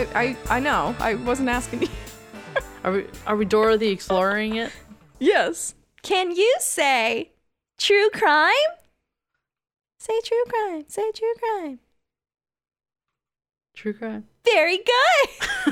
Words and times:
I, 0.00 0.06
I, 0.14 0.36
I 0.56 0.60
know. 0.60 0.94
I 0.98 1.14
wasn't 1.14 1.50
asking 1.50 1.82
you. 1.82 1.88
Are 2.84 2.92
we 2.92 3.06
are 3.26 3.36
we 3.36 3.44
Dora 3.44 3.76
the 3.76 3.88
Exploring 3.88 4.56
it? 4.56 4.72
Yes. 5.18 5.74
Can 6.02 6.30
you 6.34 6.56
say 6.60 7.32
true 7.78 8.08
crime? 8.10 8.54
Say 9.98 10.18
true 10.24 10.42
crime. 10.48 10.84
Say 10.88 11.10
true 11.12 11.34
crime. 11.38 11.80
True 13.74 13.92
crime. 13.92 14.24
Very 14.44 14.78
good. 14.78 14.86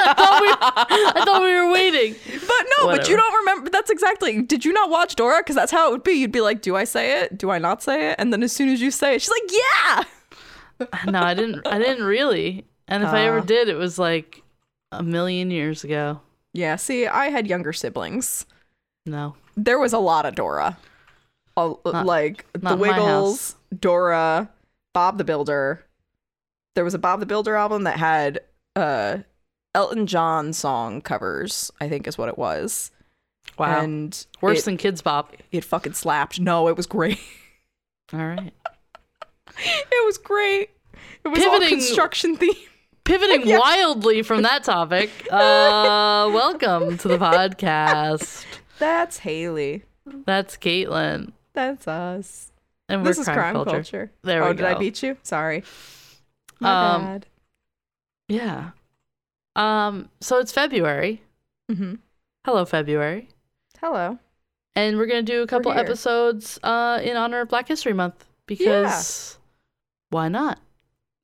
I 0.00 1.22
thought 1.24 1.42
we 1.42 1.54
were 1.54 1.70
waiting. 1.70 2.16
But 2.24 2.66
no, 2.78 2.86
but 2.86 3.08
you 3.08 3.16
don't 3.16 3.34
remember. 3.34 3.70
That's 3.70 3.90
exactly. 3.90 4.42
Did 4.42 4.64
you 4.64 4.72
not 4.72 4.90
watch 4.90 5.14
Dora? 5.14 5.38
Because 5.40 5.54
that's 5.54 5.70
how 5.70 5.88
it 5.88 5.92
would 5.92 6.02
be. 6.02 6.14
You'd 6.14 6.32
be 6.32 6.40
like, 6.40 6.62
"Do 6.62 6.74
I 6.74 6.82
say 6.82 7.22
it? 7.22 7.38
Do 7.38 7.50
I 7.50 7.58
not 7.58 7.84
say 7.84 8.10
it?" 8.10 8.16
And 8.18 8.32
then 8.32 8.42
as 8.42 8.50
soon 8.50 8.70
as 8.70 8.80
you 8.80 8.90
say 8.90 9.14
it, 9.14 9.22
she's 9.22 9.30
like, 9.30 9.50
"Yeah." 9.50 10.04
No, 11.10 11.20
I 11.20 11.34
didn't. 11.34 11.64
I 11.66 11.78
didn't 11.78 12.04
really. 12.04 12.64
And 12.88 13.02
if 13.02 13.10
I 13.10 13.26
ever 13.26 13.38
Uh. 13.38 13.44
did, 13.44 13.68
it 13.68 13.76
was 13.76 13.98
like 13.98 14.42
a 14.92 15.02
million 15.02 15.50
years 15.50 15.84
ago. 15.84 16.20
Yeah. 16.54 16.76
See, 16.76 17.06
I 17.06 17.28
had 17.28 17.46
younger 17.46 17.72
siblings. 17.72 18.46
No. 19.06 19.36
There 19.56 19.78
was 19.78 19.92
a 19.92 19.98
lot 19.98 20.24
of 20.26 20.34
Dora. 20.34 20.78
A- 21.56 21.74
like 21.84 22.46
not 22.62 22.70
the 22.70 22.76
Wiggles, 22.76 23.56
Dora, 23.78 24.48
Bob 24.94 25.18
the 25.18 25.24
Builder. 25.24 25.84
There 26.76 26.84
was 26.84 26.94
a 26.94 26.98
Bob 26.98 27.18
the 27.20 27.26
Builder 27.26 27.56
album 27.56 27.82
that 27.84 27.96
had 27.98 28.40
uh 28.76 29.18
Elton 29.74 30.06
John 30.06 30.52
song 30.52 31.00
covers. 31.00 31.70
I 31.80 31.88
think 31.88 32.06
is 32.06 32.16
what 32.16 32.28
it 32.28 32.38
was. 32.38 32.90
Wow. 33.58 33.80
And 33.80 34.26
Worse 34.40 34.60
it, 34.60 34.64
than 34.66 34.76
Kidz 34.78 35.02
Bop. 35.02 35.34
it 35.50 35.64
fucking 35.64 35.94
slapped. 35.94 36.38
No, 36.38 36.68
it 36.68 36.76
was 36.76 36.86
great. 36.86 37.18
All 38.12 38.20
right. 38.20 38.52
it 39.58 40.06
was 40.06 40.16
great. 40.18 40.70
It 41.24 41.28
was 41.28 41.44
all 41.44 41.60
construction 41.60 42.36
theme. 42.36 42.54
Pivoting 43.08 43.42
Yeah. 43.48 43.58
wildly 43.58 44.22
from 44.22 44.42
that 44.42 44.64
topic. 44.64 45.10
Uh, 45.32 46.28
welcome 46.34 46.98
to 46.98 47.08
the 47.08 47.16
podcast. 47.16 48.44
That's 48.78 49.16
Haley. 49.18 49.84
That's 50.26 50.58
Caitlin, 50.58 51.32
That's 51.54 51.88
us. 51.88 52.52
and 52.88 53.00
we're 53.02 53.08
this 53.08 53.18
is 53.18 53.24
crime 53.24 53.54
culture. 53.54 53.70
culture. 53.70 54.12
There 54.22 54.40
we 54.40 54.44
go. 54.44 54.50
oh, 54.50 54.52
did 54.52 54.66
I 54.66 54.74
beat 54.74 55.02
you? 55.02 55.16
Sorry. 55.22 55.64
My 56.60 56.94
Um, 56.96 57.04
bad. 57.04 57.26
Yeah. 58.28 58.70
Um. 59.56 60.10
So 60.20 60.38
it's 60.38 60.52
February. 60.52 61.22
hmm 61.70 61.94
Hello, 62.44 62.66
February. 62.66 63.28
Hello. 63.80 64.18
And 64.76 64.98
we're 64.98 65.06
gonna 65.06 65.22
do 65.22 65.42
a 65.42 65.46
couple 65.46 65.72
episodes 65.72 66.58
uh, 66.62 67.00
in 67.02 67.16
honor 67.16 67.40
of 67.40 67.48
Black 67.48 67.68
History 67.68 67.94
Month 67.94 68.26
because 68.46 69.38
why 70.10 70.28
not? 70.28 70.58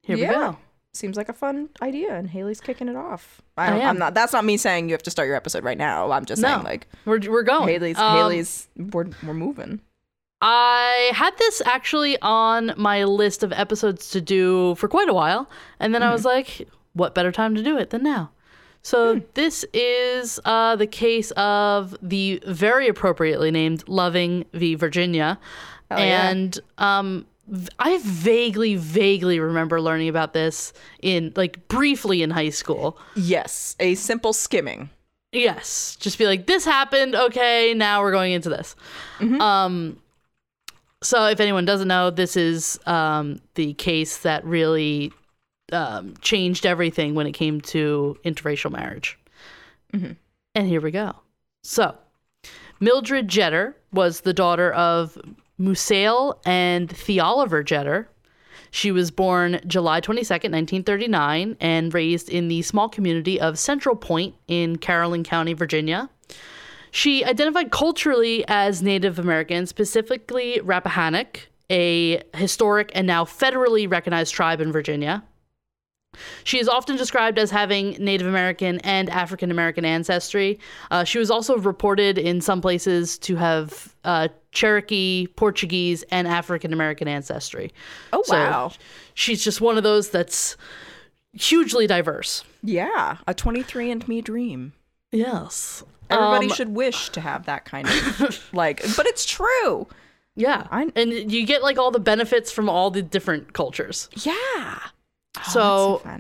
Here 0.03 0.17
we 0.17 0.25
go. 0.25 0.57
Seems 0.95 1.17
like 1.17 1.29
a 1.29 1.33
fun 1.33 1.69
idea, 1.83 2.15
and 2.15 2.31
Haley's 2.31 2.61
kicking 2.61 2.89
it 2.89 2.97
off. 2.97 3.43
I 3.57 3.67
I 3.67 3.71
don't, 3.71 3.81
am. 3.81 3.89
I'm 3.91 3.99
not. 3.99 4.15
That's 4.15 4.33
not 4.33 4.45
me 4.45 4.57
saying 4.57 4.89
you 4.89 4.95
have 4.95 5.03
to 5.03 5.11
start 5.11 5.27
your 5.27 5.37
episode 5.37 5.65
right 5.65 5.77
now. 5.77 6.11
I'm 6.13 6.25
just 6.25 6.41
No. 6.41 6.49
saying 6.49 6.63
like 6.63 6.87
We're 7.05 7.21
we're 7.31 7.43
going. 7.43 7.69
Haley's. 7.69 7.99
Um, 7.99 8.17
Haley's. 8.17 8.69
We're 8.77 9.07
we're 9.27 9.35
moving. 9.35 9.81
I 10.41 11.11
had 11.15 11.37
this 11.39 11.63
actually 11.65 12.19
on 12.21 12.75
my 12.77 13.05
list 13.05 13.43
of 13.43 13.53
episodes 13.53 14.11
to 14.11 14.21
do 14.21 14.75
for 14.77 14.89
quite 14.89 15.09
a 15.09 15.15
while, 15.15 15.49
and 15.81 15.95
then 15.95 16.03
I 16.03 16.07
Mm-hmm. 16.07 16.13
was 16.13 16.25
like, 16.25 16.69
what 16.93 17.15
better 17.15 17.33
time 17.33 17.55
to 17.55 17.63
do 17.63 17.77
it 17.79 17.91
than 17.91 18.03
now? 18.03 18.31
So 18.83 19.15
Hmm. 19.15 19.21
this 19.35 19.65
is 19.73 20.39
uh, 20.45 20.77
the 20.77 20.87
case 20.87 21.31
of 21.33 21.97
the 22.03 22.43
very 22.47 22.87
appropriately 22.89 23.51
named 23.51 23.89
Loving 23.89 24.45
v. 24.53 24.75
Virginia, 24.75 25.39
Oh, 25.91 25.97
yeah. 25.97 26.29
and 26.31 26.61
um, 26.79 27.21
v- 27.21 27.27
I 27.79 27.99
vaguely, 28.03 28.77
vaguely 28.77 29.39
remember 29.39 29.81
learning 29.81 30.09
about 30.09 30.33
this 30.33 30.73
in 31.03 31.33
like 31.37 31.69
briefly 31.69 32.23
in 32.23 32.31
high 32.31 32.51
school. 32.51 32.99
Yes, 33.15 33.77
a 33.79 33.95
simple 33.97 34.33
skimming. 34.33 34.91
Yes, 35.33 35.97
just 36.01 36.17
be 36.17 36.27
like, 36.27 36.47
this 36.47 36.65
happened. 36.65 37.15
Okay, 37.15 37.75
now 37.75 38.01
we're 38.03 38.13
going 38.13 38.33
into 38.33 38.49
this. 38.49 38.77
Um, 39.21 40.01
so 41.03 41.27
if 41.27 41.41
anyone 41.41 41.65
doesn't 41.65 41.89
know, 41.89 42.11
this 42.11 42.37
is 42.37 42.79
um, 42.87 43.41
the 43.57 43.75
case 43.75 44.19
that 44.19 44.45
really 44.45 45.13
um, 45.73 46.15
changed 46.21 46.65
everything 46.65 47.15
when 47.15 47.27
it 47.27 47.33
came 47.33 47.61
to 47.63 48.17
interracial 48.25 48.71
marriage. 48.71 49.19
And 50.55 50.69
here 50.69 50.81
we 50.81 50.91
go. 50.91 51.15
So, 51.63 51.97
Mildred 52.81 53.29
Jeter 53.29 53.77
was 53.93 54.21
the 54.21 54.33
daughter 54.33 54.73
of 54.73 55.19
Musiel 55.59 56.39
and 56.45 56.89
Theoliver 56.89 57.65
Jeter. 57.65 58.09
She 58.71 58.91
was 58.91 59.11
born 59.13 59.61
July 59.67 60.01
22nd, 60.01 60.51
1939, 60.51 61.57
and 61.61 61.95
raised 61.95 62.29
in 62.29 62.49
the 62.49 62.63
small 62.63 62.89
community 62.89 63.41
of 63.41 63.59
Central 63.59 63.95
Point 63.95 64.35
in 64.49 64.79
Caroline 64.79 65.23
County, 65.23 65.53
Virginia. 65.53 66.11
She 66.91 67.25
identified 67.25 67.71
culturally 67.71 68.45
as 68.49 68.83
Native 68.83 69.19
American, 69.19 69.67
specifically 69.67 70.61
Rappahannock, 70.63 71.49
a 71.71 72.23
historic 72.35 72.91
and 72.95 73.07
now 73.07 73.25
federally 73.25 73.91
recognized 73.91 74.35
tribe 74.35 74.61
in 74.61 74.73
Virginia. 74.73 75.23
She 76.45 76.59
is 76.59 76.69
often 76.69 76.97
described 76.97 77.39
as 77.39 77.51
having 77.51 77.93
Native 77.93 78.27
American 78.27 78.79
and 78.81 79.11
African 79.11 79.51
American 79.51 79.85
ancestry. 79.85 80.59
Uh, 80.91 81.05
she 81.05 81.19
was 81.19 81.31
also 81.31 81.59
reported 81.59 82.19
in 82.19 82.41
some 82.41 82.61
places 82.61 83.19
to 83.19 83.37
have 83.37 83.95
uh, 84.05 84.29
Cherokee, 84.55 85.27
Portuguese, 85.27 86.03
and 86.11 86.27
African 86.27 86.73
American 86.73 87.07
ancestry. 87.09 87.73
Oh 88.13 88.23
So 88.25 88.35
wow. 88.35 88.73
she's 89.13 89.45
just 89.45 89.61
one 89.61 89.77
of 89.77 89.83
those 89.83 90.09
that's 90.11 90.57
hugely 91.33 91.87
diverse. 91.87 92.45
Yeah, 92.63 93.19
a 93.27 93.35
23andMe 93.35 94.25
dream. 94.25 94.73
Yes. 95.13 95.85
Everybody 96.11 96.47
Um, 96.47 96.53
should 96.55 96.69
wish 96.71 97.09
to 97.11 97.21
have 97.21 97.47
that 97.47 97.65
kind 97.65 97.89
of 97.89 98.49
like, 98.53 98.83
but 98.97 99.07
it's 99.07 99.25
true. 99.27 99.87
Yeah. 100.37 100.67
I- 100.71 100.93
and 100.97 101.13
you 101.33 101.45
get 101.47 101.63
like 101.63 101.79
all 101.79 101.91
the 101.91 101.99
benefits 102.01 102.51
from 102.53 102.69
all 102.69 102.91
the 102.91 103.03
different 103.03 103.53
cultures. 103.53 104.09
Yeah. 104.23 104.35
Oh, 104.37 105.43
So- 105.51 106.01
so. 106.05 106.19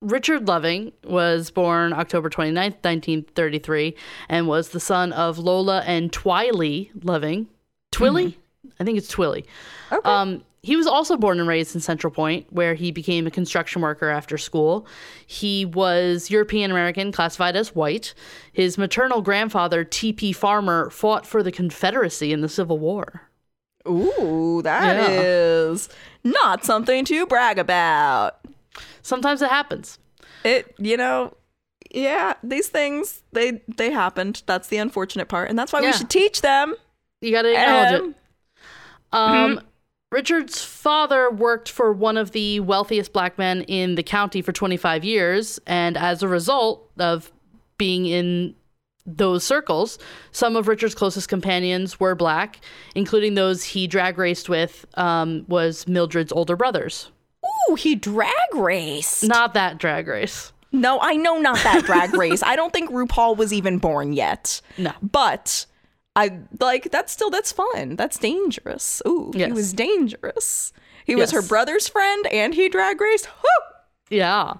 Richard 0.00 0.46
Loving 0.46 0.92
was 1.02 1.50
born 1.50 1.92
October 1.92 2.30
29th, 2.30 2.76
1933, 2.84 3.96
and 4.28 4.46
was 4.46 4.68
the 4.68 4.78
son 4.78 5.12
of 5.12 5.38
Lola 5.38 5.80
and 5.86 6.12
Twiley 6.12 6.90
Loving. 7.02 7.48
Twilly? 7.92 8.36
I 8.80 8.84
think 8.84 8.98
it's 8.98 9.08
Twilly. 9.08 9.44
Okay. 9.92 10.08
Um, 10.08 10.42
he 10.62 10.76
was 10.76 10.86
also 10.86 11.16
born 11.16 11.38
and 11.38 11.48
raised 11.48 11.74
in 11.74 11.80
Central 11.80 12.10
Point, 12.12 12.46
where 12.52 12.74
he 12.74 12.90
became 12.90 13.26
a 13.26 13.30
construction 13.30 13.80
worker 13.80 14.10
after 14.10 14.36
school. 14.36 14.86
He 15.26 15.64
was 15.64 16.30
European 16.30 16.70
American, 16.70 17.12
classified 17.12 17.56
as 17.56 17.74
white. 17.74 18.12
His 18.52 18.76
maternal 18.76 19.22
grandfather, 19.22 19.84
T.P. 19.84 20.32
Farmer, 20.32 20.90
fought 20.90 21.26
for 21.26 21.42
the 21.42 21.52
Confederacy 21.52 22.32
in 22.32 22.40
the 22.40 22.48
Civil 22.48 22.78
War. 22.78 23.22
Ooh, 23.88 24.60
that 24.64 24.96
Yeah. 24.96 25.20
is 25.20 25.88
not 26.24 26.64
something 26.64 27.04
to 27.06 27.24
brag 27.26 27.58
about. 27.58 28.38
Sometimes 29.02 29.40
it 29.40 29.48
happens. 29.48 29.98
It, 30.44 30.74
you 30.78 30.96
know, 30.96 31.34
yeah, 31.90 32.34
these 32.42 32.68
things 32.68 33.22
they 33.32 33.62
they 33.76 33.90
happened. 33.92 34.42
That's 34.46 34.68
the 34.68 34.76
unfortunate 34.76 35.28
part, 35.28 35.48
and 35.48 35.58
that's 35.58 35.72
why 35.72 35.80
Yeah. 35.80 35.86
we 35.86 35.92
should 35.92 36.10
teach 36.10 36.42
them. 36.42 36.74
You 37.20 37.32
got 37.32 37.42
to 37.42 37.50
acknowledge 37.50 37.94
it. 38.10 38.14
Um, 39.12 39.34
Um, 39.58 39.60
Richard's 40.10 40.64
father 40.64 41.30
worked 41.30 41.68
for 41.70 41.92
one 41.92 42.16
of 42.16 42.32
the 42.32 42.60
wealthiest 42.60 43.12
black 43.12 43.36
men 43.36 43.62
in 43.62 43.94
the 43.94 44.02
county 44.02 44.40
for 44.40 44.52
25 44.52 45.04
years, 45.04 45.58
and 45.66 45.96
as 45.98 46.22
a 46.22 46.28
result 46.28 46.90
of 46.98 47.30
being 47.76 48.06
in 48.06 48.54
those 49.04 49.44
circles, 49.44 49.98
some 50.32 50.56
of 50.56 50.66
Richard's 50.68 50.94
closest 50.94 51.28
companions 51.28 51.98
were 52.00 52.14
black, 52.14 52.60
including 52.94 53.34
those 53.34 53.64
he 53.64 53.86
drag 53.86 54.16
raced 54.18 54.48
with. 54.48 54.86
Um, 54.94 55.44
was 55.48 55.86
Mildred's 55.86 56.32
older 56.32 56.56
brothers. 56.56 57.10
Ooh, 57.70 57.74
he 57.74 57.94
drag 57.94 58.32
raced. 58.54 59.24
Not 59.24 59.54
that 59.54 59.78
drag 59.78 60.06
race. 60.08 60.52
No, 60.72 60.98
I 61.00 61.14
know 61.16 61.38
not 61.38 61.56
that 61.64 61.84
drag 61.84 62.14
race. 62.14 62.42
I 62.42 62.56
don't 62.56 62.72
think 62.72 62.90
RuPaul 62.90 63.36
was 63.36 63.52
even 63.52 63.78
born 63.78 64.12
yet. 64.12 64.60
No. 64.76 64.92
But 65.02 65.64
I 66.18 66.40
like 66.60 66.90
that's 66.90 67.12
still 67.12 67.30
that's 67.30 67.52
fun. 67.52 67.96
That's 67.96 68.18
dangerous. 68.18 69.00
Ooh, 69.06 69.30
he 69.34 69.52
was 69.52 69.72
dangerous. 69.72 70.72
He 71.04 71.14
was 71.16 71.30
her 71.30 71.42
brother's 71.42 71.88
friend 71.88 72.26
and 72.32 72.54
he 72.54 72.68
drag 72.68 73.00
raced. 73.00 73.26
Whew! 73.26 74.18
Yeah. 74.18 74.54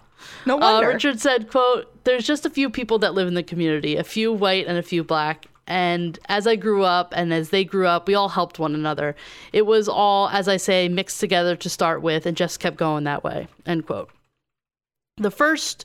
No 0.46 0.56
Uh, 0.56 0.60
wonder. 0.60 0.88
Richard 0.88 1.20
said, 1.20 1.50
quote, 1.50 2.04
there's 2.04 2.26
just 2.26 2.46
a 2.46 2.50
few 2.50 2.70
people 2.70 2.98
that 3.00 3.14
live 3.14 3.28
in 3.28 3.34
the 3.34 3.42
community, 3.42 3.96
a 3.96 4.04
few 4.04 4.32
white 4.32 4.66
and 4.66 4.78
a 4.78 4.82
few 4.82 5.04
black. 5.04 5.46
And 5.66 6.18
as 6.28 6.46
I 6.46 6.56
grew 6.56 6.82
up 6.84 7.12
and 7.14 7.32
as 7.34 7.50
they 7.50 7.64
grew 7.64 7.86
up, 7.86 8.08
we 8.08 8.14
all 8.14 8.30
helped 8.30 8.58
one 8.58 8.74
another. 8.74 9.14
It 9.52 9.66
was 9.66 9.88
all, 9.88 10.28
as 10.30 10.48
I 10.48 10.56
say, 10.56 10.88
mixed 10.88 11.20
together 11.20 11.54
to 11.56 11.68
start 11.68 12.00
with 12.02 12.24
and 12.24 12.36
just 12.36 12.60
kept 12.60 12.78
going 12.78 13.04
that 13.04 13.22
way, 13.22 13.48
end 13.66 13.86
quote. 13.86 14.10
The 15.18 15.30
first, 15.30 15.84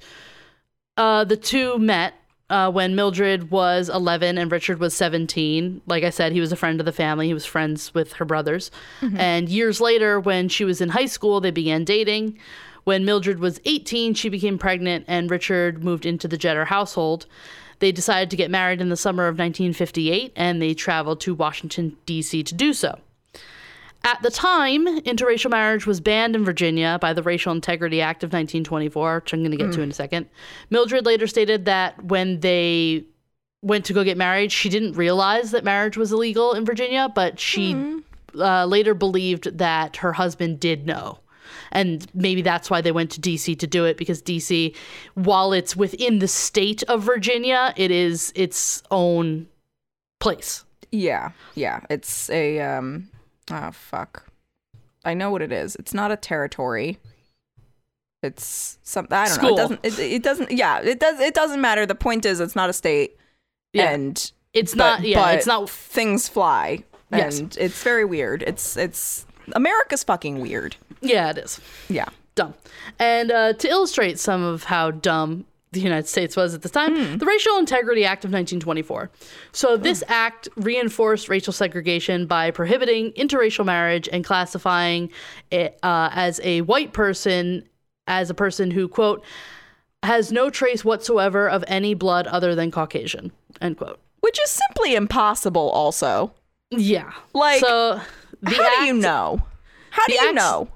uh, 0.95 1.25
the 1.25 1.35
two 1.35 1.77
met 1.79 2.13
uh, 2.53 2.69
when 2.69 2.93
Mildred 2.93 3.49
was 3.49 3.89
11 3.89 4.37
and 4.37 4.51
Richard 4.51 4.79
was 4.79 4.93
17. 4.93 5.81
Like 5.87 6.03
I 6.03 6.11
said, 6.11 6.33
he 6.33 6.39
was 6.39 6.51
a 6.51 6.55
friend 6.55 6.79
of 6.79 6.85
the 6.85 6.91
family. 6.91 7.25
He 7.25 7.33
was 7.33 7.47
friends 7.47 7.91
with 7.95 8.13
her 8.13 8.25
brothers. 8.25 8.69
And 9.17 9.49
years 9.49 9.81
later, 9.81 10.19
when 10.19 10.49
she 10.49 10.63
was 10.63 10.79
in 10.79 10.89
high 10.89 11.07
school, 11.07 11.41
they 11.41 11.49
began 11.49 11.83
dating. 11.83 12.37
When 12.83 13.05
Mildred 13.05 13.39
was 13.39 13.59
18, 13.65 14.13
she 14.13 14.29
became 14.29 14.59
pregnant, 14.59 15.05
and 15.07 15.31
Richard 15.31 15.83
moved 15.83 16.05
into 16.05 16.27
the 16.27 16.37
Jeter 16.37 16.65
household. 16.65 17.25
They 17.79 17.91
decided 17.91 18.29
to 18.29 18.37
get 18.37 18.51
married 18.51 18.81
in 18.81 18.89
the 18.89 18.97
summer 18.97 19.23
of 19.23 19.39
1958, 19.39 20.31
and 20.35 20.61
they 20.61 20.75
traveled 20.75 21.21
to 21.21 21.33
Washington, 21.33 21.97
D.C. 22.05 22.43
to 22.43 22.53
do 22.53 22.71
so. 22.71 22.99
At 24.05 24.21
the 24.21 24.29
time, 24.29 24.85
interracial 25.01 25.49
marriage 25.49 25.85
was 25.85 26.01
banned 26.01 26.35
in 26.35 26.43
Virginia 26.43 26.97
by 26.99 27.13
the 27.13 27.23
Racial 27.23 27.53
Integrity 27.53 28.01
Act 28.01 28.23
of 28.23 28.27
1924, 28.29 29.15
which 29.15 29.33
I'm 29.33 29.39
going 29.39 29.51
to 29.51 29.57
get 29.57 29.71
to 29.73 29.81
in 29.81 29.91
a 29.91 29.93
second. 29.93 30.27
Mildred 30.69 31.05
later 31.05 31.25
stated 31.25 31.65
that 31.65 32.03
when 32.03 32.41
they 32.41 33.05
went 33.61 33.85
to 33.85 33.93
go 33.93 34.03
get 34.03 34.17
married, 34.17 34.51
she 34.51 34.67
didn't 34.67 34.93
realize 34.93 35.51
that 35.51 35.63
marriage 35.63 35.95
was 35.95 36.11
illegal 36.11 36.53
in 36.53 36.65
Virginia, 36.65 37.09
but 37.15 37.39
she 37.39 38.01
uh, 38.35 38.65
later 38.65 38.93
believed 38.93 39.57
that 39.57 39.97
her 39.97 40.11
husband 40.11 40.59
did 40.59 40.85
know. 40.85 41.19
And 41.71 42.05
maybe 42.13 42.41
that's 42.41 42.69
why 42.69 42.81
they 42.81 42.91
went 42.91 43.11
to 43.11 43.21
DC 43.21 43.57
to 43.59 43.67
do 43.67 43.85
it 43.85 43.95
because 43.95 44.21
DC, 44.21 44.75
while 45.15 45.53
it's 45.53 45.77
within 45.77 46.19
the 46.19 46.27
state 46.27 46.83
of 46.83 47.03
Virginia, 47.03 47.73
it 47.77 47.89
is 47.89 48.33
its 48.35 48.83
own 48.91 49.47
place. 50.19 50.65
Yeah, 50.91 51.31
yeah. 51.55 51.81
It's 51.89 52.29
a 52.29 52.59
um 52.59 53.09
oh 53.51 53.71
fuck. 53.71 54.25
I 55.05 55.13
know 55.13 55.29
what 55.31 55.41
it 55.41 55.51
is. 55.51 55.75
It's 55.75 55.93
not 55.93 56.11
a 56.11 56.15
territory. 56.17 56.99
It's 58.21 58.77
something 58.83 59.17
I 59.17 59.25
don't 59.25 59.35
School. 59.35 59.57
know. 59.57 59.63
It 59.65 59.81
doesn't 59.83 59.85
it, 59.85 59.99
it 60.13 60.23
doesn't 60.23 60.51
yeah, 60.51 60.79
it 60.79 60.99
does 60.99 61.19
it 61.19 61.33
doesn't 61.33 61.59
matter. 61.59 61.85
The 61.85 61.95
point 61.95 62.25
is 62.25 62.39
it's 62.39 62.55
not 62.55 62.69
a 62.69 62.73
state 62.73 63.17
Yeah. 63.73 63.91
and 63.91 64.31
It's 64.53 64.73
but- 64.73 64.77
not, 64.99 65.01
yeah, 65.03 65.21
but 65.21 65.35
it's 65.35 65.47
not, 65.47 65.69
things 65.69 66.29
fly. 66.29 66.83
Yes. 67.11 67.39
And 67.39 67.55
it's 67.59 67.83
very 67.83 68.05
weird. 68.05 68.43
It's 68.43 68.77
it's 68.77 69.25
America's 69.53 70.03
fucking 70.03 70.39
weird. 70.39 70.77
yeah, 71.01 71.31
it 71.31 71.37
is. 71.37 71.59
Yeah. 71.89 72.05
dumb. 72.35 72.53
And 72.97 73.29
uh, 73.29 73.53
to 73.53 73.67
illustrate 73.67 74.19
some 74.19 74.41
of 74.41 74.63
how 74.63 74.89
dumb 74.91 75.45
the 75.73 75.81
United 75.81 76.07
States 76.07 76.35
was 76.35 76.53
at 76.53 76.61
this 76.61 76.71
time, 76.71 77.17
the 77.17 77.25
Racial 77.25 77.57
Integrity 77.57 78.05
Act 78.05 78.23
of 78.23 78.29
1924. 78.31 79.09
So, 79.51 79.75
this 79.75 80.03
act 80.07 80.47
reinforced 80.55 81.27
racial 81.29 81.51
segregation 81.51 82.25
by 82.27 82.51
prohibiting 82.51 83.11
interracial 83.13 83.65
marriage 83.65 84.07
and 84.11 84.23
classifying 84.23 85.09
it 85.51 85.77
uh, 85.83 86.09
as 86.13 86.39
a 86.43 86.61
white 86.61 86.93
person 86.93 87.67
as 88.07 88.29
a 88.29 88.33
person 88.33 88.69
who, 88.71 88.87
quote, 88.87 89.23
has 90.03 90.31
no 90.31 90.49
trace 90.49 90.83
whatsoever 90.83 91.49
of 91.49 91.63
any 91.67 91.93
blood 91.93 92.27
other 92.27 92.53
than 92.55 92.69
Caucasian, 92.71 93.31
end 93.61 93.77
quote. 93.77 93.99
Which 94.19 94.39
is 94.41 94.49
simply 94.49 94.95
impossible 94.95 95.69
also. 95.69 96.33
Yeah. 96.71 97.11
Like, 97.33 97.59
so 97.61 97.99
the 98.41 98.51
How 98.51 98.79
do 98.81 98.85
you 98.85 98.93
know? 98.93 99.41
How 99.89 100.05
do 100.07 100.13
you 100.13 100.19
act- 100.27 100.35
know? 100.35 100.67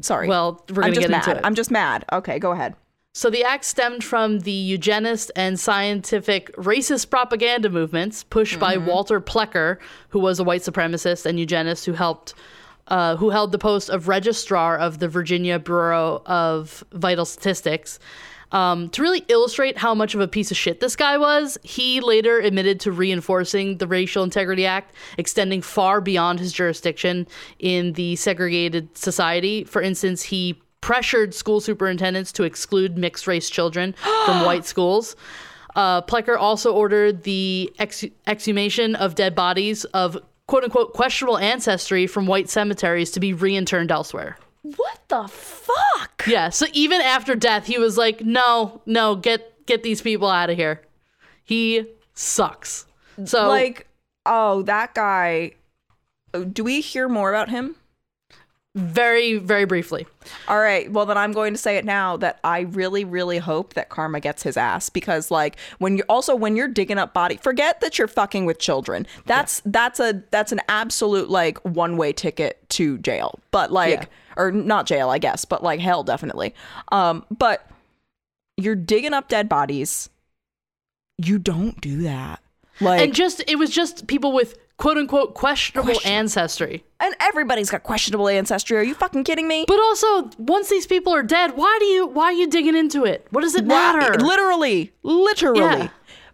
Sorry. 0.00 0.26
Well, 0.28 0.64
we're 0.70 0.82
I'm 0.82 0.92
going 0.92 0.94
to 0.94 1.00
just 1.00 1.08
get 1.08 1.10
mad. 1.10 1.28
into 1.28 1.38
it. 1.38 1.46
I'm 1.46 1.54
just 1.54 1.70
mad. 1.70 2.04
Okay, 2.12 2.38
go 2.38 2.52
ahead. 2.52 2.74
So 3.16 3.30
the 3.30 3.44
act 3.44 3.64
stemmed 3.64 4.02
from 4.02 4.40
the 4.40 4.50
eugenist 4.50 5.30
and 5.36 5.58
scientific 5.58 6.52
racist 6.56 7.10
propaganda 7.10 7.70
movements 7.70 8.24
pushed 8.24 8.58
by 8.58 8.76
Walter 8.76 9.20
Plecker, 9.20 9.78
who 10.08 10.18
was 10.18 10.40
a 10.40 10.44
white 10.44 10.62
supremacist 10.62 11.24
and 11.24 11.38
eugenist 11.38 11.86
who 11.86 11.92
helped 11.92 12.34
uh, 12.88 13.14
who 13.16 13.30
held 13.30 13.52
the 13.52 13.58
post 13.58 13.88
of 13.88 14.08
registrar 14.08 14.76
of 14.76 14.98
the 14.98 15.06
Virginia 15.06 15.60
Bureau 15.60 16.22
of 16.26 16.82
Vital 16.92 17.24
Statistics. 17.24 18.00
Um, 18.50 18.88
to 18.90 19.00
really 19.00 19.24
illustrate 19.28 19.78
how 19.78 19.94
much 19.94 20.14
of 20.14 20.20
a 20.20 20.28
piece 20.28 20.50
of 20.50 20.56
shit 20.56 20.80
this 20.80 20.96
guy 20.96 21.16
was, 21.16 21.56
he 21.62 22.00
later 22.00 22.40
admitted 22.40 22.80
to 22.80 22.92
reinforcing 22.92 23.78
the 23.78 23.86
Racial 23.86 24.22
Integrity 24.22 24.66
Act, 24.66 24.94
extending 25.18 25.62
far 25.62 26.00
beyond 26.00 26.40
his 26.40 26.52
jurisdiction 26.52 27.26
in 27.58 27.94
the 27.94 28.16
segregated 28.16 28.98
society. 28.98 29.64
For 29.64 29.80
instance, 29.80 30.22
he 30.22 30.60
pressured 30.84 31.32
school 31.32 31.62
superintendents 31.62 32.30
to 32.30 32.42
exclude 32.42 32.98
mixed 32.98 33.26
race 33.26 33.48
children 33.48 33.94
from 34.26 34.44
white 34.44 34.66
schools. 34.66 35.16
Uh, 35.74 36.02
Plecker 36.02 36.36
also 36.38 36.74
ordered 36.74 37.22
the 37.22 37.72
ex- 37.78 38.04
exhumation 38.26 38.94
of 38.94 39.14
dead 39.14 39.34
bodies 39.34 39.84
of 39.86 40.18
quote 40.46 40.62
unquote 40.62 40.92
questionable 40.92 41.38
ancestry 41.38 42.06
from 42.06 42.26
white 42.26 42.50
cemeteries 42.50 43.10
to 43.12 43.18
be 43.18 43.32
reinterned 43.32 43.90
elsewhere. 43.90 44.36
What 44.60 45.00
the 45.08 45.26
fuck? 45.26 46.24
Yeah, 46.26 46.50
so 46.50 46.66
even 46.74 47.00
after 47.00 47.34
death, 47.34 47.64
he 47.64 47.78
was 47.78 47.96
like, 47.96 48.20
"No, 48.22 48.82
no, 48.84 49.16
get 49.16 49.64
get 49.64 49.82
these 49.84 50.02
people 50.02 50.28
out 50.28 50.50
of 50.50 50.56
here." 50.56 50.82
He 51.44 51.86
sucks. 52.12 52.84
So 53.24 53.48
Like, 53.48 53.86
oh, 54.26 54.60
that 54.62 54.94
guy. 54.94 55.52
Do 56.52 56.62
we 56.62 56.82
hear 56.82 57.08
more 57.08 57.30
about 57.32 57.48
him? 57.48 57.76
Very 58.74 59.38
very 59.38 59.64
briefly. 59.64 60.06
All 60.48 60.58
right. 60.58 60.90
Well, 60.90 61.06
then 61.06 61.16
I'm 61.16 61.32
going 61.32 61.52
to 61.54 61.58
say 61.58 61.76
it 61.76 61.84
now 61.84 62.16
that 62.16 62.40
I 62.42 62.60
really, 62.60 63.04
really 63.04 63.38
hope 63.38 63.74
that 63.74 63.88
Karma 63.88 64.18
gets 64.20 64.42
his 64.42 64.56
ass 64.56 64.88
because, 64.90 65.30
like, 65.30 65.56
when 65.78 65.96
you're 65.96 66.06
also 66.08 66.34
when 66.34 66.56
you're 66.56 66.68
digging 66.68 66.98
up 66.98 67.14
body, 67.14 67.36
forget 67.36 67.80
that 67.82 67.98
you're 67.98 68.08
fucking 68.08 68.46
with 68.46 68.58
children. 68.58 69.06
That's 69.26 69.62
that's 69.64 70.00
a 70.00 70.22
that's 70.30 70.50
an 70.50 70.60
absolute 70.68 71.30
like 71.30 71.58
one 71.58 71.96
way 71.96 72.12
ticket 72.12 72.68
to 72.70 72.98
jail. 72.98 73.38
But 73.52 73.70
like, 73.70 74.00
Yeah. 74.00 74.06
or 74.36 74.50
not 74.50 74.86
jail, 74.86 75.08
I 75.10 75.18
guess, 75.18 75.44
but 75.44 75.62
like 75.62 75.78
hell, 75.78 76.02
definitely. 76.02 76.54
Um, 76.90 77.24
but 77.30 77.68
you're 78.56 78.76
digging 78.76 79.14
up 79.14 79.28
dead 79.28 79.48
bodies. 79.48 80.08
You 81.18 81.38
don't 81.38 81.80
do 81.80 82.02
that. 82.02 82.40
Like, 82.80 83.00
And 83.02 83.14
just 83.14 83.42
it 83.46 83.56
was 83.56 83.70
just 83.70 84.08
people 84.08 84.32
with 84.32 84.58
quote 84.76 84.96
unquote 84.98 85.34
questionable 85.34 85.92
Question- 85.94 86.12
ancestry. 86.12 86.84
and 87.00 87.14
everybody's 87.20 87.70
got 87.70 87.82
questionable 87.82 88.28
ancestry. 88.28 88.76
Are 88.76 88.82
you 88.82 88.94
fucking 88.94 89.24
kidding 89.24 89.46
me? 89.48 89.64
But 89.68 89.78
also, 89.80 90.30
once 90.38 90.68
these 90.68 90.86
people 90.86 91.14
are 91.14 91.22
dead, 91.22 91.56
why 91.56 91.76
do 91.80 91.84
you 91.86 92.06
why 92.06 92.24
are 92.26 92.32
you 92.32 92.46
digging 92.48 92.76
into 92.76 93.04
it? 93.04 93.26
What 93.30 93.42
does 93.42 93.54
it 93.54 93.64
Why- 93.64 93.92
matter? 93.94 94.14
Literally, 94.22 94.92
literally. 95.02 95.60
Yeah. 95.60 95.88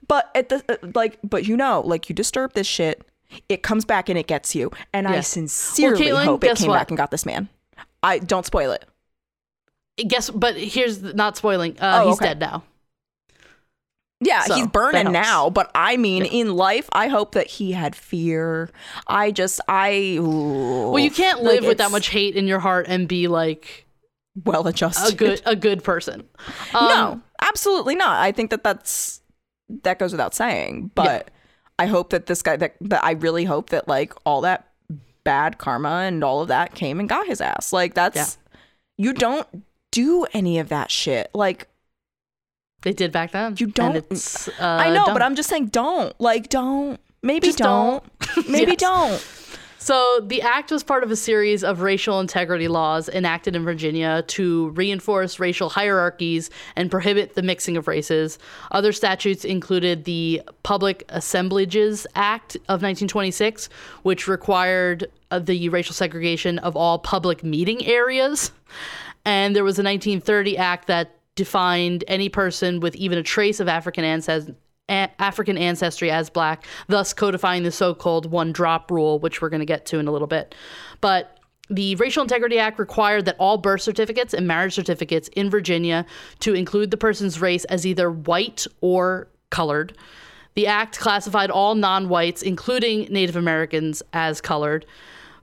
But 0.08 0.30
at 0.34 0.48
the 0.48 0.64
uh, 0.68 0.76
like, 0.94 1.18
but 1.22 1.46
you 1.46 1.56
know, 1.56 1.82
like 1.84 2.08
you 2.08 2.14
disturb 2.14 2.52
this 2.54 2.66
shit, 2.66 3.04
it 3.48 3.62
comes 3.62 3.84
back 3.84 4.08
and 4.08 4.18
it 4.18 4.26
gets 4.26 4.54
you. 4.54 4.70
And 4.92 5.06
I 5.06 5.14
Yeah. 5.16 5.20
sincerely 5.20 6.06
Caitlin, 6.06 6.24
hope 6.24 6.42
it 6.44 6.56
came 6.56 6.68
what? 6.68 6.76
back 6.78 6.90
and 6.90 6.98
got 6.98 7.10
this 7.10 7.24
man. 7.26 7.48
I 8.02 8.18
don't 8.18 8.46
spoil 8.46 8.72
it. 8.72 8.84
Guess, 10.08 10.30
but 10.30 10.56
here's 10.56 11.00
the, 11.00 11.12
not 11.12 11.36
spoiling. 11.36 11.76
Uh, 11.78 12.02
Oh, 12.04 12.08
he's 12.08 12.16
okay. 12.16 12.28
dead 12.28 12.40
now. 12.40 12.62
Yeah, 14.22 14.42
So, 14.42 14.54
he's 14.54 14.66
burning 14.66 15.12
now, 15.12 15.48
but 15.48 15.70
I 15.74 15.96
mean, 15.96 16.26
in 16.26 16.54
life, 16.54 16.88
I 16.92 17.08
hope 17.08 17.32
that 17.32 17.46
he 17.46 17.72
had 17.72 17.96
fear. 17.96 18.68
I 19.06 19.30
just, 19.30 19.60
I. 19.66 20.18
Well, 20.20 20.98
you 20.98 21.10
can't 21.10 21.42
live 21.42 21.64
with 21.64 21.78
that 21.78 21.90
much 21.90 22.08
hate 22.10 22.36
in 22.36 22.46
your 22.46 22.58
heart 22.58 22.86
and 22.88 23.08
be 23.08 23.28
like 23.28 23.86
well 24.44 24.66
adjusted, 24.66 25.14
a 25.14 25.16
good 25.16 25.42
a 25.46 25.56
good 25.56 25.82
person. 25.82 26.28
Um, 26.74 26.88
no, 26.88 27.20
absolutely 27.40 27.94
not. 27.94 28.20
I 28.20 28.32
think 28.32 28.50
that 28.50 28.62
that's 28.62 29.22
that 29.82 29.98
goes 29.98 30.12
without 30.12 30.34
saying. 30.34 30.90
But 30.94 31.30
I 31.78 31.86
hope 31.86 32.10
that 32.10 32.26
this 32.26 32.42
guy 32.42 32.56
that, 32.56 32.76
that 32.82 33.02
I 33.02 33.12
really 33.12 33.44
hope 33.44 33.70
that 33.70 33.88
like 33.88 34.12
all 34.26 34.42
that 34.42 34.68
bad 35.24 35.58
karma 35.58 36.02
and 36.04 36.22
all 36.22 36.42
of 36.42 36.48
that 36.48 36.74
came 36.74 37.00
and 37.00 37.08
got 37.08 37.26
his 37.26 37.40
ass. 37.40 37.72
Like 37.72 37.94
that's 37.94 38.38
you 38.98 39.14
don't 39.14 39.64
do 39.90 40.26
any 40.34 40.58
of 40.58 40.68
that 40.68 40.90
shit. 40.90 41.30
Like 41.34 41.68
they 42.82 42.92
did 42.92 43.12
back 43.12 43.32
then. 43.32 43.54
You 43.58 43.66
don't- 43.66 43.96
it's, 43.96 44.48
uh, 44.48 44.52
I 44.60 44.90
know, 44.90 45.06
dumb. 45.06 45.14
but 45.14 45.22
I'm 45.22 45.34
just 45.36 45.48
saying 45.48 45.66
don't. 45.66 46.18
Like 46.20 46.48
don't. 46.48 46.98
Maybe 47.22 47.48
Just 47.48 47.58
don't. 47.58 48.02
Maybe 48.48 48.72
Yes. 48.72 48.80
don't. 48.80 49.26
So 49.82 50.20
the 50.26 50.42
act 50.42 50.70
was 50.70 50.82
part 50.82 51.04
of 51.04 51.10
a 51.10 51.16
series 51.16 51.64
of 51.64 51.80
racial 51.80 52.20
integrity 52.20 52.68
laws 52.68 53.08
enacted 53.08 53.56
in 53.56 53.64
Virginia 53.64 54.22
to 54.28 54.68
reinforce 54.70 55.38
racial 55.40 55.70
hierarchies 55.70 56.50
and 56.76 56.90
prohibit 56.90 57.34
the 57.34 57.42
mixing 57.42 57.78
of 57.78 57.88
races. 57.88 58.38
Other 58.72 58.92
statutes 58.92 59.42
included 59.44 60.04
the 60.04 60.42
Public 60.64 61.04
Assemblages 61.08 62.06
Act 62.14 62.56
of 62.68 62.82
1926, 62.82 63.70
which 64.02 64.28
required 64.28 65.06
uh, 65.30 65.38
the 65.38 65.68
racial 65.70 65.94
segregation 65.94 66.58
of 66.58 66.76
all 66.76 66.98
public 66.98 67.42
meeting 67.42 67.84
areas. 67.86 68.50
And 69.24 69.54
there 69.56 69.64
was 69.64 69.78
a 69.78 69.82
1930 69.82 70.56
act 70.58 70.88
that 70.88 71.16
defined 71.40 72.04
any 72.06 72.28
person 72.28 72.80
with 72.80 72.94
even 72.96 73.16
a 73.16 73.22
trace 73.22 73.60
of 73.60 73.66
African 73.66 74.04
ancestry 74.04 74.54
African 74.90 75.56
ancestry 75.56 76.10
as 76.10 76.28
black, 76.28 76.66
thus 76.88 77.14
codifying 77.14 77.62
the 77.62 77.70
so 77.70 77.94
called 77.94 78.30
one 78.30 78.52
drop 78.52 78.90
rule, 78.90 79.18
which 79.20 79.40
we're 79.40 79.48
going 79.48 79.60
to 79.60 79.66
get 79.66 79.86
to 79.86 79.98
in 79.98 80.06
a 80.06 80.12
little 80.12 80.26
bit. 80.26 80.54
But 81.00 81.38
the 81.70 81.94
Racial 81.94 82.22
Integrity 82.22 82.58
Act 82.58 82.78
required 82.78 83.24
that 83.24 83.36
all 83.38 83.56
birth 83.56 83.80
certificates 83.80 84.34
and 84.34 84.46
marriage 84.46 84.74
certificates 84.74 85.28
in 85.28 85.48
Virginia 85.48 86.04
to 86.40 86.52
include 86.52 86.90
the 86.90 86.98
person's 86.98 87.40
race 87.40 87.64
as 87.66 87.86
either 87.86 88.10
white 88.10 88.66
or 88.82 89.28
colored. 89.48 89.96
The 90.56 90.66
act 90.66 90.98
classified 90.98 91.50
all 91.50 91.74
non 91.74 92.10
whites, 92.10 92.42
including 92.42 93.06
Native 93.12 93.36
Americans, 93.36 94.02
as 94.12 94.42
colored. 94.42 94.84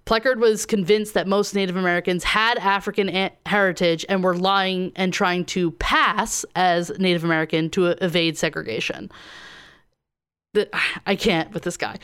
Plecker 0.07 0.37
was 0.37 0.65
convinced 0.65 1.13
that 1.15 1.27
most 1.27 1.53
Native 1.53 1.75
Americans 1.75 2.23
had 2.23 2.57
African 2.59 3.09
a- 3.09 3.33
heritage 3.45 4.05
and 4.07 4.23
were 4.23 4.35
lying 4.35 4.93
and 4.95 5.13
trying 5.13 5.43
to 5.45 5.71
pass 5.71 6.45
as 6.55 6.91
Native 6.97 7.25
American 7.25 7.69
to 7.71 7.87
evade 7.87 8.37
segregation. 8.37 9.11
The, 10.53 10.69
I 11.05 11.15
can't 11.15 11.53
with 11.53 11.63
this 11.63 11.75
guy. 11.75 11.97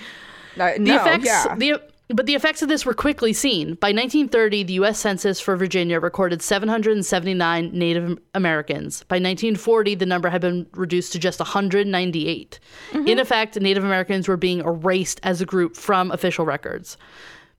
Uh, 0.60 0.74
The 0.74 0.80
no, 0.80 0.96
effects 0.98 1.26
yeah. 1.26 1.56
the 1.56 1.82
but 2.10 2.26
the 2.26 2.36
effects 2.36 2.62
of 2.62 2.68
this 2.68 2.86
were 2.86 2.94
quickly 2.94 3.32
seen. 3.32 3.76
By 3.76 3.88
1930, 3.88 4.64
the 4.64 4.74
U.S. 4.74 5.00
Census 5.00 5.40
for 5.40 5.56
Virginia 5.56 6.00
recorded 6.02 6.42
779 6.42 7.72
Native 7.74 8.20
Americans. 8.36 9.04
By 9.08 9.16
1940, 9.16 9.96
the 9.96 10.06
number 10.06 10.30
had 10.30 10.42
been 10.42 10.68
reduced 10.74 11.14
to 11.14 11.20
just 11.20 11.40
198. 11.40 12.60
In 13.08 13.18
effect, 13.20 13.60
Native 13.60 13.86
Americans 13.86 14.28
were 14.28 14.38
being 14.38 14.60
erased 14.60 15.22
as 15.24 15.40
a 15.40 15.46
group 15.46 15.78
from 15.78 16.12
official 16.12 16.46
records. 16.46 16.98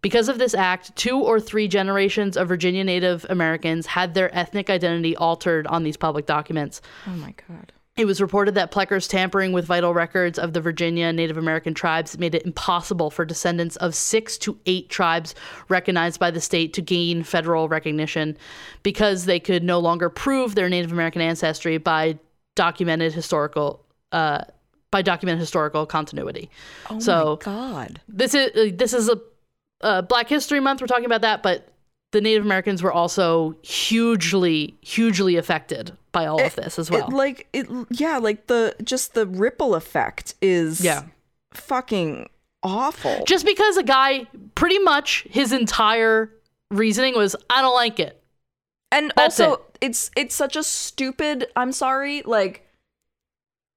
Because 0.05 0.29
of 0.29 0.39
this 0.39 0.55
act, 0.55 0.95
two 0.97 1.19
or 1.19 1.41
three 1.41 1.67
generations 1.67 2.37
of 2.37 2.47
Virginia 2.47 2.85
Native 2.85 3.25
Americans 3.31 3.87
had 3.87 4.15
their 4.15 4.33
ethnic 4.37 4.69
identity 4.71 5.17
altered 5.17 5.67
on 5.67 5.83
these 5.83 5.97
public 5.97 6.27
documents. 6.27 6.81
Oh 7.09 7.11
my 7.17 7.35
god. 7.49 7.73
It 7.97 8.05
was 8.07 8.21
reported 8.21 8.55
that 8.57 8.71
Plecker's 8.71 9.07
tampering 9.09 9.53
with 9.53 9.65
vital 9.67 9.95
records 9.95 10.37
of 10.39 10.53
the 10.53 10.61
Virginia 10.61 11.13
Native 11.13 11.37
American 11.39 11.75
tribes 11.75 12.19
made 12.19 12.35
it 12.35 12.45
impossible 12.45 13.09
for 13.11 13.25
descendants 13.25 13.77
of 13.77 13.95
six 13.95 14.37
to 14.39 14.59
eight 14.67 14.91
tribes 14.91 15.35
recognized 15.69 16.19
by 16.21 16.31
the 16.33 16.41
state 16.41 16.73
to 16.75 16.83
gain 16.83 17.23
federal 17.23 17.69
recognition 17.69 18.37
because 18.83 19.25
they 19.27 19.39
could 19.41 19.63
no 19.63 19.79
longer 19.79 20.11
prove 20.11 20.55
their 20.55 20.69
Native 20.69 20.93
American 20.93 21.23
ancestry 21.23 21.79
by 21.79 22.19
documented 22.57 23.13
historical 23.15 23.85
uh, 24.13 24.43
by 24.91 25.01
documented 25.03 25.41
historical 25.41 25.87
continuity. 25.87 26.51
Oh 26.91 26.99
So- 26.99 27.39
my 27.41 27.45
god. 27.53 28.01
This 28.09 28.35
is 28.35 28.77
this 28.77 28.93
is 28.93 29.09
a 29.09 29.21
uh, 29.81 30.03
Black 30.03 30.29
History 30.29 30.61
Month. 30.61 30.81
We're 30.81 30.87
talking 30.87 31.05
about 31.07 31.21
that, 31.23 31.43
but 31.43 31.69
the 32.13 32.21
Native 32.21 32.45
Americans 32.45 32.83
were 32.83 32.93
also 32.93 33.57
hugely, 33.63 34.77
hugely 34.81 35.37
affected 35.37 35.97
by 36.13 36.27
all 36.27 36.41
of 36.41 36.55
this 36.55 36.79
as 36.79 36.91
well. 36.91 37.09
It, 37.09 37.13
like 37.13 37.49
it 37.53 37.67
yeah, 37.91 38.19
like 38.19 38.47
the 38.47 38.77
just 38.85 39.15
the 39.15 39.27
ripple 39.27 39.75
effect 39.75 40.35
is 40.41 40.81
Yeah. 40.81 41.03
fucking 41.53 42.29
awful. 42.63 43.25
just 43.27 43.45
because 43.45 43.77
a 43.77 43.83
guy 43.83 44.27
pretty 44.55 44.79
much 44.79 45.27
his 45.29 45.53
entire 45.53 46.31
reasoning 46.71 47.15
was 47.15 47.37
i 47.51 47.61
don't 47.61 47.75
like 47.75 48.01
it 48.01 48.21
and 48.91 49.13
That's 49.17 49.39
also 49.39 49.55
it. 49.57 49.79
it's 49.83 50.11
it's 50.17 50.35
such 50.35 50.57
a 50.57 50.63
stupid 50.63 51.47
i'm 51.57 51.73
sorry 51.73 52.23
like 52.23 52.67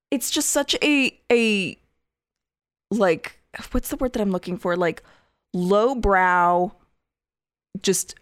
it's 0.10 0.32
just 0.32 0.50
such 0.52 0.74
a 0.82 1.20
a 1.32 1.78
like 2.92 3.40
what's 3.72 3.90
the 3.90 3.98
word 3.98 4.14
that 4.14 4.22
i'm 4.22 4.32
looking 4.32 4.58
for 4.58 4.78
like 4.78 5.04
lowbrow 5.54 6.72
just 7.82 8.16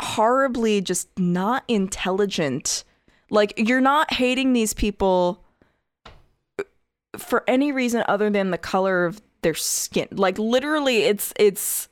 horribly 0.00 0.80
just 0.80 1.08
not 1.18 1.64
intelligent. 1.68 2.84
Like 3.30 3.54
you're 3.56 3.80
not 3.80 4.12
hating 4.12 4.52
these 4.52 4.74
people 4.74 5.44
uh, 6.58 6.64
for 7.16 7.44
any 7.46 7.72
reason 7.72 8.02
other 8.08 8.30
than 8.30 8.50
the 8.50 8.58
color 8.58 9.04
of 9.04 9.20
their 9.42 9.54
skin. 9.54 10.08
Like 10.10 10.38
literally 10.38 11.02
it's 11.02 11.32
it's 11.36 11.88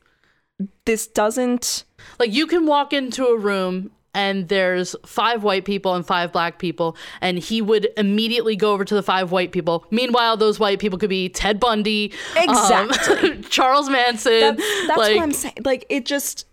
this 0.85 1.07
doesn't 1.07 1.85
like 2.19 2.33
you 2.33 2.47
can 2.47 2.67
walk 2.67 2.93
into 2.93 3.27
a 3.27 3.39
room 3.39 3.91
and 4.15 4.49
there's 4.49 4.97
five 5.05 5.43
white 5.45 5.65
people 5.65 5.95
and 5.95 6.07
five 6.07 6.33
black 6.33 6.59
people 6.59 6.97
and 7.21 7.39
he 7.39 7.61
would 7.61 7.89
immediately 7.97 8.57
go 8.57 8.73
over 8.73 8.85
to 8.85 8.95
the 8.95 9.03
five 9.03 9.31
white 9.31 9.53
people 9.53 9.85
meanwhile 9.91 10.37
those 10.37 10.59
white 10.59 10.79
people 10.79 10.99
could 10.99 11.11
be 11.11 11.29
ted 11.29 11.61
bundy 11.61 12.13
um, 12.37 12.49
Exactly. 12.49 13.43
charles 13.51 13.89
manson 13.91 14.41
that's, 14.41 14.87
that's 14.87 14.99
like 14.99 15.17
what 15.17 15.23
i'm 15.23 15.33
saying 15.33 15.55
like 15.65 15.85
it 15.89 16.07
just 16.07 16.47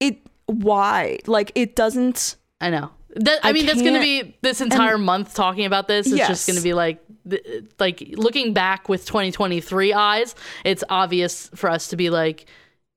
it 0.00 0.18
why 0.46 1.18
like 1.26 1.52
it 1.54 1.76
doesn't 1.76 2.36
i 2.60 2.68
know 2.70 2.90
that, 3.16 3.44
I, 3.44 3.50
I 3.50 3.52
mean, 3.52 3.66
that's 3.66 3.80
going 3.80 3.94
to 3.94 4.00
be 4.00 4.36
this 4.40 4.60
entire 4.60 4.98
month 4.98 5.34
talking 5.34 5.66
about 5.66 5.86
this. 5.86 6.08
It's 6.08 6.16
Yes. 6.16 6.28
just 6.28 6.46
going 6.48 6.56
to 6.56 6.62
be 6.64 6.74
like, 6.74 7.00
th- 7.30 7.64
like 7.78 8.02
looking 8.16 8.52
back 8.52 8.88
with 8.88 9.06
2023 9.06 9.92
eyes. 9.92 10.34
It's 10.64 10.82
obvious 10.90 11.48
for 11.54 11.70
us 11.70 11.86
to 11.88 11.96
be 11.96 12.10
like, 12.10 12.46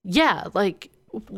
yeah, 0.03 0.46
like, 0.55 0.89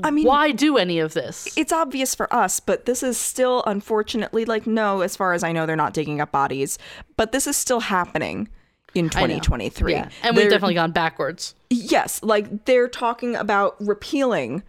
I 0.03 0.11
mean- 0.11 0.25
why 0.25 0.51
do 0.51 0.77
any 0.77 0.99
of 0.99 1.13
this? 1.13 1.47
it's 1.57 1.71
obvious 1.71 2.15
for 2.15 2.31
us 2.33 2.59
but 2.59 2.85
this 2.85 3.03
is 3.03 3.17
still 3.17 3.63
unfortunately 3.67 4.45
like 4.45 4.65
no 4.67 5.01
as 5.01 5.15
far 5.15 5.33
as 5.33 5.43
i 5.43 5.51
know 5.51 5.65
they're 5.65 5.75
not 5.75 5.93
digging 5.93 6.19
up 6.21 6.31
bodies 6.31 6.77
but 7.17 7.31
this 7.31 7.47
is 7.47 7.55
still 7.55 7.79
happening 7.79 8.49
in 8.95 9.09
2023 9.09 9.91
Yeah, 9.91 10.09
and 10.23 10.35
we've 10.35 10.49
definitely 10.49 10.73
gone 10.73 10.91
backwards. 10.91 11.53
yes 11.69 12.21
like 12.23 12.65
they're 12.65 12.87
talking 12.87 13.35
about 13.35 13.75
repealing 13.79 14.63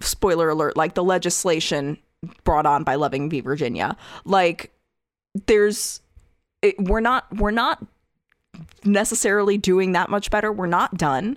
spoiler 0.00 0.48
alert 0.50 0.76
like 0.76 0.94
the 0.94 1.04
legislation 1.04 1.98
brought 2.44 2.66
on 2.66 2.84
by 2.84 2.96
loving 2.96 3.30
v. 3.30 3.40
Virginia. 3.40 3.96
Like 4.26 4.72
there's 5.46 6.00
it, 6.62 6.74
we're 6.78 7.00
not 7.00 7.24
we're 7.38 7.50
not 7.50 7.82
necessarily 8.84 9.56
doing 9.58 9.92
that 9.92 10.10
much 10.10 10.30
better. 10.30 10.52
We're 10.52 10.66
not 10.66 10.96
done. 10.96 11.36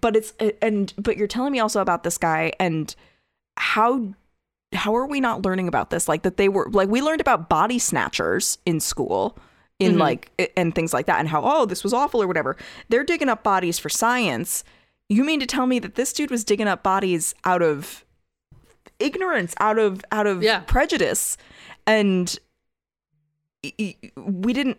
But 0.00 0.16
it's 0.16 0.32
and 0.62 0.92
but 0.98 1.16
you're 1.16 1.26
telling 1.28 1.52
me 1.52 1.60
also 1.60 1.80
about 1.80 2.02
this 2.02 2.18
guy 2.18 2.52
and 2.58 2.94
how 3.56 4.12
how 4.74 4.94
are 4.96 5.06
we 5.06 5.20
not 5.20 5.44
learning 5.44 5.68
about 5.68 5.90
this? 5.90 6.08
Like 6.08 6.22
that 6.22 6.36
they 6.36 6.48
were 6.48 6.68
like 6.70 6.88
we 6.88 7.00
learned 7.00 7.20
about 7.20 7.48
body 7.48 7.78
snatchers 7.78 8.58
in 8.66 8.80
school 8.80 9.38
in 9.78 9.94
Mhm. 9.94 9.98
like 10.00 10.50
and 10.56 10.74
things 10.74 10.92
like 10.92 11.06
that 11.06 11.20
and 11.20 11.28
how 11.28 11.42
oh 11.44 11.64
this 11.64 11.84
was 11.84 11.92
awful 11.94 12.20
or 12.22 12.26
whatever. 12.26 12.56
They're 12.88 13.04
digging 13.04 13.28
up 13.28 13.42
bodies 13.42 13.78
for 13.78 13.88
science. 13.88 14.64
You 15.08 15.24
mean 15.24 15.40
to 15.40 15.46
tell 15.46 15.66
me 15.66 15.78
that 15.78 15.94
this 15.94 16.12
dude 16.12 16.30
was 16.30 16.44
digging 16.44 16.66
up 16.68 16.82
bodies 16.82 17.34
out 17.44 17.62
of 17.62 18.04
ignorance 18.98 19.54
out 19.60 19.78
of 19.78 20.04
out 20.10 20.26
of 20.26 20.42
Yeah. 20.42 20.60
prejudice? 20.60 21.36
And 21.86 22.36
we 24.16 24.52
didn't 24.52 24.78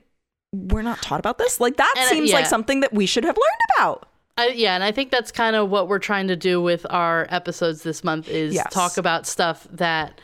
we're 0.52 0.82
not 0.82 1.02
taught 1.02 1.20
about 1.20 1.38
this 1.38 1.60
like 1.60 1.78
that 1.78 1.94
And, 1.98 2.06
uh, 2.06 2.10
seems 2.10 2.32
like 2.34 2.44
yeah. 2.44 2.48
something 2.50 2.80
that 2.80 2.94
we 2.94 3.06
should 3.06 3.24
have 3.24 3.36
learned 3.38 3.62
about 3.78 4.10
I, 4.38 4.48
yeah, 4.50 4.74
and 4.74 4.84
I 4.86 4.94
think 4.94 5.12
that's 5.12 5.34
kind 5.34 5.56
of 5.58 5.70
what 5.70 5.90
we're 5.90 6.00
trying 6.00 6.30
to 6.30 6.36
do 6.38 6.62
with 6.62 6.86
our 6.90 7.28
episodes 7.30 7.84
this 7.84 8.06
month 8.06 8.30
is 8.30 8.54
Yes. 8.54 8.72
talk 8.72 8.96
about 8.96 9.28
stuff 9.28 9.68
that 9.72 10.22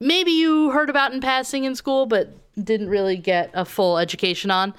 maybe 0.00 0.30
you 0.30 0.70
heard 0.70 0.88
about 0.88 1.12
in 1.12 1.20
passing 1.20 1.64
in 1.64 1.74
school, 1.74 2.06
but 2.06 2.32
didn't 2.62 2.88
really 2.88 3.16
get 3.16 3.50
a 3.54 3.64
full 3.64 3.98
education 3.98 4.52
on. 4.52 4.72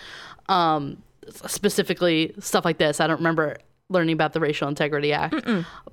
Um, 0.47 1.03
specifically, 1.47 2.33
stuff 2.39 2.63
like 2.63 2.77
this. 2.77 3.01
I 3.01 3.07
don't 3.07 3.17
remember 3.17 3.57
learning 3.89 4.13
about 4.13 4.31
the 4.31 4.39
Racial 4.39 4.69
Integrity 4.69 5.11
Act, 5.11 5.35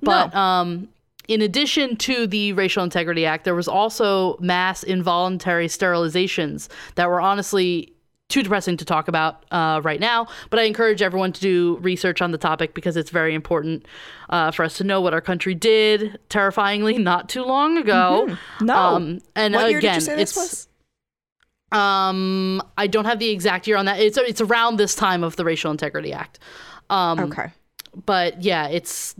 but 0.01 0.33
um, 0.33 0.87
in 1.27 1.41
addition 1.41 1.97
to 1.97 2.27
the 2.27 2.53
Racial 2.53 2.81
Integrity 2.83 3.25
Act, 3.25 3.43
there 3.43 3.55
was 3.55 3.67
also 3.67 4.37
mass 4.39 4.83
involuntary 4.83 5.67
sterilizations 5.67 6.69
that 6.95 7.09
were 7.09 7.19
honestly 7.19 7.91
too 8.29 8.41
depressing 8.43 8.77
to 8.77 8.85
talk 8.85 9.07
about 9.07 9.45
uh, 9.51 9.81
right 9.83 9.99
now. 9.99 10.27
But 10.49 10.59
I 10.59 10.63
encourage 10.63 11.01
everyone 11.01 11.31
to 11.33 11.41
do 11.41 11.77
research 11.81 12.21
on 12.21 12.31
the 12.31 12.37
topic 12.37 12.73
because 12.73 12.97
it's 12.97 13.09
very 13.09 13.33
important 13.33 13.85
uh, 14.29 14.51
for 14.51 14.63
us 14.63 14.77
to 14.77 14.83
know 14.83 15.01
what 15.01 15.13
our 15.13 15.21
country 15.21 15.53
did 15.53 16.19
terrifyingly 16.29 16.97
not 16.99 17.29
too 17.29 17.43
long 17.43 17.77
ago. 17.77 18.37
no 18.61 18.75
Um, 18.75 19.19
and 19.35 19.53
what 19.53 19.65
again, 19.65 19.71
year 19.71 19.81
did 19.81 19.95
you 19.95 20.01
say 20.01 20.15
this 20.15 20.31
it's 20.31 20.37
was 20.37 20.67
um, 21.71 22.61
I 22.77 22.87
don't 22.87 23.05
have 23.05 23.19
the 23.19 23.29
exact 23.29 23.67
year 23.67 23.75
on 23.75 23.85
that. 23.85 23.99
It's 23.99 24.17
it's 24.17 24.41
around 24.41 24.77
this 24.77 24.95
time 24.95 25.23
of 25.23 25.35
the 25.35 25.43
Racial 25.43 25.71
Integrity 25.71 26.13
Act. 26.13 26.39
Um, 26.89 27.19
okay 27.19 27.51
but 28.05 28.41
yeah, 28.41 28.67
it's 28.67 29.15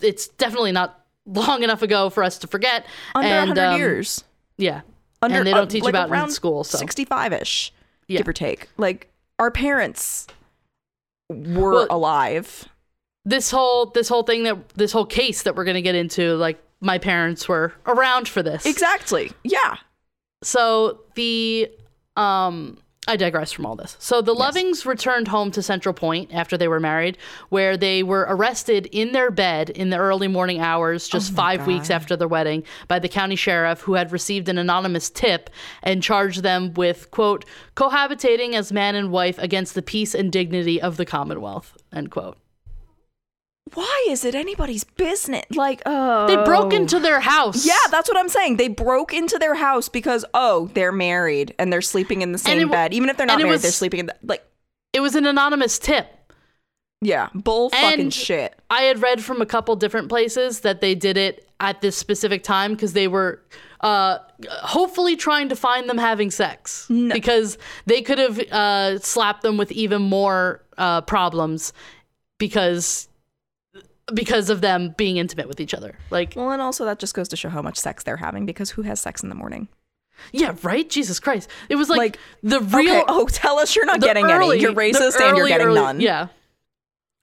it's 0.00 0.28
definitely 0.28 0.72
not 0.72 1.04
long 1.26 1.62
enough 1.62 1.82
ago 1.82 2.10
for 2.10 2.22
us 2.22 2.38
to 2.38 2.46
forget. 2.46 2.86
under 3.14 3.28
and, 3.28 3.48
100 3.50 3.72
um, 3.72 3.78
years 3.78 4.24
Yeah, 4.56 4.82
under 5.20 5.38
and 5.38 5.46
they 5.46 5.52
uh, 5.52 5.56
don't 5.56 5.70
teach 5.70 5.82
like 5.82 5.92
about 5.92 6.08
it 6.08 6.12
around 6.12 6.28
in 6.28 6.34
school. 6.34 6.64
So 6.64 6.78
65ish 6.78 7.70
Yeah. 8.10 8.18
give 8.18 8.28
or 8.28 8.32
take 8.32 8.68
like 8.76 9.08
our 9.38 9.50
parents 9.50 10.26
were 11.28 11.72
Well- 11.72 11.86
alive 11.90 12.68
this 13.24 13.50
whole 13.50 13.86
this 13.86 14.08
whole 14.08 14.22
thing 14.24 14.42
that 14.44 14.68
this 14.70 14.92
whole 14.92 15.06
case 15.06 15.42
that 15.42 15.54
we're 15.54 15.64
gonna 15.64 15.82
get 15.82 15.94
into, 15.94 16.34
like 16.36 16.58
my 16.80 16.96
parents 16.98 17.46
were 17.48 17.72
around 17.86 18.26
for 18.28 18.42
this. 18.42 18.64
exactly 18.66 19.30
yeah 19.44 19.76
So 20.42 21.00
the 21.14 21.70
um 22.16 22.78
I 23.08 23.16
digress 23.16 23.50
from 23.50 23.64
all 23.64 23.76
this. 23.76 23.96
So 23.98 24.20
the 24.20 24.34
Lovings 24.34 24.84
returned 24.84 25.28
home 25.28 25.50
to 25.52 25.62
Central 25.62 25.94
Point 25.94 26.32
after 26.34 26.58
they 26.58 26.68
were 26.68 26.78
married, 26.78 27.16
where 27.48 27.76
they 27.76 28.02
were 28.02 28.26
arrested 28.28 28.86
in 28.92 29.12
their 29.12 29.30
bed 29.30 29.70
in 29.70 29.90
the 29.90 29.96
early 29.96 30.28
morning 30.28 30.60
hours, 30.60 31.08
just 31.08 31.32
oh 31.32 31.34
five 31.34 31.66
weeks 31.66 31.90
after 31.90 32.14
their 32.14 32.28
wedding, 32.28 32.62
by 32.88 32.98
the 32.98 33.08
county 33.08 33.36
sheriff 33.36 33.80
who 33.80 33.94
had 33.94 34.12
received 34.12 34.48
an 34.48 34.58
anonymous 34.58 35.08
tip 35.08 35.48
and 35.82 36.02
charged 36.02 36.42
them 36.42 36.74
with, 36.74 37.10
quote, 37.10 37.46
cohabitating 37.74 38.52
as 38.54 38.70
man 38.70 38.94
and 38.94 39.10
wife 39.10 39.38
against 39.38 39.74
the 39.74 39.82
peace 39.82 40.14
and 40.14 40.30
dignity 40.30 40.80
of 40.80 40.96
the 40.98 41.06
Commonwealth, 41.06 41.76
end 41.92 42.10
quote. 42.10 42.36
Why 43.74 44.06
is 44.08 44.24
it 44.24 44.34
anybody's 44.34 44.84
business? 44.84 45.44
Like 45.54 45.82
oh 45.86 46.26
They 46.26 46.36
broke 46.44 46.72
into 46.72 46.98
their 46.98 47.20
house. 47.20 47.66
yeah 47.66 47.74
that's 47.90 48.08
what 48.08 48.16
i'm 48.18 48.28
saying. 48.28 48.56
They 48.56 48.68
broke 48.68 49.12
into 49.14 49.38
their 49.38 49.54
house 49.54 49.88
because 49.88 50.24
oh 50.34 50.70
they're 50.74 50.92
married 50.92 51.54
and 51.58 51.72
they're 51.72 51.80
sleeping 51.82 52.22
in 52.22 52.32
the 52.32 52.38
same 52.38 52.60
it 52.68 52.70
bed. 52.70 52.92
Even 52.94 53.08
if 53.08 53.16
they're 53.16 53.26
not 53.26 53.38
married 53.38 53.50
was- 53.52 53.62
they're 53.62 53.70
sleeping 53.70 54.00
in 54.00 54.06
the 54.06 54.16
like 54.22 54.44
It 54.92 55.00
was 55.00 55.14
an 55.14 55.26
anonymous 55.26 55.78
tip. 55.78 56.06
yeah 57.00 57.28
bull 57.34 57.70
fucking 57.70 58.00
And- 58.00 58.14
shit. 58.14 58.54
I 58.70 58.82
had 58.82 59.02
read 59.02 59.22
from 59.24 59.40
a 59.40 59.46
couple 59.46 59.74
different 59.76 60.08
places 60.08 60.60
that 60.60 60.80
they 60.80 60.94
did 60.94 61.16
it 61.16 61.46
at 61.58 61.80
this 61.80 61.96
specific 61.96 62.42
time 62.42 62.72
because 62.72 62.92
they 62.94 63.06
were 63.08 63.42
uh, 63.82 64.18
hopefully 64.62 65.14
trying 65.16 65.48
to 65.48 65.56
find 65.56 65.88
them 65.90 65.98
having 65.98 66.30
sex 66.30 66.86
because 66.88 67.56
they 67.86 68.00
could 68.02 68.18
have 68.18 68.38
uh, 68.50 68.98
slapped 68.98 69.42
them 69.42 69.56
with 69.58 69.70
even 69.72 70.00
more 70.02 70.62
uh, 70.78 71.00
problems 71.02 71.72
because 72.38 73.08
because 74.14 74.50
of 74.50 74.60
them 74.60 74.94
being 74.96 75.16
intimate 75.16 75.48
with 75.48 75.60
each 75.60 75.74
other. 75.74 75.96
Like, 76.10 76.34
Well, 76.36 76.50
and 76.50 76.60
also 76.62 76.84
that 76.84 76.98
just 76.98 77.14
goes 77.14 77.28
to 77.28 77.36
show 77.36 77.48
how 77.48 77.62
much 77.62 77.76
sex 77.78 78.02
they're 78.04 78.16
having 78.16 78.46
because 78.46 78.70
who 78.70 78.82
has 78.82 79.00
sex 79.00 79.22
in 79.22 79.28
the 79.28 79.34
morning? 79.34 79.68
yeah, 80.32 80.54
right? 80.62 80.88
Jesus 80.90 81.18
Christ. 81.18 81.48
It 81.70 81.76
was 81.76 81.88
like, 81.88 81.96
Like, 81.98 82.18
the 82.42 82.60
real 82.60 82.96
okay, 82.96 83.04
oh, 83.08 83.26
tell 83.30 83.58
us 83.58 83.74
you're 83.74 83.86
not 83.86 84.00
getting 84.00 84.26
early- 84.26 84.56
any. 84.56 84.62
You're 84.62 84.74
racist 84.74 85.18
and 85.20 85.36
you're 85.36 85.48
getting 85.48 85.68
early- 85.68 85.80
none. 85.80 86.00
Yeah. 86.00 86.28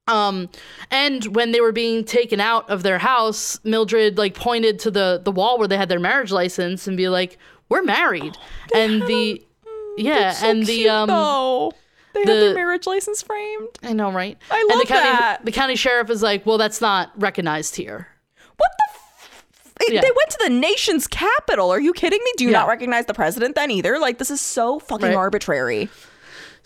Um, 0.08 0.50
and 0.90 1.24
when 1.36 1.52
they 1.52 1.60
were 1.60 1.74
being 1.74 2.06
taken 2.06 2.40
out 2.40 2.70
of 2.70 2.82
their 2.84 2.98
house, 2.98 3.60
Mildred 3.66 4.18
like 4.18 4.36
pointed 4.36 4.80
to 4.80 4.92
the 4.92 5.20
the 5.24 5.32
wall 5.32 5.58
where 5.60 5.68
they 5.68 5.76
had 5.78 5.90
their 5.90 6.00
marriage 6.00 6.32
license 6.32 6.88
and 6.88 6.96
be 6.96 7.10
like, 7.10 7.38
"We're 7.68 7.84
married." 7.84 8.38
and 8.74 9.02
the 9.04 9.46
yeah, 9.98 10.32
so 10.32 10.50
and 10.50 10.66
the 10.66 10.88
um, 10.88 11.08
though. 11.10 11.74
They 12.18 12.26
the- 12.26 12.32
had 12.34 12.42
their 12.42 12.54
marriage 12.56 12.88
license 12.88 13.22
framed. 13.22 13.70
I 13.84 13.94
know, 13.94 14.12
right? 14.12 14.38
I 14.52 14.60
and 14.60 14.70
the 14.70 14.76
love 14.76 14.88
county, 14.88 15.04
that. 15.10 15.46
The 15.46 15.52
county 15.52 15.76
sheriff 15.76 16.10
is 16.10 16.22
like, 16.22 16.46
"Well, 16.46 16.58
that's 16.58 16.82
not 16.82 17.12
recognized 17.16 17.76
here." 17.76 18.08
What 18.58 18.70
the? 18.78 18.84
F- 18.96 19.74
it- 19.82 19.94
Yeah. 19.94 20.02
They 20.02 20.10
went 20.12 20.30
to 20.32 20.40
the 20.46 20.50
nation's 20.50 21.08
capital. 21.08 21.70
Are 21.72 21.80
you 21.80 21.94
kidding 21.94 22.20
me? 22.24 22.32
Do 22.38 22.44
you 22.44 22.52
Yeah. 22.52 22.60
not 22.60 22.68
recognize 22.68 23.06
the 23.06 23.14
president 23.14 23.56
then 23.56 23.72
either? 23.72 24.00
Like 24.00 24.18
this 24.18 24.32
is 24.32 24.42
so 24.42 24.80
fucking 24.80 25.08
Right. 25.08 25.16
arbitrary. 25.16 25.90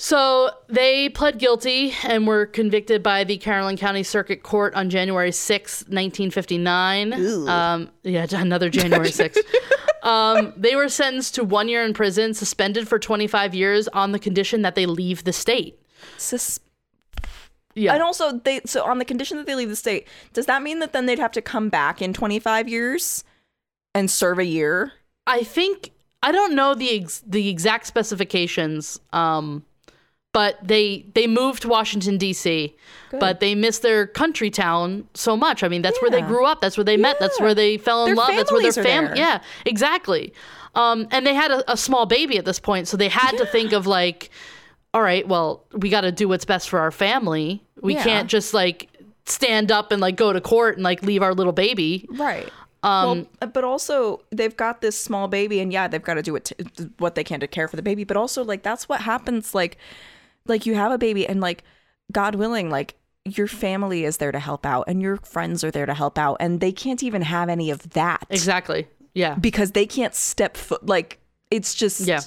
So 0.01 0.49
they 0.67 1.09
pled 1.09 1.37
guilty 1.37 1.93
and 2.03 2.25
were 2.25 2.47
convicted 2.47 3.03
by 3.03 3.23
the 3.23 3.37
Caroline 3.37 3.77
County 3.77 4.01
Circuit 4.01 4.41
Court 4.41 4.73
on 4.73 4.89
January 4.89 5.31
sixth, 5.31 5.83
1959. 5.83 7.13
Ooh. 7.19 7.47
Um, 7.47 7.87
yeah, 8.01 8.25
another 8.31 8.71
January 8.71 9.09
6th. 9.09 9.37
um, 10.01 10.53
they 10.57 10.75
were 10.75 10.89
sentenced 10.89 11.35
to 11.35 11.43
one 11.43 11.69
year 11.69 11.85
in 11.85 11.93
prison, 11.93 12.33
suspended 12.33 12.87
for 12.87 12.97
25 12.97 13.53
years 13.53 13.87
on 13.89 14.11
the 14.11 14.17
condition 14.17 14.63
that 14.63 14.73
they 14.73 14.87
leave 14.87 15.23
the 15.23 15.31
state. 15.33 15.79
Sus- 16.17 16.59
Yeah. 17.75 17.93
And 17.93 18.01
also, 18.01 18.39
they 18.39 18.61
so 18.65 18.83
on 18.83 18.97
the 18.97 19.05
condition 19.05 19.37
that 19.37 19.45
they 19.45 19.53
leave 19.53 19.69
the 19.69 19.75
state, 19.75 20.07
does 20.33 20.47
that 20.47 20.63
mean 20.63 20.79
that 20.79 20.93
then 20.93 21.05
they'd 21.05 21.19
have 21.19 21.31
to 21.33 21.43
come 21.43 21.69
back 21.69 22.01
in 22.01 22.11
25 22.11 22.67
years 22.67 23.23
and 23.93 24.09
serve 24.09 24.39
a 24.39 24.45
year? 24.45 24.93
I 25.27 25.43
think 25.43 25.91
I 26.23 26.31
don't 26.31 26.55
know 26.55 26.73
the 26.73 27.01
ex- 27.03 27.21
the 27.23 27.49
exact 27.49 27.85
specifications, 27.85 28.99
um, 29.13 29.63
but 30.33 30.57
they 30.65 31.05
they 31.13 31.27
moved 31.27 31.61
to 31.63 31.67
Washington 31.67 32.17
D.C. 32.17 32.75
But 33.19 33.41
they 33.41 33.55
missed 33.55 33.81
their 33.81 34.07
country 34.07 34.49
town 34.49 35.05
so 35.13 35.35
much. 35.35 35.63
I 35.63 35.67
mean, 35.67 35.81
that's 35.81 36.01
where 36.01 36.09
they 36.09 36.19
Yeah. 36.19 36.27
grew 36.27 36.45
up. 36.45 36.61
That's 36.61 36.77
where 36.77 36.85
they 36.85 36.95
met. 36.95 37.17
That's 37.19 37.37
Yeah. 37.39 37.45
where 37.45 37.53
they 37.55 37.77
fell 37.77 38.03
in 38.05 38.09
Their 38.09 38.15
love. 38.15 38.27
That's 38.35 38.51
where 38.51 38.61
their 38.61 38.71
families 38.71 38.77
are 38.77 38.83
family. 38.83 39.07
there. 39.09 39.17
Yeah, 39.17 39.41
exactly. 39.65 40.33
Um, 40.75 41.07
and 41.11 41.27
they 41.27 41.33
had 41.33 41.51
a, 41.51 41.73
a 41.73 41.75
small 41.75 42.05
baby 42.05 42.37
at 42.37 42.45
this 42.45 42.59
point, 42.59 42.87
so 42.87 42.95
they 42.95 43.09
had 43.09 43.31
to 43.37 43.45
think 43.45 43.73
of 43.73 43.85
like, 43.87 44.29
all 44.93 45.01
right, 45.01 45.27
well, 45.27 45.65
we 45.73 45.89
got 45.89 46.01
to 46.01 46.11
do 46.13 46.29
what's 46.29 46.45
best 46.45 46.69
for 46.69 46.79
our 46.79 46.91
family. 46.91 47.61
We 47.81 47.95
Yeah. 47.95 48.03
can't 48.05 48.29
just 48.29 48.53
like 48.53 48.87
stand 49.25 49.71
up 49.73 49.91
and 49.91 50.01
like 50.01 50.15
go 50.15 50.31
to 50.31 50.39
court 50.39 50.75
and 50.77 50.83
like 50.85 51.03
leave 51.03 51.21
our 51.21 51.33
little 51.33 51.51
baby. 51.51 52.07
Right. 52.09 52.47
Um, 52.83 53.27
well, 53.41 53.49
but 53.51 53.63
also 53.65 54.21
they've 54.31 54.55
got 54.55 54.79
this 54.79 54.97
small 54.97 55.27
baby, 55.27 55.59
and 55.59 55.73
yeah, 55.73 55.89
they've 55.89 56.01
got 56.01 56.13
to 56.15 56.21
do 56.23 56.35
it 56.37 56.45
t- 56.45 56.85
what 56.99 57.15
they 57.15 57.23
can 57.25 57.41
to 57.41 57.47
care 57.47 57.67
for 57.67 57.75
the 57.75 57.83
baby. 57.83 58.05
But 58.05 58.15
also, 58.15 58.43
like 58.45 58.63
that's 58.63 58.87
what 58.87 59.01
happens. 59.01 59.53
Like, 59.53 59.77
like 60.47 60.65
you 60.65 60.75
have 60.75 60.91
a 60.91 60.97
baby, 60.97 61.27
and 61.27 61.41
like 61.41 61.63
God 62.11 62.35
willing, 62.35 62.69
like 62.69 62.95
your 63.25 63.47
family 63.47 64.03
is 64.03 64.17
there 64.17 64.31
to 64.31 64.39
help 64.39 64.65
out, 64.65 64.85
and 64.87 65.01
your 65.01 65.17
friends 65.17 65.63
are 65.63 65.71
there 65.71 65.85
to 65.85 65.93
help 65.93 66.17
out, 66.17 66.37
and 66.39 66.59
they 66.59 66.71
can't 66.71 67.03
even 67.03 67.21
have 67.21 67.49
any 67.49 67.69
of 67.69 67.91
that 67.91 68.25
exactly. 68.29 68.87
Yeah. 69.13 69.35
because 69.35 69.71
they 69.71 69.85
can't 69.85 70.15
step 70.15 70.57
foot. 70.57 70.85
Like 70.85 71.19
it's 71.49 71.73
just 71.75 72.01
Yeah. 72.01 72.21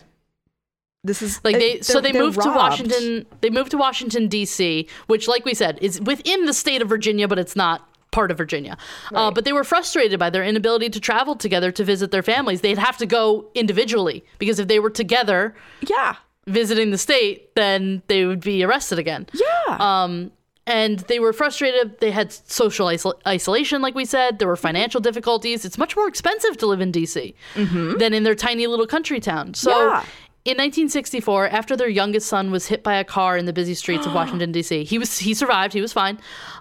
This 1.03 1.21
is 1.21 1.41
Like 1.45 1.57
they, 1.57 1.81
so 1.83 2.01
they 2.01 2.13
moved 2.13 2.41
to. 2.41 2.49
Washington. 2.49 3.27
They 3.43 3.51
moved 3.51 3.73
to 3.73 3.77
Washington 3.77 4.27
D.C., 4.27 4.89
which, 5.07 5.29
like 5.29 5.45
we 5.45 5.53
said, 5.53 5.79
is 5.83 6.01
within 6.01 6.47
the 6.47 6.55
state 6.55 6.81
of 6.81 6.89
Virginia, 6.89 7.29
but 7.29 7.39
it's 7.39 7.55
not 7.55 7.87
part 8.11 8.31
of 8.31 8.39
Virginia. 8.39 8.79
Uh, 9.13 9.31
but 9.31 9.45
they 9.45 9.53
were 9.53 9.65
frustrated 9.65 10.19
by 10.19 10.31
their 10.31 10.45
inability 10.45 10.89
to 10.89 11.01
travel 11.01 11.35
together 11.37 11.71
to 11.73 11.85
visit 11.85 12.11
their 12.11 12.23
families. 12.23 12.63
They'd 12.63 12.79
have 12.79 12.97
to 12.99 13.07
go 13.07 13.51
individually 13.55 14.25
because 14.39 14.59
if 14.59 14.69
they 14.69 14.79
were 14.79 14.89
together 14.89 15.55
Yeah. 15.83 16.17
Visiting 16.47 16.91
the 16.91 16.99
state, 16.99 17.55
then 17.55 18.03
they 18.07 18.25
would 18.25 18.41
be 18.41 18.63
arrested 18.65 18.99
again. 18.99 19.27
Yeah. 19.33 19.77
Um, 19.79 20.33
and 20.67 21.01
they 21.01 21.19
were 21.19 21.33
frustrated. 21.33 22.01
They 22.01 22.11
had 22.11 22.33
social 22.33 22.87
isol- 22.87 23.21
isolation, 23.27 23.83
like 23.83 23.95
we 23.95 24.05
said. 24.05 24.39
There 24.39 24.49
were 24.49 24.57
financial 24.57 25.01
difficulties. 25.01 25.65
It's 25.65 25.77
much 25.77 25.95
more 25.95 26.09
expensive 26.09 26.57
to 26.59 26.67
live 26.67 26.81
in 26.81 26.91
DC 26.91 27.35
than 27.55 28.15
in 28.15 28.23
their 28.23 28.35
tiny 28.35 28.67
little 28.67 28.87
country 28.87 29.21
town. 29.21 29.55
So. 29.55 29.71
Yeah. 29.71 30.05
In 30.47 30.59
1964, 30.59 31.49
after 31.49 31.75
their 31.75 31.89
youngest 31.89 32.27
son 32.29 32.51
was 32.51 32.67
hit 32.67 32.83
by 32.83 32.97
a 32.97 33.05
car 33.05 33.39
in 33.39 33.47
the 33.47 33.53
busy 33.55 33.73
streets 33.73 34.05
of 34.05 34.13
Washington 34.21 34.53
D.C., 34.53 34.85
he 34.85 34.99
was 34.99 35.17
he 35.17 35.33
survived. 35.33 35.73
He 35.73 35.81
was 35.81 35.95
fine, 35.95 36.19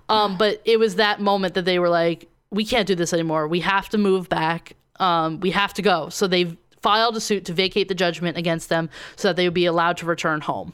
um, 0.07 0.37
but 0.37 0.61
it 0.63 0.79
was 0.79 0.95
that 0.95 1.19
moment 1.19 1.53
that 1.55 1.65
they 1.65 1.79
were 1.79 1.89
like, 1.89 2.29
"We 2.49 2.63
can't 2.63 2.87
do 2.87 2.95
this 2.95 3.11
anymore. 3.11 3.45
We 3.45 3.59
have 3.59 3.89
to 3.89 3.97
move 3.97 4.29
back. 4.29 4.77
Um, 5.01 5.41
we 5.41 5.51
have 5.51 5.73
to 5.73 5.81
go." 5.81 6.07
So 6.07 6.27
they 6.27 6.57
filed 6.83 7.17
a 7.17 7.21
suit 7.21 7.45
to 7.45 7.53
vacate 7.53 7.87
the 7.87 7.95
judgment 7.95 8.37
against 8.37 8.69
them, 8.69 8.89
so 9.15 9.29
that 9.29 9.37
they 9.37 9.47
would 9.47 9.53
be 9.53 9.65
allowed 9.65 9.97
to 9.97 10.05
return 10.05 10.41
home. 10.41 10.73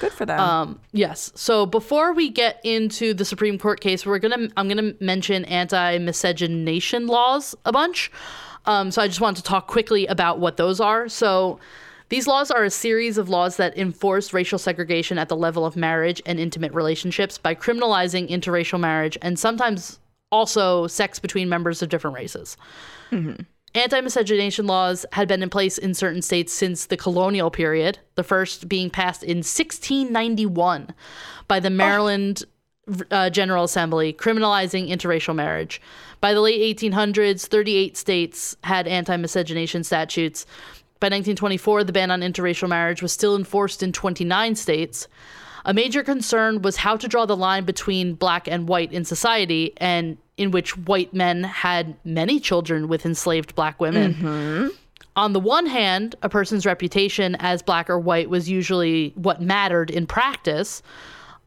Good 0.00 0.12
for 0.12 0.26
them. 0.26 0.38
Um, 0.38 0.80
yes. 0.92 1.32
So 1.34 1.64
before 1.64 2.12
we 2.12 2.28
get 2.28 2.60
into 2.62 3.14
the 3.14 3.24
Supreme 3.24 3.58
Court 3.58 3.80
case, 3.80 4.04
we're 4.04 4.18
gonna 4.18 4.48
I'm 4.56 4.68
gonna 4.68 4.92
mention 5.00 5.44
anti-miscegenation 5.46 7.06
laws 7.06 7.54
a 7.64 7.72
bunch. 7.72 8.12
Um, 8.66 8.90
so 8.90 9.02
I 9.02 9.08
just 9.08 9.20
wanted 9.20 9.42
to 9.42 9.48
talk 9.48 9.66
quickly 9.66 10.06
about 10.06 10.38
what 10.38 10.56
those 10.56 10.78
are. 10.80 11.08
So 11.08 11.58
these 12.10 12.26
laws 12.26 12.50
are 12.50 12.62
a 12.62 12.70
series 12.70 13.16
of 13.16 13.28
laws 13.28 13.56
that 13.56 13.76
enforce 13.76 14.32
racial 14.32 14.58
segregation 14.58 15.18
at 15.18 15.28
the 15.28 15.36
level 15.36 15.64
of 15.64 15.76
marriage 15.76 16.20
and 16.26 16.38
intimate 16.38 16.72
relationships 16.74 17.38
by 17.38 17.54
criminalizing 17.54 18.28
interracial 18.28 18.78
marriage 18.78 19.16
and 19.22 19.38
sometimes 19.38 19.98
also 20.30 20.86
sex 20.86 21.18
between 21.18 21.48
members 21.48 21.80
of 21.82 21.88
different 21.88 22.16
races. 22.16 22.56
Anti 23.74 24.00
miscegenation 24.02 24.66
laws 24.66 25.06
had 25.12 25.28
been 25.28 25.42
in 25.42 25.48
place 25.48 25.78
in 25.78 25.94
certain 25.94 26.20
states 26.20 26.52
since 26.52 26.86
the 26.86 26.96
colonial 26.96 27.50
period, 27.50 27.98
the 28.16 28.22
first 28.22 28.68
being 28.68 28.90
passed 28.90 29.22
in 29.22 29.38
1691 29.38 30.94
by 31.48 31.58
the 31.58 31.70
Maryland 31.70 32.44
uh, 33.10 33.30
General 33.30 33.64
Assembly, 33.64 34.12
criminalizing 34.12 34.90
interracial 34.90 35.34
marriage. 35.34 35.80
By 36.20 36.34
the 36.34 36.40
late 36.40 36.76
1800s, 36.78 37.46
38 37.46 37.96
states 37.96 38.56
had 38.64 38.86
anti 38.86 39.16
miscegenation 39.16 39.84
statutes. 39.84 40.44
By 41.00 41.06
1924, 41.06 41.84
the 41.84 41.92
ban 41.92 42.10
on 42.10 42.20
interracial 42.20 42.68
marriage 42.68 43.02
was 43.02 43.12
still 43.12 43.34
enforced 43.36 43.82
in 43.82 43.92
29 43.92 44.54
states. 44.54 45.08
A 45.64 45.72
major 45.72 46.02
concern 46.02 46.62
was 46.62 46.76
how 46.76 46.96
to 46.96 47.08
draw 47.08 47.24
the 47.24 47.36
line 47.36 47.64
between 47.64 48.14
black 48.14 48.48
and 48.48 48.68
white 48.68 48.92
in 48.92 49.04
society, 49.04 49.72
and 49.78 50.18
in 50.36 50.50
which 50.50 50.76
white 50.76 51.12
men 51.12 51.44
had 51.44 51.96
many 52.04 52.40
children 52.40 52.88
with 52.88 53.04
enslaved 53.04 53.54
black 53.54 53.80
women. 53.80 54.14
On 55.14 55.34
the 55.34 55.40
one 55.40 55.66
hand, 55.66 56.14
a 56.22 56.28
person's 56.28 56.64
reputation 56.64 57.36
as 57.38 57.60
black 57.62 57.90
or 57.90 57.98
white 57.98 58.30
was 58.30 58.48
usually 58.48 59.12
what 59.14 59.42
mattered 59.42 59.90
in 59.90 60.06
practice. 60.06 60.82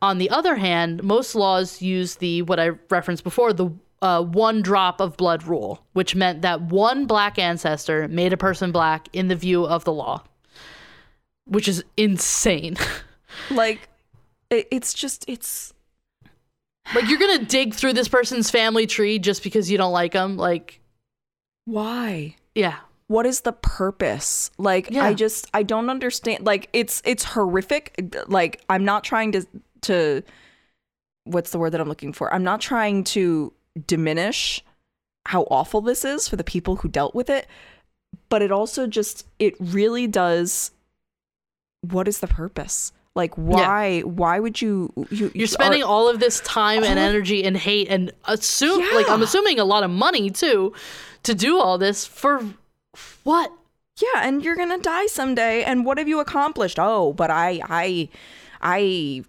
On 0.02 0.19
the 0.19 0.30
other 0.30 0.56
hand, 0.56 1.04
most 1.04 1.34
laws 1.34 1.82
use 1.82 2.15
the 2.15 2.43
what 2.43 2.60
I 2.60 2.71
referenced 2.89 3.24
before, 3.24 3.54
the 3.54 3.71
uh, 4.02 4.21
one 4.21 4.62
drop 4.62 5.02
of 5.02 5.17
blood 5.17 5.43
rule, 5.43 5.84
which 5.93 6.13
meant 6.15 6.43
that 6.43 6.62
one 6.62 7.08
black 7.08 7.39
ancestor 7.39 8.08
made 8.08 8.34
a 8.34 8.38
person 8.38 8.71
black 8.71 9.08
in 9.13 9.30
the 9.30 9.36
view 9.36 9.65
of 9.65 9.84
the 9.84 9.93
law, 9.93 10.21
which 11.45 11.67
is 11.67 11.84
insane. 11.98 12.78
like 13.50 13.89
it, 14.52 14.67
it's 14.69 14.93
just 14.93 15.26
it's 15.28 15.74
like 16.93 17.08
you're 17.10 17.19
gonna 17.19 17.45
dig 17.45 17.74
through 17.74 17.93
this 17.93 18.08
person's 18.08 18.52
family 18.52 18.86
tree 18.86 19.17
just 19.19 19.43
because 19.43 19.71
you 19.71 19.78
don't 19.78 19.91
like 19.93 20.13
them. 20.13 20.38
Like, 20.38 20.80
why? 21.65 22.36
yeah, 22.54 22.76
what 23.08 23.26
is 23.26 23.41
the 23.41 23.52
purpose 23.52 24.50
like 24.58 24.89
Yeah. 24.89 25.04
i 25.04 25.13
just 25.13 25.48
i 25.54 25.62
don't 25.62 25.89
understand 25.91 26.43
like 26.45 26.69
it's 26.74 27.02
it's 27.06 27.24
horrific 27.24 27.93
like 28.28 28.62
i'm 28.69 28.84
not 28.84 29.04
trying 29.04 29.32
to 29.34 29.45
to 29.82 30.24
what's 31.26 31.52
the 31.52 31.60
word 31.60 31.71
that 31.71 31.82
i'm 31.82 31.88
looking 31.88 32.13
for 32.13 32.34
i'm 32.34 32.43
not 32.43 32.62
trying 32.62 33.04
to 33.04 33.54
diminish 33.86 34.63
how 35.28 35.43
awful 35.52 35.82
this 35.82 36.04
is 36.04 36.28
for 36.28 36.36
the 36.36 36.43
people 36.43 36.78
who 36.78 36.88
dealt 36.88 37.13
with 37.13 37.30
it 37.30 37.45
but 38.30 38.41
it 38.41 38.52
also 38.52 38.88
just 38.88 39.28
it 39.38 39.54
really 39.60 40.08
does 40.08 40.71
what 41.82 42.08
is 42.08 42.19
the 42.21 42.28
purpose 42.28 42.91
like 43.15 43.34
why 43.36 44.01
why 44.01 44.39
would 44.39 44.62
you, 44.62 44.91
you 45.10 45.32
you're 45.34 45.47
spending 45.47 45.82
are- 45.82 45.88
all 45.88 46.10
of 46.10 46.19
this 46.19 46.41
time 46.41 46.84
and 46.84 46.99
energy 46.99 47.43
and 47.43 47.56
hate 47.56 47.88
and 47.89 48.12
assume 48.25 48.82
yeah. 48.82 48.91
like 48.93 49.10
I'm 49.10 49.21
assuming 49.21 49.58
a 49.60 49.65
lot 49.65 49.84
of 49.84 49.89
money 49.89 50.30
too 50.30 50.73
to 51.23 51.34
do 51.34 51.58
all 51.60 51.78
this 51.78 52.06
for 52.06 52.43
what? 53.23 53.51
Yeah, 54.01 54.28
and 54.28 54.43
you're 54.43 54.58
gonna 54.58 54.80
die 54.80 55.06
someday. 55.08 55.63
And 55.63 55.86
what 55.86 55.97
have 55.97 56.08
you 56.10 56.19
accomplished? 56.19 56.78
Oh, 56.80 57.13
but 57.13 57.32
I, 57.32 57.62
I, 57.63 58.10
I 58.62 59.23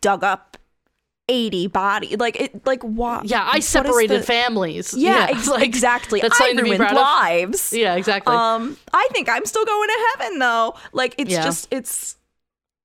dug 0.00 0.24
up 0.24 0.58
eighty 1.28 1.68
body. 1.68 2.16
Like 2.16 2.40
it, 2.40 2.66
like 2.66 2.82
why? 2.82 3.22
Yeah, 3.24 3.48
I 3.50 3.60
separated 3.60 4.22
the- 4.22 4.26
families. 4.26 4.94
Yeah, 4.94 5.28
ex- 5.30 5.46
like, 5.48 5.62
exactly. 5.62 6.20
That's 6.20 6.40
I 6.40 6.52
to 6.54 6.62
ruined 6.62 6.78
proud 6.78 6.90
of. 6.90 6.96
lives. 6.96 7.72
Yeah, 7.72 7.94
exactly. 7.94 8.34
Um, 8.34 8.76
I 8.92 9.08
think 9.12 9.28
I'm 9.28 9.44
still 9.46 9.64
going 9.64 9.88
to 9.88 10.06
heaven 10.18 10.38
though. 10.40 10.74
Like 10.92 11.14
it's 11.16 11.30
Yeah. 11.30 11.44
just 11.44 11.68
it's, 11.70 12.16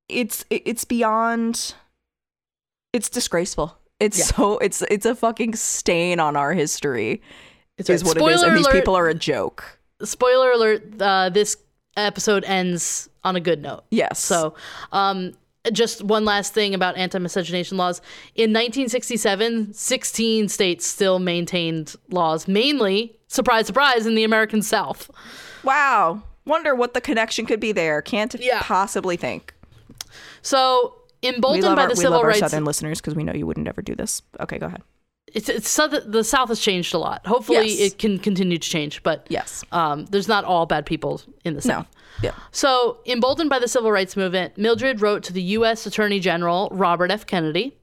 it's 0.09 0.45
it's 0.49 0.83
beyond. 0.85 1.73
It's 2.93 3.09
disgraceful. 3.09 3.77
It's 3.99 4.25
so 4.27 4.57
it's 4.59 4.81
it's 4.83 5.05
a 5.05 5.15
fucking 5.15 5.55
stain 5.55 6.19
on 6.19 6.35
our 6.35 6.53
history. 6.53 7.21
It's 7.77 7.89
Is 7.89 8.03
right. 8.03 8.07
what 8.09 8.17
it 8.17 8.19
is, 8.33 8.39
Spoiler 8.41 8.47
and 8.49 8.57
these 8.57 8.65
alert- 8.65 8.75
people 8.75 8.95
are 8.95 9.07
a 9.07 9.13
joke. 9.13 9.79
spoiler 10.03 10.51
alert 10.51 11.01
uh, 11.01 11.29
this 11.29 11.55
episode 11.97 12.43
ends 12.45 13.09
on 13.23 13.35
a 13.35 13.39
good 13.41 13.61
note 13.61 13.83
Yes. 13.91 14.19
so 14.19 14.53
um, 14.93 15.33
just 15.73 16.01
one 16.03 16.23
last 16.23 16.53
thing 16.53 16.73
about 16.73 16.95
anti-miscegenation 16.95 17.75
laws 17.77 17.99
in 18.35 18.51
1967 18.51 19.73
16 19.73 20.47
states 20.47 20.85
still 20.85 21.19
maintained 21.19 21.95
laws 22.09 22.47
mainly 22.47 23.13
surprise 23.27 23.67
surprise 23.67 24.05
in 24.05 24.15
the 24.15 24.23
american 24.23 24.61
south 24.61 25.09
wow. 25.63 26.21
Wonder 26.45 26.73
what 26.73 26.93
the 26.93 27.01
connection 27.01 27.45
could 27.45 27.59
be 27.59 27.71
there. 27.73 28.01
Can't 28.01 28.33
Yeah. 28.39 28.61
possibly 28.63 29.17
think. 29.17 29.53
So 30.41 30.95
emboldened 31.23 31.75
by 31.75 31.83
our, 31.83 31.87
the 31.89 31.93
we 31.93 31.95
civil 31.97 32.11
love 32.11 32.21
our 32.21 32.27
rights 32.29 32.39
southern 32.39 32.63
listeners 32.65 32.99
because 33.01 33.15
we 33.15 33.23
know 33.23 33.33
you 33.33 33.45
wouldn't 33.45 33.67
ever 33.67 33.81
do 33.81 33.95
this. 33.95 34.21
Okay, 34.39 34.57
go 34.57 34.67
ahead. 34.67 34.81
it's, 35.33 35.49
it's 35.49 35.75
the 35.75 36.23
south 36.23 36.49
has 36.49 36.59
changed 36.59 36.93
a 36.93 36.97
lot 36.97 37.25
hopefully 37.27 37.67
Yes. 37.69 37.91
it 37.93 37.99
can 37.99 38.17
continue 38.17 38.57
to 38.57 38.69
change 38.69 39.03
but 39.03 39.27
Yes. 39.29 39.63
um, 39.71 40.05
there's 40.05 40.27
not 40.27 40.43
all 40.43 40.65
bad 40.65 40.85
people 40.87 41.21
in 41.45 41.53
the 41.53 41.61
south 41.61 41.85
No. 41.91 41.99
Yeah. 42.21 42.31
So, 42.51 42.97
emboldened 43.05 43.49
by 43.49 43.59
the 43.59 43.67
civil 43.69 43.93
rights 43.93 44.17
movement, 44.17 44.57
Mildred 44.57 44.99
wrote 44.99 45.23
to 45.23 45.31
the 45.31 45.41
U.S. 45.57 45.85
Attorney 45.85 46.19
General 46.19 46.67
Robert 46.69 47.11
F. 47.11 47.25
Kennedy, 47.25 47.77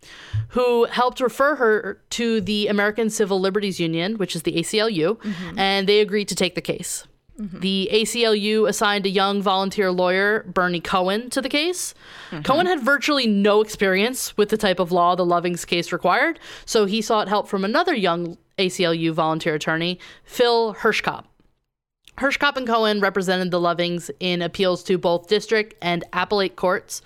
who 0.49 0.85
helped 0.85 1.21
refer 1.21 1.55
her 1.57 2.03
to 2.11 2.43
the 2.43 2.67
American 2.69 3.09
Civil 3.09 3.41
Liberties 3.41 3.81
Union, 3.81 4.17
which 4.19 4.37
is 4.37 4.43
the 4.43 4.53
ACLU, 4.57 5.17
and 5.57 5.89
they 5.89 6.01
agreed 6.01 6.29
to 6.29 6.35
take 6.35 6.55
the 6.55 6.61
case. 6.61 7.07
Mm-hmm. 7.41 7.61
The 7.61 7.91
ACLU 7.93 8.69
assigned 8.69 9.05
a 9.05 9.11
young 9.11 9.43
volunteer 9.43 9.91
lawyer, 9.93 10.45
Bernie 10.45 10.81
Cohen, 10.81 11.29
to 11.31 11.43
the 11.43 11.49
case. 11.49 11.95
Mm-hmm. 12.31 12.43
Cohen 12.43 12.67
had 12.67 12.81
virtually 12.81 13.27
no 13.27 13.61
experience 13.61 14.37
with 14.37 14.49
the 14.49 14.57
type 14.57 14.79
of 14.79 14.91
law 14.91 15.15
the 15.15 15.27
Lovings 15.27 15.67
case 15.67 15.93
required, 15.93 16.41
so 16.65 16.87
he 16.87 17.03
sought 17.03 17.29
help 17.29 17.49
from 17.49 17.65
another 17.65 17.95
young 17.95 18.39
ACLU 18.59 19.13
volunteer 19.13 19.55
attorney, 19.55 19.99
Phil 20.25 20.75
Hirschkopf. 20.75 21.25
Hirschkopf 22.19 22.57
and 22.57 22.67
Cohen 22.67 23.01
represented 23.01 23.51
the 23.51 23.61
Lovings 23.61 24.11
in 24.21 24.41
appeals 24.41 24.83
to 24.85 24.97
both 24.97 25.29
district 25.29 25.75
and 25.83 26.05
appellate 26.15 26.57
courts. 26.57 27.03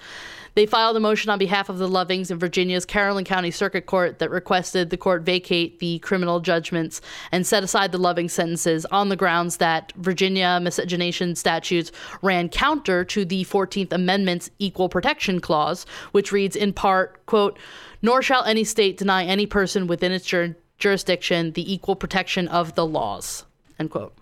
They 0.55 0.67
filed 0.67 0.97
a 0.97 1.01
motion 1.01 1.31
on 1.31 1.39
behalf 1.39 1.69
of 1.69 1.79
the 1.79 1.89
Lovings 1.89 2.31
in 2.31 2.39
Virginia's 2.39 2.85
Caroline 2.85 3.25
County 3.25 3.51
Circuit 3.51 3.87
Court 3.87 4.19
that 4.19 4.31
requested 4.31 4.91
the 4.91 4.97
court 4.97 5.23
vacate 5.23 5.79
the 5.79 5.99
criminal 6.01 6.41
judgments 6.41 7.01
and 7.33 7.47
set 7.47 7.63
aside 7.63 7.93
the 7.93 7.99
Loving 7.99 8.29
sentences 8.29 8.85
on 8.87 9.09
the 9.09 9.17
grounds 9.17 9.59
that 9.59 9.93
Virginia 9.97 10.59
miscegenation 10.61 11.35
statutes 11.37 11.93
ran 12.23 12.49
counter 12.49 13.05
to 13.05 13.25
the 13.25 13.45
14th 13.45 13.93
Amendment's 13.93 14.51
Equal 14.59 14.89
Protection 14.89 15.41
Clause, 15.41 15.87
which 16.13 16.33
reads 16.33 16.57
in 16.57 16.73
part, 16.73 17.25
quote, 17.27 17.59
nor 18.03 18.23
shall 18.23 18.45
any 18.45 18.65
state 18.65 18.97
deny 18.97 19.25
any 19.25 19.47
person 19.47 19.87
within 19.87 20.13
its 20.13 20.27
jur- 20.27 20.57
jurisdiction 20.79 21.53
the 21.53 21.73
equal 21.73 21.95
protection 21.95 22.49
of 22.49 22.75
the 22.75 22.87
laws, 22.87 23.45
end 23.79 23.91
quote. 23.91 24.15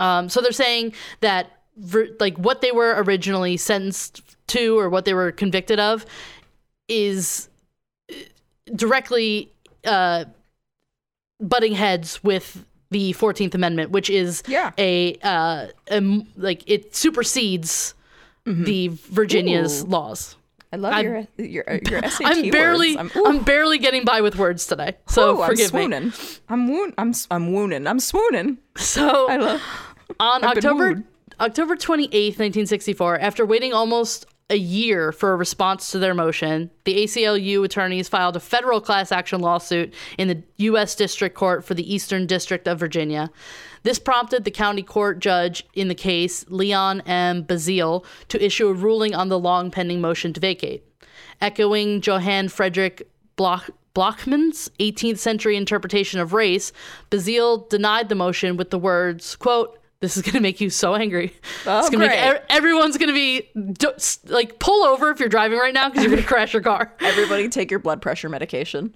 Um, 0.00 0.28
so 0.28 0.40
they're 0.40 0.52
saying 0.52 0.94
that 1.20 1.61
like 1.76 2.36
what 2.38 2.60
they 2.60 2.72
were 2.72 2.94
originally 3.02 3.56
sentenced 3.56 4.22
to 4.48 4.78
or 4.78 4.88
what 4.90 5.04
they 5.04 5.14
were 5.14 5.32
convicted 5.32 5.80
of 5.80 6.04
is 6.88 7.48
uh, 8.10 8.14
directly 8.74 9.50
uh, 9.84 10.24
butting 11.40 11.72
heads 11.72 12.22
with 12.22 12.64
the 12.90 13.14
14th 13.14 13.54
Amendment, 13.54 13.90
which 13.90 14.10
is 14.10 14.42
Yeah. 14.46 14.72
a, 14.78 15.16
uh, 15.22 15.68
a 15.90 16.26
like 16.36 16.62
it 16.66 16.94
supersedes 16.94 17.94
the 18.44 18.88
Virginia's 18.88 19.82
Ooh. 19.82 19.86
laws. 19.86 20.36
I 20.74 20.76
love 20.76 20.92
I'm- 20.94 21.04
your 21.04 21.26
your 21.38 21.64
your 21.90 22.02
SAT 22.02 22.20
I'm 22.26 22.50
barely 22.50 22.96
words. 22.96 23.12
I'm, 23.14 23.42
barely 23.44 23.78
getting 23.78 24.04
by 24.04 24.20
with 24.22 24.36
words 24.36 24.66
today. 24.66 24.96
So 25.06 25.36
Ooh, 25.38 25.42
I'm 25.42 25.50
forgive 25.50 25.72
me. 25.74 25.80
swooning. 25.82 26.12
I'm 26.48 26.68
woon. 26.68 26.94
I'm 26.98 27.12
I'm 27.30 27.52
wooning. 27.52 27.86
I'm 27.86 28.00
swooning. 28.00 28.58
So 28.78 29.28
I 29.28 29.36
love. 29.36 29.62
on 30.18 30.44
I've 30.44 30.56
October. 30.56 31.02
October 31.42 31.74
28th, 31.74 32.38
1964, 32.38 33.18
after 33.18 33.44
waiting 33.44 33.72
almost 33.72 34.26
a 34.48 34.54
year 34.54 35.10
for 35.10 35.32
a 35.32 35.36
response 35.36 35.90
to 35.90 35.98
their 35.98 36.14
motion, 36.14 36.70
the 36.84 37.02
ACLU 37.02 37.64
attorneys 37.64 38.08
filed 38.08 38.36
a 38.36 38.40
federal 38.40 38.80
class 38.80 39.10
action 39.10 39.40
lawsuit 39.40 39.92
in 40.18 40.28
the 40.28 40.40
U.S. 40.58 40.94
District 40.94 41.34
Court 41.34 41.64
for 41.64 41.74
the 41.74 41.92
Eastern 41.92 42.28
District 42.28 42.68
of 42.68 42.78
Virginia. 42.78 43.28
This 43.82 43.98
prompted 43.98 44.44
the 44.44 44.52
county 44.52 44.84
court 44.84 45.18
judge 45.18 45.66
in 45.74 45.88
the 45.88 45.96
case, 45.96 46.44
Leon 46.48 47.00
M. 47.00 47.42
Bazile, 47.42 48.04
to 48.28 48.44
issue 48.44 48.68
a 48.68 48.72
ruling 48.72 49.12
on 49.12 49.28
the 49.28 49.38
long 49.38 49.72
pending 49.72 50.00
motion 50.00 50.32
to 50.34 50.38
vacate. 50.38 50.84
Echoing 51.40 52.00
Johann 52.02 52.50
Frederick 52.50 53.10
Bloch. 53.34 53.68
Blochmann's 53.94 54.70
18th 54.78 55.18
century 55.18 55.54
interpretation 55.54 56.18
of 56.18 56.32
race, 56.32 56.72
Bazile 57.10 57.68
denied 57.68 58.08
the 58.08 58.14
motion 58.14 58.56
with 58.56 58.70
the 58.70 58.78
words, 58.78 59.36
quote, 59.36 59.78
this 60.02 60.16
is 60.16 60.22
going 60.22 60.34
to 60.34 60.40
make 60.40 60.60
you 60.60 60.68
so 60.68 60.94
angry. 60.96 61.32
Oh, 61.64 61.78
it's 61.78 61.88
gonna 61.88 62.08
great. 62.08 62.20
Make, 62.20 62.40
e- 62.40 62.44
everyone's 62.50 62.98
going 62.98 63.08
to 63.08 63.14
be 63.14 63.48
like, 64.26 64.58
pull 64.58 64.84
over 64.84 65.10
if 65.10 65.20
you're 65.20 65.28
driving 65.28 65.58
right 65.58 65.72
now 65.72 65.88
because 65.88 66.02
you're 66.02 66.10
going 66.10 66.22
to 66.22 66.28
crash 66.28 66.52
your 66.52 66.60
car. 66.60 66.92
Everybody 67.00 67.48
take 67.48 67.70
your 67.70 67.78
blood 67.78 68.02
pressure 68.02 68.28
medication. 68.28 68.92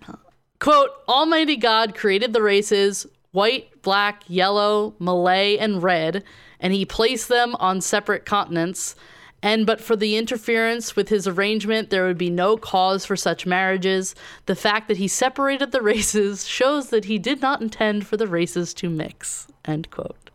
Quote, 0.59 0.90
Almighty 1.09 1.57
God 1.57 1.95
created 1.95 2.33
the 2.33 2.42
races 2.42 3.07
white, 3.31 3.83
black, 3.83 4.25
yellow, 4.27 4.95
Malay, 4.99 5.57
and 5.59 5.81
red, 5.81 6.25
and 6.59 6.73
he 6.73 6.85
placed 6.85 7.29
them 7.29 7.55
on 7.61 7.81
separate 7.81 8.25
continents. 8.25 8.97
And 9.42 9.64
but 9.64 9.81
for 9.81 9.95
the 9.95 10.16
interference 10.16 10.97
with 10.97 11.09
his 11.09 11.29
arrangement, 11.29 11.90
there 11.90 12.07
would 12.07 12.19
be 12.19 12.31
no 12.31 12.57
cause 12.57 13.05
for 13.05 13.14
such 13.14 13.47
marriages. 13.47 14.16
The 14.47 14.57
fact 14.57 14.88
that 14.88 14.97
he 14.97 15.07
separated 15.07 15.71
the 15.71 15.83
races 15.83 16.49
shows 16.49 16.88
that 16.88 17.05
he 17.05 17.19
did 17.19 17.40
not 17.40 17.62
intend 17.62 18.09
for 18.09 18.16
the 18.16 18.27
races 18.27 18.75
to 18.75 18.90
mix. 18.90 19.47
End 19.64 19.88
quote. 19.90 20.26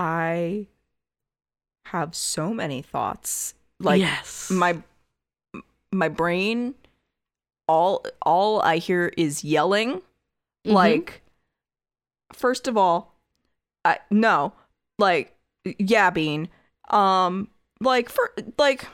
I 0.00 0.66
have 1.84 2.14
so 2.14 2.54
many 2.54 2.80
thoughts. 2.80 3.54
Like 3.78 4.00
yes. 4.00 4.50
my 4.50 4.78
my 5.92 6.08
brain 6.08 6.74
all 7.68 8.04
all 8.22 8.62
I 8.62 8.78
hear 8.78 9.12
is 9.18 9.44
yelling. 9.44 10.00
Mhm. 10.66 10.72
Like 10.72 11.22
first 12.32 12.66
of 12.66 12.78
all, 12.78 13.14
I 13.84 13.98
no, 14.10 14.54
like 14.98 15.36
yeah, 15.78 16.08
Bean. 16.08 16.48
Um 16.88 17.48
like 17.80 18.08
for 18.08 18.32
like 18.58 18.86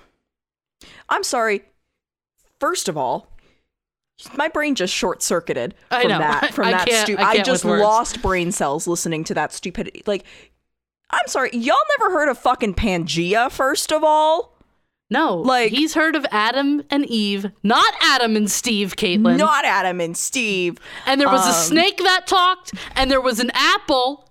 I'm 1.08 1.22
sorry. 1.22 1.62
First 2.58 2.88
of 2.88 2.96
all, 2.96 3.28
my 4.34 4.48
brain 4.48 4.74
just 4.74 4.92
short 4.92 5.22
circuited 5.22 5.74
I 5.90 6.02
from 6.02 6.08
that 6.10 6.52
from 6.54 6.66
I 6.66 6.70
that 6.72 6.88
can't- 6.88 7.20
I 7.20 7.30
I, 7.32 7.42
just 7.42 7.64
lost 7.64 8.22
brain 8.22 8.50
cells 8.50 8.88
listening 8.88 9.22
to 9.24 9.34
that 9.34 9.52
stupidity. 9.52 10.02
Like 10.06 10.24
I'm 11.10 11.26
sorry, 11.28 11.50
y'all 11.52 11.76
never 11.98 12.12
heard 12.12 12.28
of 12.28 12.38
fucking 12.38 12.74
Pangea 12.74 13.50
first 13.50 13.92
of 13.92 14.02
all? 14.04 14.52
no, 15.08 15.36
like- 15.36 15.70
he's 15.70 15.94
heard 15.94 16.16
of 16.16 16.26
Adam 16.32 16.82
and 16.90 17.06
Eve, 17.06 17.50
not 17.62 17.94
Adam 18.02 18.34
and 18.36 18.50
Steve, 18.50 18.96
Caitlin. 18.96 19.38
Not 19.38 19.64
Adam 19.64 20.00
and 20.00 20.16
Steve. 20.16 20.78
and 21.06 21.20
there 21.20 21.28
was 21.28 21.44
a 21.46 21.50
um, 21.50 21.54
snake 21.54 21.98
that 21.98 22.26
talked, 22.26 22.74
and 22.96 23.10
there 23.10 23.20
was 23.20 23.38
an 23.38 23.50
apple. 23.54 24.28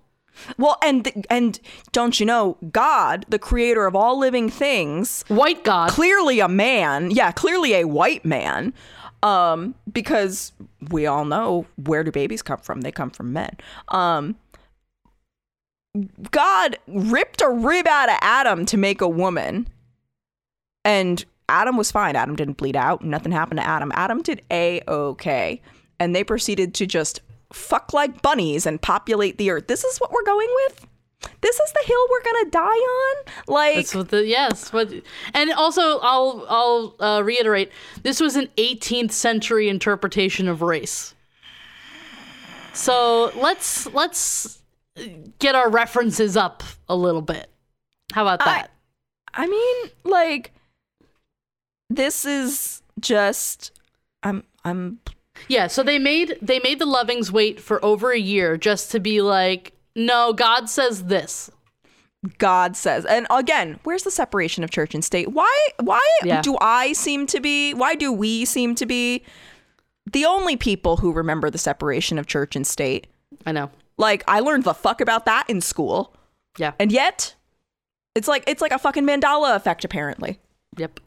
Well, 0.58 0.76
and 0.82 1.24
and 1.30 1.58
don't 1.92 2.20
you 2.20 2.26
know, 2.26 2.58
God, 2.70 3.24
the 3.30 3.38
creator 3.38 3.86
of 3.86 3.96
all 3.96 4.18
living 4.18 4.50
things, 4.50 5.24
White 5.28 5.64
God. 5.64 5.88
clearly 5.88 6.40
a 6.40 6.48
man. 6.48 7.10
Yeah, 7.10 7.32
clearly 7.32 7.72
a 7.74 7.84
white 7.86 8.24
man. 8.26 8.74
Um, 9.22 9.74
because 9.90 10.52
we 10.90 11.06
all 11.06 11.24
know 11.24 11.66
where 11.76 12.04
do 12.04 12.12
babies 12.12 12.42
come 12.42 12.58
from? 12.58 12.82
They 12.82 12.92
come 12.92 13.10
from 13.10 13.32
men. 13.32 13.56
Um, 13.88 14.36
God 16.30 16.78
ripped 16.86 17.40
a 17.40 17.48
rib 17.48 17.86
out 17.86 18.08
of 18.08 18.18
Adam 18.20 18.66
to 18.66 18.76
make 18.76 19.00
a 19.00 19.08
woman. 19.08 19.68
And 20.84 21.24
Adam 21.48 21.76
was 21.76 21.90
fine. 21.90 22.16
Adam 22.16 22.36
didn't 22.36 22.56
bleed 22.56 22.76
out. 22.76 23.02
Nothing 23.02 23.32
happened 23.32 23.60
to 23.60 23.66
Adam. 23.66 23.92
Adam 23.94 24.22
did 24.22 24.42
a 24.50 24.82
okay. 24.88 25.60
And 25.98 26.14
they 26.14 26.24
proceeded 26.24 26.74
to 26.74 26.86
just 26.86 27.20
fuck 27.52 27.92
like 27.92 28.22
bunnies 28.22 28.66
and 28.66 28.80
populate 28.80 29.38
the 29.38 29.50
earth. 29.50 29.66
This 29.66 29.84
is 29.84 29.98
what 29.98 30.12
we're 30.12 30.24
going 30.24 30.48
with? 30.66 30.86
This 31.40 31.58
is 31.58 31.72
the 31.72 31.82
hill 31.86 32.06
we're 32.10 32.22
gonna 32.22 32.50
die 32.50 32.60
on? 32.60 33.16
Like 33.48 33.76
That's 33.76 33.94
what 33.94 34.08
the 34.10 34.26
yes. 34.26 34.72
What 34.72 34.92
and 35.34 35.50
also 35.52 35.98
I'll 36.00 36.46
I'll 36.48 36.96
uh, 37.00 37.22
reiterate. 37.22 37.70
This 38.02 38.20
was 38.20 38.36
an 38.36 38.48
18th 38.58 39.12
century 39.12 39.68
interpretation 39.68 40.48
of 40.48 40.62
race. 40.62 41.14
So 42.72 43.32
let's 43.36 43.86
let's 43.94 44.60
get 45.38 45.54
our 45.54 45.70
references 45.70 46.36
up 46.36 46.62
a 46.88 46.96
little 46.96 47.22
bit. 47.22 47.48
How 48.12 48.22
about 48.22 48.40
that? 48.44 48.70
I 49.34 49.46
mean, 49.46 49.76
like 50.04 50.52
this 51.90 52.24
is 52.24 52.82
just 53.00 53.72
I'm 54.22 54.44
I'm 54.64 54.98
yeah. 55.48 55.66
So 55.66 55.82
they 55.82 55.98
made 55.98 56.38
they 56.40 56.60
made 56.60 56.78
the 56.78 56.86
Lovings 56.86 57.30
wait 57.30 57.60
for 57.60 57.84
over 57.84 58.10
a 58.12 58.18
year 58.18 58.56
just 58.56 58.90
to 58.92 59.00
be 59.00 59.20
like, 59.20 59.72
no, 59.94 60.32
God 60.32 60.68
says 60.70 61.04
this. 61.04 61.50
God 62.38 62.76
says. 62.76 63.04
And 63.04 63.26
again, 63.30 63.78
where's 63.84 64.02
the 64.02 64.10
separation 64.10 64.64
of 64.64 64.70
church 64.70 64.94
and 64.94 65.04
state? 65.04 65.28
Why 65.32 65.54
why 65.80 66.00
Yeah. 66.24 66.40
do 66.42 66.56
I 66.60 66.92
seem 66.94 67.26
to 67.28 67.40
be 67.40 67.74
why 67.74 67.94
do 67.94 68.12
we 68.12 68.44
seem 68.44 68.74
to 68.76 68.86
be 68.86 69.22
the 70.10 70.24
only 70.24 70.56
people 70.56 70.96
who 70.96 71.12
remember 71.12 71.50
the 71.50 71.58
separation 71.58 72.18
of 72.18 72.26
church 72.26 72.56
and 72.56 72.66
state? 72.66 73.06
I 73.44 73.52
know. 73.52 73.70
Like 73.98 74.24
I 74.28 74.40
learned 74.40 74.64
the 74.64 74.74
fuck 74.74 75.00
about 75.00 75.24
that 75.26 75.48
in 75.48 75.60
school. 75.60 76.14
Yeah. 76.58 76.72
And 76.78 76.92
yet 76.92 77.34
it's 78.14 78.28
like 78.28 78.44
it's 78.46 78.62
like 78.62 78.72
a 78.72 78.78
fucking 78.78 79.04
mandala 79.04 79.56
effect 79.56 79.84
apparently. 79.84 80.38
Yep. 80.76 81.00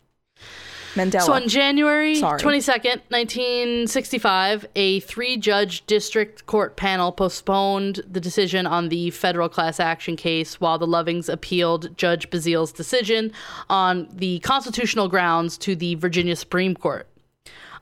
Mandela. 0.95 1.21
So 1.21 1.33
on 1.33 1.47
January 1.47 2.15
Sorry. 2.15 2.39
22nd, 2.39 3.01
1965, 3.09 4.65
a 4.75 4.99
three 5.01 5.37
judge 5.37 5.85
district 5.85 6.45
court 6.45 6.77
panel 6.77 7.11
postponed 7.11 8.01
the 8.09 8.19
decision 8.19 8.65
on 8.65 8.89
the 8.89 9.11
federal 9.11 9.49
class 9.49 9.79
action 9.79 10.15
case 10.15 10.59
while 10.59 10.77
the 10.77 10.87
Lovings 10.87 11.29
appealed 11.29 11.95
Judge 11.97 12.29
Bazile's 12.29 12.71
decision 12.71 13.31
on 13.69 14.09
the 14.11 14.39
constitutional 14.39 15.07
grounds 15.07 15.57
to 15.59 15.75
the 15.75 15.95
Virginia 15.95 16.35
Supreme 16.35 16.75
Court. 16.75 17.07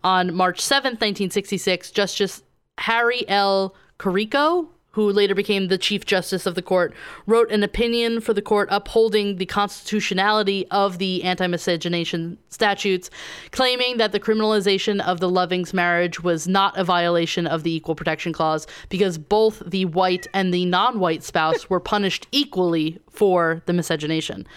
On 0.04 0.34
March 0.34 0.62
7th, 0.62 1.00
1966, 1.02 1.92
Justice 1.92 2.44
Harry 2.78 3.28
L. 3.28 3.74
Carico, 4.00 4.68
who 4.98 5.12
later 5.12 5.36
became 5.36 5.68
the 5.68 5.78
Chief 5.78 6.08
Justice 6.08 6.48
of 6.48 6.56
the 6.56 6.62
court, 6.64 6.92
wrote 7.28 7.52
an 7.52 7.62
opinion 7.62 8.20
for 8.20 8.34
the 8.34 8.42
court 8.42 8.68
upholding 8.72 9.36
the 9.36 9.46
constitutionality 9.46 10.66
of 10.72 10.98
the 10.98 11.24
anti 11.24 11.46
miscegenation 11.46 12.36
statutes, 12.50 13.12
claiming 13.52 13.98
that 13.98 14.12
the 14.12 14.20
criminalization 14.20 15.00
of 15.02 15.20
the 15.20 15.30
Lovings 15.30 15.72
marriage 15.72 16.24
was 16.24 16.48
not 16.48 16.76
a 16.76 16.84
violation 16.84 17.46
of 17.46 17.62
the 17.62 17.76
Equal 17.76 17.94
Protection 17.94 18.34
Clause 18.34 18.66
because 18.90 19.20
both 19.20 19.62
the 19.68 19.86
white 19.86 20.26
and 20.34 20.52
the 20.52 20.66
non 20.66 21.00
white 21.00 21.22
spouse 21.22 21.70
were 21.70 21.80
punished 21.80 22.26
equally 22.32 23.00
for 23.12 23.62
the 23.68 23.74
miscegenation. 23.74 24.48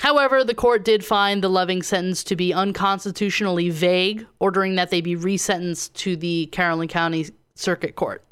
However, 0.00 0.44
the 0.44 0.54
court 0.54 0.84
did 0.84 1.02
find 1.02 1.42
the 1.42 1.48
Loving 1.48 1.82
sentence 1.82 2.22
to 2.24 2.36
be 2.36 2.52
unconstitutionally 2.52 3.70
vague, 3.70 4.26
ordering 4.38 4.74
that 4.74 4.90
they 4.90 5.00
be 5.00 5.16
resentenced 5.16 5.94
to 5.94 6.14
the 6.14 6.44
Caroline 6.52 6.88
County 6.88 7.30
Circuit 7.54 7.96
Court. 7.96 8.22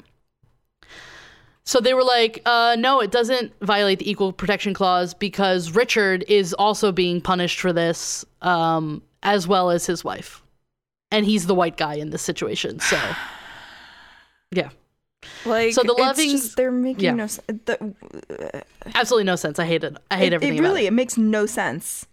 So 1.65 1.79
they 1.79 1.95
were 1.95 2.03
like, 2.03 2.41
uh, 2.45 2.75
no, 2.77 2.99
it 3.01 3.09
doesn't 3.11 3.51
violate 3.61 3.97
the 3.99 4.09
Equal 4.09 4.31
Protection 4.31 4.73
Clause 4.73 5.15
because 5.15 5.71
Richard 5.71 6.23
is 6.27 6.53
also 6.53 6.91
being 6.91 7.21
punished 7.21 7.59
for 7.59 7.73
this, 7.73 8.23
um, 8.43 9.01
as 9.23 9.47
well 9.47 9.71
as 9.71 9.85
his 9.87 10.03
wife. 10.03 10.43
And 11.11 11.25
he's 11.25 11.47
the 11.47 11.55
white 11.55 11.75
guy 11.75 11.95
in 11.95 12.11
this 12.11 12.21
situation. 12.21 12.79
So, 12.79 12.99
yeah, 14.51 14.69
like 15.45 15.73
so 15.73 15.81
the 15.83 15.93
loving 15.93 16.31
just- 16.31 16.55
they're 16.55 16.71
making 16.71 17.03
yeah. 17.05 17.13
no 17.13 17.27
sense. 17.27 17.61
The, 17.65 18.63
absolutely 18.93 19.23
no 19.25 19.35
sense. 19.35 19.57
I 19.57 19.65
hate 19.65 19.83
it. 19.83 19.97
I 20.11 20.17
hate 20.17 20.27
it, 20.27 20.35
everything 20.35 20.57
it 20.57 20.61
really 20.61 20.85
it. 20.85 20.89
it 20.89 20.93
makes 20.93 21.17
no 21.17 21.45
sense. 21.45 22.05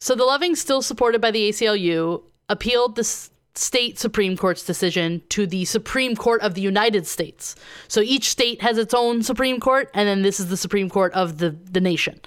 So 0.00 0.14
the 0.14 0.24
loving, 0.24 0.56
still 0.56 0.82
supported 0.82 1.20
by 1.20 1.30
the 1.30 1.50
ACLU, 1.50 2.22
appealed 2.48 2.96
the 2.96 3.00
s- 3.02 3.30
state 3.54 3.98
Supreme 3.98 4.36
Court's 4.36 4.64
decision 4.64 5.22
to 5.30 5.46
the 5.46 5.64
Supreme 5.64 6.16
Court 6.16 6.40
of 6.42 6.54
the 6.54 6.60
United 6.60 7.06
States. 7.06 7.56
So 7.88 8.00
each 8.00 8.28
state 8.28 8.62
has 8.62 8.78
its 8.78 8.94
own 8.94 9.22
Supreme 9.22 9.60
Court, 9.60 9.90
and 9.94 10.08
then 10.08 10.22
this 10.22 10.38
is 10.40 10.48
the 10.48 10.56
Supreme 10.56 10.88
Court 10.88 11.12
of 11.14 11.38
the, 11.38 11.50
the 11.50 11.80
nation, 11.80 12.20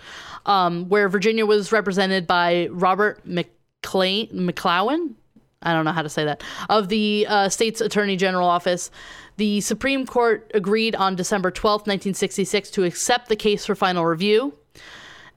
um, 0.46 0.90
where 0.90 1.08
Virginia 1.08 1.46
was 1.46 1.72
represented 1.72 2.28
by 2.28 2.68
Robert 2.72 3.26
McClain, 3.26 4.34
McClowan. 4.34 5.14
I 5.62 5.72
don't 5.74 5.86
know 5.86 5.94
how 5.94 6.02
to 6.02 6.10
say 6.10 6.26
that, 6.26 6.44
of 6.70 6.90
the 6.90 7.26
uh, 7.30 7.48
state's 7.48 7.80
attorney 7.80 8.18
general 8.18 8.50
office. 8.50 8.92
The 9.38 9.62
Supreme 9.62 10.06
Court 10.06 10.52
agreed 10.54 10.94
on 10.94 11.16
December 11.16 11.52
12th, 11.52 11.88
1966, 11.88 12.70
to 12.72 12.84
accept 12.84 13.30
the 13.30 13.38
case 13.38 13.66
for 13.66 13.76
final 13.76 14.06
review 14.06 14.54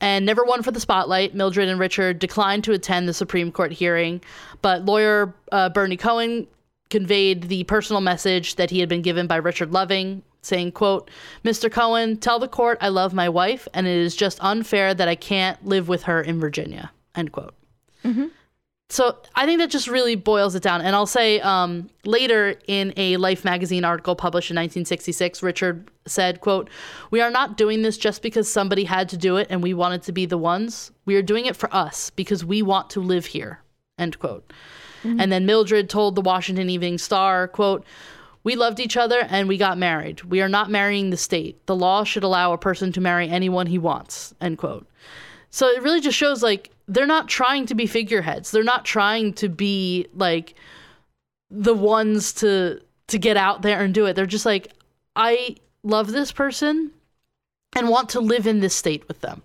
and 0.00 0.26
never 0.26 0.44
one 0.44 0.62
for 0.62 0.70
the 0.70 0.80
spotlight. 0.80 1.34
Mildred 1.34 1.68
and 1.68 1.80
Richard 1.80 2.18
declined 2.18 2.64
to 2.64 2.72
attend 2.72 3.08
the 3.08 3.14
Supreme 3.14 3.52
Court 3.52 3.72
hearing, 3.72 4.20
but 4.62 4.84
lawyer 4.84 5.34
uh, 5.52 5.68
Bernie 5.68 5.96
Cohen 5.96 6.46
conveyed 6.90 7.44
the 7.44 7.64
personal 7.64 8.00
message 8.00 8.56
that 8.56 8.70
he 8.70 8.80
had 8.80 8.88
been 8.88 9.02
given 9.02 9.26
by 9.26 9.36
Richard 9.36 9.72
Loving, 9.72 10.22
saying, 10.42 10.72
quote, 10.72 11.10
Mr. 11.44 11.70
Cohen, 11.70 12.16
tell 12.16 12.38
the 12.38 12.48
court 12.48 12.78
I 12.80 12.88
love 12.88 13.12
my 13.12 13.28
wife, 13.28 13.66
and 13.74 13.86
it 13.86 13.96
is 13.96 14.14
just 14.14 14.38
unfair 14.40 14.94
that 14.94 15.08
I 15.08 15.16
can't 15.16 15.64
live 15.66 15.88
with 15.88 16.04
her 16.04 16.20
in 16.20 16.38
Virginia, 16.38 16.92
end 17.14 17.32
quote. 17.32 17.54
So 18.88 19.16
I 19.34 19.46
think 19.46 19.58
that 19.58 19.70
just 19.70 19.88
really 19.88 20.14
boils 20.14 20.54
it 20.54 20.62
down. 20.62 20.80
And 20.80 20.94
I'll 20.94 21.06
say 21.06 21.40
um, 21.40 21.90
later 22.04 22.54
in 22.68 22.92
a 22.96 23.16
Life 23.16 23.44
magazine 23.44 23.84
article 23.84 24.14
published 24.14 24.50
in 24.50 24.54
1966, 24.54 25.42
Richard 25.42 25.90
said, 26.06 26.40
"quote 26.40 26.70
We 27.10 27.20
are 27.20 27.30
not 27.30 27.56
doing 27.56 27.82
this 27.82 27.98
just 27.98 28.22
because 28.22 28.50
somebody 28.50 28.84
had 28.84 29.08
to 29.08 29.16
do 29.16 29.38
it 29.38 29.48
and 29.50 29.62
we 29.62 29.74
wanted 29.74 30.02
to 30.04 30.12
be 30.12 30.24
the 30.24 30.38
ones. 30.38 30.92
We 31.04 31.16
are 31.16 31.22
doing 31.22 31.46
it 31.46 31.56
for 31.56 31.74
us 31.74 32.10
because 32.10 32.44
we 32.44 32.62
want 32.62 32.90
to 32.90 33.00
live 33.00 33.26
here." 33.26 33.60
End 33.98 34.18
quote. 34.18 34.52
And 35.20 35.30
then 35.30 35.46
Mildred 35.46 35.88
told 35.88 36.16
the 36.16 36.20
Washington 36.20 36.70
Evening 36.70 36.98
Star, 36.98 37.48
"quote 37.48 37.84
We 38.44 38.54
loved 38.54 38.78
each 38.78 38.96
other 38.96 39.26
and 39.28 39.48
we 39.48 39.56
got 39.56 39.78
married. 39.78 40.22
We 40.22 40.40
are 40.40 40.48
not 40.48 40.70
marrying 40.70 41.10
the 41.10 41.16
state. 41.16 41.64
The 41.66 41.74
law 41.74 42.04
should 42.04 42.22
allow 42.22 42.52
a 42.52 42.58
person 42.58 42.92
to 42.92 43.00
marry 43.00 43.28
anyone 43.28 43.66
he 43.66 43.78
wants." 43.78 44.32
End 44.40 44.58
quote. 44.58 44.86
So 45.50 45.68
it 45.68 45.82
really 45.82 46.00
just 46.00 46.16
shows 46.16 46.42
like 46.42 46.70
they're 46.88 47.06
not 47.06 47.28
trying 47.28 47.66
to 47.66 47.74
be 47.74 47.86
figureheads. 47.86 48.50
They're 48.50 48.62
not 48.62 48.84
trying 48.84 49.32
to 49.34 49.48
be 49.48 50.06
like 50.14 50.54
the 51.50 51.74
ones 51.74 52.32
to 52.34 52.80
to 53.08 53.18
get 53.18 53.36
out 53.36 53.62
there 53.62 53.80
and 53.80 53.94
do 53.94 54.06
it. 54.06 54.14
They're 54.14 54.26
just 54.26 54.46
like 54.46 54.72
I 55.14 55.56
love 55.82 56.12
this 56.12 56.32
person 56.32 56.90
and 57.74 57.88
want 57.88 58.08
to 58.10 58.20
live 58.20 58.46
in 58.46 58.60
this 58.60 58.74
state 58.74 59.06
with 59.08 59.20
them. 59.20 59.42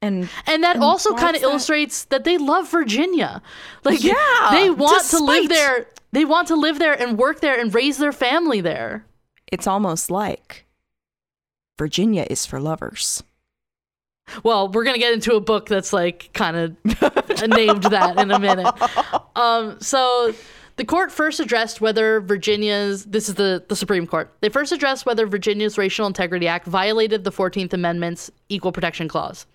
And 0.00 0.28
And 0.46 0.62
that 0.62 0.76
And 0.76 0.84
also 0.84 1.14
kind 1.14 1.36
of 1.36 1.42
illustrates 1.42 2.04
that 2.04 2.24
they 2.24 2.38
love 2.38 2.70
Virginia. 2.70 3.42
Like 3.84 4.02
Yeah, 4.02 4.48
they 4.52 4.70
want 4.70 5.04
to 5.10 5.18
live 5.18 5.48
there. 5.48 5.86
They 6.12 6.24
want 6.24 6.48
to 6.48 6.56
live 6.56 6.78
there 6.78 6.94
and 6.94 7.18
work 7.18 7.40
there 7.40 7.58
and 7.58 7.74
raise 7.74 7.98
their 7.98 8.12
family 8.12 8.60
there. 8.60 9.04
it's 9.50 9.66
almost 9.66 10.10
like 10.10 10.66
Virginia 11.78 12.26
is 12.28 12.44
for 12.46 12.60
lovers. 12.60 13.22
Well, 14.42 14.68
we're 14.68 14.84
gonna 14.84 14.98
get 14.98 15.12
into 15.12 15.34
a 15.34 15.40
book 15.40 15.66
that's 15.66 15.92
like 15.92 16.30
kind 16.34 16.56
of 16.56 16.76
named 17.48 17.84
that 17.84 18.18
in 18.18 18.30
a 18.30 18.38
minute. 18.38 18.72
Um, 19.36 19.80
so 19.80 20.34
the 20.76 20.84
court 20.84 21.10
first 21.10 21.40
addressed 21.40 21.80
whether 21.80 22.20
Virginia's 22.20 23.04
this 23.04 23.28
is 23.28 23.34
the 23.34 23.64
the 23.68 23.76
Supreme 23.76 24.06
Court. 24.06 24.32
They 24.40 24.48
first 24.48 24.72
addressed 24.72 25.06
whether 25.06 25.26
Virginia's 25.26 25.76
Racial 25.76 26.06
Integrity 26.06 26.46
Act 26.46 26.66
violated 26.66 27.24
the 27.24 27.32
Fourteenth 27.32 27.74
Amendment's 27.74 28.30
Equal 28.48 28.72
Protection 28.72 29.08
Clause. 29.08 29.46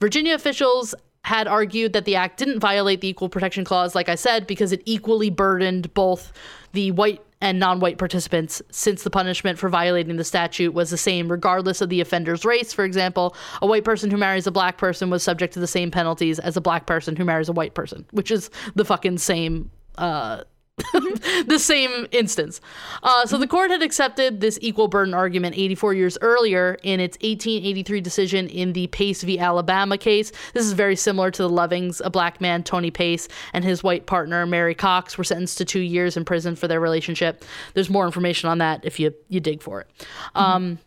Virginia 0.00 0.34
officials 0.34 0.94
had 1.24 1.46
argued 1.46 1.92
that 1.92 2.06
the 2.06 2.16
act 2.16 2.38
didn't 2.38 2.60
violate 2.60 3.00
the 3.00 3.08
Equal 3.08 3.28
Protection 3.28 3.64
Clause, 3.64 3.94
like 3.94 4.08
I 4.08 4.14
said, 4.14 4.46
because 4.46 4.72
it 4.72 4.82
equally 4.86 5.28
burdened 5.28 5.92
both 5.92 6.32
the 6.72 6.92
white 6.92 7.22
and 7.40 7.58
non-white 7.58 7.98
participants 7.98 8.60
since 8.70 9.02
the 9.02 9.10
punishment 9.10 9.58
for 9.58 9.68
violating 9.68 10.16
the 10.16 10.24
statute 10.24 10.74
was 10.74 10.90
the 10.90 10.98
same 10.98 11.30
regardless 11.30 11.80
of 11.80 11.88
the 11.88 12.00
offender's 12.00 12.44
race. 12.44 12.72
For 12.72 12.84
example 12.84 13.34
a 13.62 13.66
white 13.66 13.84
person 13.84 14.10
who 14.10 14.16
marries 14.16 14.46
a 14.46 14.50
black 14.50 14.78
person 14.78 15.10
was 15.10 15.22
subject 15.22 15.54
to 15.54 15.60
the 15.60 15.66
same 15.66 15.90
penalties 15.90 16.38
as 16.38 16.56
a 16.56 16.60
black 16.60 16.86
person 16.86 17.16
who 17.16 17.24
marries 17.24 17.48
a 17.48 17.52
white 17.52 17.74
person 17.74 18.06
which 18.10 18.30
is 18.30 18.50
the 18.74 18.84
fucking 18.84 19.18
same 19.18 19.70
uh 19.98 20.42
the 21.46 21.58
same 21.58 22.06
instance. 22.12 22.60
Uh, 23.02 23.26
so 23.26 23.38
the 23.38 23.46
court 23.46 23.70
had 23.70 23.82
accepted 23.82 24.40
this 24.40 24.58
equal 24.62 24.88
burden 24.88 25.14
argument 25.14 25.56
84 25.56 25.94
years 25.94 26.18
earlier 26.20 26.76
in 26.82 27.00
its 27.00 27.16
1883 27.18 28.00
decision 28.00 28.48
in 28.48 28.72
the 28.72 28.86
Pace 28.88 29.22
v. 29.22 29.38
Alabama 29.38 29.98
case. 29.98 30.32
This 30.54 30.64
is 30.64 30.72
very 30.72 30.96
similar 30.96 31.30
to 31.30 31.42
the 31.42 31.50
Lovings. 31.50 32.00
A 32.04 32.10
black 32.10 32.40
man, 32.40 32.62
Tony 32.62 32.90
Pace, 32.90 33.28
and 33.52 33.64
his 33.64 33.82
white 33.82 34.06
partner, 34.06 34.46
Mary 34.46 34.74
Cox, 34.74 35.16
were 35.16 35.24
sentenced 35.24 35.58
to 35.58 35.64
two 35.64 35.80
years 35.80 36.16
in 36.16 36.24
prison 36.24 36.56
for 36.56 36.68
their 36.68 36.80
relationship. 36.80 37.44
There's 37.74 37.90
more 37.90 38.06
information 38.06 38.48
on 38.48 38.58
that 38.58 38.84
if 38.84 38.98
you 38.98 39.14
you 39.28 39.40
dig 39.40 39.62
for 39.62 39.80
it. 39.80 39.88
Um, 40.34 40.78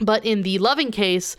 but 0.00 0.24
in 0.24 0.42
the 0.42 0.58
Loving 0.58 0.90
case, 0.90 1.36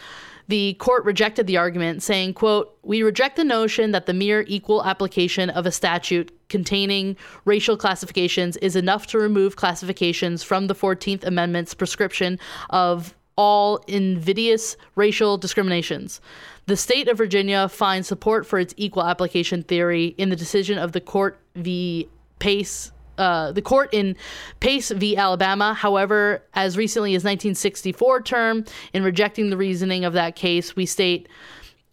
the 0.49 0.73
court 0.79 1.05
rejected 1.05 1.45
the 1.45 1.57
argument, 1.57 2.01
saying, 2.01 2.33
quote, 2.33 2.75
We 2.81 3.03
reject 3.03 3.35
the 3.35 3.43
notion 3.43 3.91
that 3.91 4.07
the 4.07 4.13
mere 4.13 4.43
equal 4.47 4.83
application 4.83 5.51
of 5.51 5.67
a 5.67 5.71
statute 5.71 6.35
containing 6.49 7.15
racial 7.45 7.77
classifications 7.77 8.57
is 8.57 8.75
enough 8.75 9.05
to 9.07 9.19
remove 9.19 9.55
classifications 9.55 10.41
from 10.41 10.65
the 10.65 10.73
14th 10.73 11.23
Amendment's 11.23 11.75
prescription 11.75 12.39
of 12.71 13.13
all 13.35 13.77
invidious 13.88 14.75
racial 14.95 15.38
discriminations. 15.38 16.19
The 16.65 16.75
state 16.75 17.07
of 17.07 17.17
Virginia 17.17 17.69
finds 17.69 18.07
support 18.07 18.47
for 18.47 18.57
its 18.57 18.73
equal 18.75 19.05
application 19.05 19.62
theory 19.62 20.15
in 20.17 20.29
the 20.29 20.35
decision 20.35 20.79
of 20.79 20.93
the 20.93 21.01
court 21.01 21.39
v. 21.55 22.09
Pace 22.39 22.91
uh, 23.19 23.51
the 23.51 23.62
court 23.62 23.89
in 23.93 24.15
Pace 24.60 24.89
v. 24.89 25.15
Alabama, 25.17 25.73
however, 25.73 26.41
as 26.53 26.77
recently 26.77 27.12
as 27.12 27.19
1964 27.19 28.21
term, 28.21 28.65
in 28.93 29.03
rejecting 29.03 29.49
the 29.49 29.58
reasoning 29.58 30.05
of 30.05 30.13
that 30.13 30.36
case, 30.36 30.75
we 30.75 30.86
state 30.86 31.27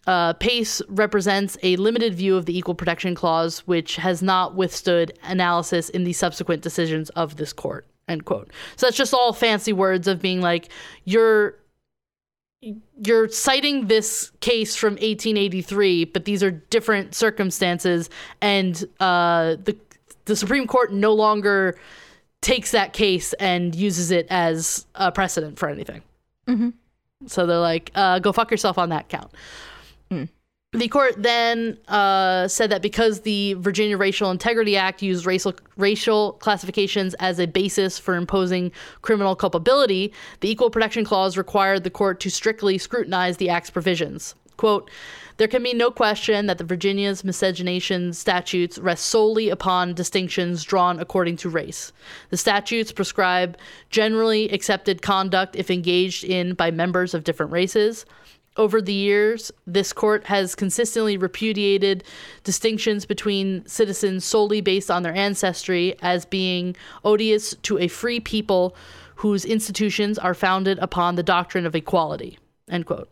uh, 0.06 0.34
Pace 0.34 0.80
represents 0.88 1.58
a 1.62 1.76
limited 1.76 2.14
view 2.14 2.36
of 2.36 2.46
the 2.46 2.56
Equal 2.56 2.74
Protection 2.74 3.14
Clause, 3.14 3.66
which 3.66 3.96
has 3.96 4.22
not 4.22 4.54
withstood 4.54 5.18
analysis 5.24 5.88
in 5.88 6.04
the 6.04 6.12
subsequent 6.12 6.62
decisions 6.62 7.10
of 7.10 7.36
this 7.36 7.52
court. 7.52 7.86
End 8.08 8.24
quote. 8.24 8.52
So 8.76 8.86
that's 8.86 8.96
just 8.96 9.12
all 9.12 9.32
fancy 9.32 9.72
words 9.72 10.06
of 10.06 10.22
being 10.22 10.40
like 10.40 10.70
you're 11.04 11.56
you're 12.60 13.28
citing 13.28 13.86
this 13.86 14.30
case 14.40 14.74
from 14.74 14.94
1883, 14.94 16.06
but 16.06 16.24
these 16.24 16.42
are 16.42 16.50
different 16.50 17.14
circumstances, 17.14 18.08
and 18.40 18.84
uh, 18.98 19.56
the 19.62 19.76
the 20.26 20.36
Supreme 20.36 20.66
Court 20.66 20.92
no 20.92 21.14
longer 21.14 21.78
takes 22.42 22.70
that 22.72 22.92
case 22.92 23.32
and 23.34 23.74
uses 23.74 24.10
it 24.10 24.26
as 24.30 24.86
a 24.94 25.10
precedent 25.10 25.58
for 25.58 25.68
anything. 25.68 26.02
Mm-hmm. 26.46 26.70
So 27.26 27.46
they're 27.46 27.58
like, 27.58 27.90
uh, 27.94 28.18
go 28.18 28.32
fuck 28.32 28.50
yourself 28.50 28.78
on 28.78 28.90
that 28.90 29.08
count. 29.08 29.32
Mm. 30.10 30.28
The 30.72 30.88
court 30.88 31.14
then 31.16 31.78
uh, 31.88 32.48
said 32.48 32.70
that 32.70 32.82
because 32.82 33.22
the 33.22 33.54
Virginia 33.54 33.96
Racial 33.96 34.30
Integrity 34.30 34.76
Act 34.76 35.00
used 35.00 35.24
racial 35.24 35.54
racial 35.76 36.32
classifications 36.34 37.14
as 37.14 37.40
a 37.40 37.46
basis 37.46 37.98
for 37.98 38.14
imposing 38.14 38.70
criminal 39.00 39.34
culpability, 39.34 40.12
the 40.40 40.50
Equal 40.50 40.70
Protection 40.70 41.04
Clause 41.04 41.38
required 41.38 41.82
the 41.84 41.90
court 41.90 42.20
to 42.20 42.30
strictly 42.30 42.76
scrutinize 42.78 43.38
the 43.38 43.48
act's 43.48 43.70
provisions. 43.70 44.34
Quote, 44.56 44.90
there 45.36 45.48
can 45.48 45.62
be 45.62 45.74
no 45.74 45.90
question 45.90 46.46
that 46.46 46.56
the 46.56 46.64
Virginia's 46.64 47.22
miscegenation 47.22 48.14
statutes 48.14 48.78
rest 48.78 49.06
solely 49.06 49.50
upon 49.50 49.92
distinctions 49.92 50.64
drawn 50.64 50.98
according 50.98 51.36
to 51.38 51.50
race. 51.50 51.92
The 52.30 52.38
statutes 52.38 52.90
prescribe 52.90 53.58
generally 53.90 54.48
accepted 54.48 55.02
conduct 55.02 55.54
if 55.54 55.70
engaged 55.70 56.24
in 56.24 56.54
by 56.54 56.70
members 56.70 57.12
of 57.12 57.24
different 57.24 57.52
races. 57.52 58.06
Over 58.56 58.80
the 58.80 58.94
years, 58.94 59.52
this 59.66 59.92
court 59.92 60.24
has 60.24 60.54
consistently 60.54 61.18
repudiated 61.18 62.04
distinctions 62.42 63.04
between 63.04 63.66
citizens 63.66 64.24
solely 64.24 64.62
based 64.62 64.90
on 64.90 65.02
their 65.02 65.14
ancestry 65.14 65.94
as 66.00 66.24
being 66.24 66.74
odious 67.04 67.54
to 67.64 67.78
a 67.78 67.88
free 67.88 68.20
people 68.20 68.74
whose 69.16 69.44
institutions 69.44 70.18
are 70.18 70.32
founded 70.32 70.78
upon 70.78 71.16
the 71.16 71.22
doctrine 71.22 71.66
of 71.66 71.74
equality. 71.74 72.38
End 72.70 72.86
quote. 72.86 73.10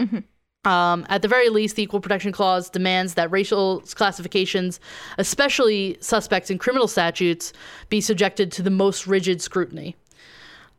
Mm-hmm. 0.00 0.20
Um, 0.64 1.06
at 1.08 1.22
the 1.22 1.28
very 1.28 1.48
least, 1.48 1.76
the 1.76 1.82
Equal 1.82 2.00
Protection 2.00 2.32
Clause 2.32 2.68
demands 2.68 3.14
that 3.14 3.30
racial 3.30 3.82
classifications, 3.94 4.78
especially 5.16 5.96
suspects 6.00 6.50
in 6.50 6.58
criminal 6.58 6.86
statutes, 6.86 7.52
be 7.88 8.00
subjected 8.00 8.52
to 8.52 8.62
the 8.62 8.70
most 8.70 9.06
rigid 9.06 9.40
scrutiny. 9.40 9.96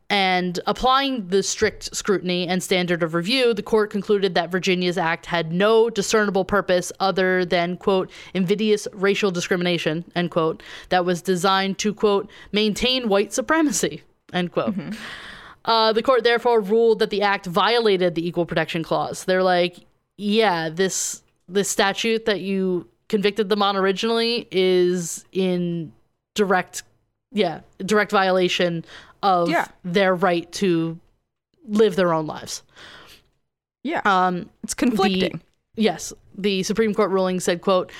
And 0.08 0.60
applying 0.66 1.28
the 1.28 1.42
strict 1.42 1.96
scrutiny 1.96 2.46
and 2.46 2.62
standard 2.62 3.02
of 3.02 3.14
review, 3.14 3.54
the 3.54 3.62
court 3.62 3.90
concluded 3.90 4.34
that 4.34 4.50
Virginia's 4.52 4.98
act 4.98 5.24
had 5.26 5.52
no 5.52 5.88
discernible 5.88 6.44
purpose 6.44 6.92
other 7.00 7.44
than, 7.46 7.78
quote, 7.78 8.10
invidious 8.34 8.86
racial 8.92 9.30
discrimination, 9.30 10.04
end 10.14 10.30
quote, 10.30 10.62
that 10.90 11.06
was 11.06 11.22
designed 11.22 11.78
to, 11.78 11.94
quote, 11.94 12.30
maintain 12.52 13.08
white 13.08 13.32
supremacy, 13.32 14.02
end 14.32 14.52
quote. 14.52 14.74
Uh, 15.64 15.92
the 15.92 16.02
court 16.02 16.24
therefore 16.24 16.60
ruled 16.60 16.98
that 16.98 17.10
the 17.10 17.22
act 17.22 17.46
violated 17.46 18.14
the 18.14 18.26
Equal 18.26 18.46
Protection 18.46 18.82
Clause. 18.82 19.24
They're 19.24 19.42
like, 19.42 19.76
yeah, 20.16 20.68
this 20.68 21.22
this 21.48 21.68
statute 21.68 22.24
that 22.26 22.40
you 22.40 22.88
convicted 23.08 23.48
them 23.48 23.62
on 23.62 23.76
originally 23.76 24.48
is 24.50 25.24
in 25.32 25.92
direct, 26.34 26.82
yeah, 27.30 27.60
direct 27.84 28.10
violation 28.10 28.84
of 29.22 29.50
Yeah. 29.50 29.66
their 29.84 30.14
right 30.14 30.50
to 30.52 30.98
live 31.68 31.94
their 31.96 32.12
own 32.12 32.26
lives. 32.26 32.62
Yeah. 33.84 34.00
Um, 34.04 34.48
it's 34.64 34.74
conflicting. 34.74 35.40
Yes, 35.76 36.12
the 36.36 36.62
Supreme 36.62 36.94
Court 36.94 37.10
ruling 37.10 37.40
said, 37.40 37.60
quote, 37.60 37.90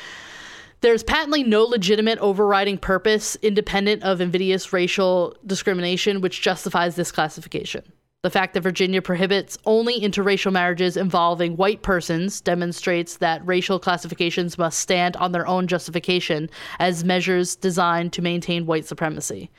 there's 0.82 1.02
patently 1.02 1.42
no 1.42 1.64
legitimate 1.64 2.18
overriding 2.18 2.76
purpose 2.76 3.36
independent 3.36 4.02
of 4.02 4.20
invidious 4.20 4.72
racial 4.72 5.36
discrimination 5.46 6.20
which 6.20 6.42
justifies 6.42 6.96
this 6.96 7.10
classification. 7.10 7.82
The 8.22 8.30
fact 8.30 8.54
that 8.54 8.60
Virginia 8.60 9.02
prohibits 9.02 9.58
only 9.66 10.00
interracial 10.00 10.52
marriages 10.52 10.96
involving 10.96 11.56
white 11.56 11.82
persons 11.82 12.40
demonstrates 12.40 13.16
that 13.16 13.44
racial 13.44 13.80
classifications 13.80 14.56
must 14.56 14.78
stand 14.78 15.16
on 15.16 15.32
their 15.32 15.44
own 15.44 15.66
justification 15.66 16.48
as 16.78 17.02
measures 17.02 17.56
designed 17.56 18.12
to 18.12 18.22
maintain 18.22 18.64
white 18.64 18.86
supremacy. 18.86 19.50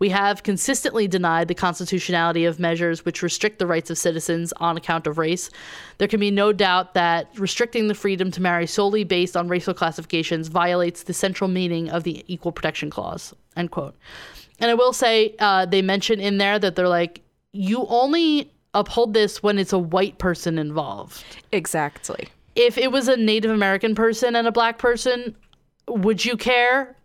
We 0.00 0.10
have 0.10 0.42
consistently 0.42 1.08
denied 1.08 1.48
the 1.48 1.54
constitutionality 1.54 2.44
of 2.44 2.60
measures 2.60 3.06
which 3.06 3.22
restrict 3.22 3.58
the 3.58 3.66
rights 3.66 3.88
of 3.88 3.96
citizens 3.96 4.52
on 4.58 4.76
account 4.76 5.06
of 5.06 5.16
race. 5.16 5.48
There 5.96 6.06
can 6.06 6.20
be 6.20 6.30
no 6.30 6.52
doubt 6.52 6.92
that 6.92 7.30
restricting 7.38 7.88
the 7.88 7.94
freedom 7.94 8.30
to 8.32 8.42
marry 8.42 8.66
solely 8.66 9.02
based 9.02 9.34
on 9.34 9.48
racial 9.48 9.72
classifications 9.72 10.48
violates 10.48 11.04
the 11.04 11.14
central 11.14 11.48
meaning 11.48 11.88
of 11.88 12.04
the 12.04 12.22
Equal 12.30 12.52
Protection 12.52 12.90
Clause. 12.90 13.34
End 13.56 13.70
quote. 13.70 13.96
And 14.58 14.70
I 14.70 14.74
will 14.74 14.92
say, 14.92 15.36
uh, 15.38 15.64
they 15.64 15.80
mention 15.80 16.20
in 16.20 16.36
there 16.36 16.58
that 16.58 16.76
they're 16.76 16.86
like, 16.86 17.22
you 17.52 17.86
only 17.88 18.50
uphold 18.74 19.14
this 19.14 19.42
when 19.42 19.58
it's 19.58 19.72
a 19.72 19.78
white 19.78 20.18
person 20.18 20.58
involved. 20.58 21.24
exactly. 21.52 22.28
If 22.56 22.76
it 22.76 22.90
was 22.90 23.08
a 23.08 23.16
Native 23.16 23.50
American 23.50 23.94
person 23.94 24.34
and 24.34 24.46
a 24.46 24.52
black 24.52 24.78
person, 24.78 25.36
would 25.88 26.24
you 26.24 26.36
care? 26.36 26.96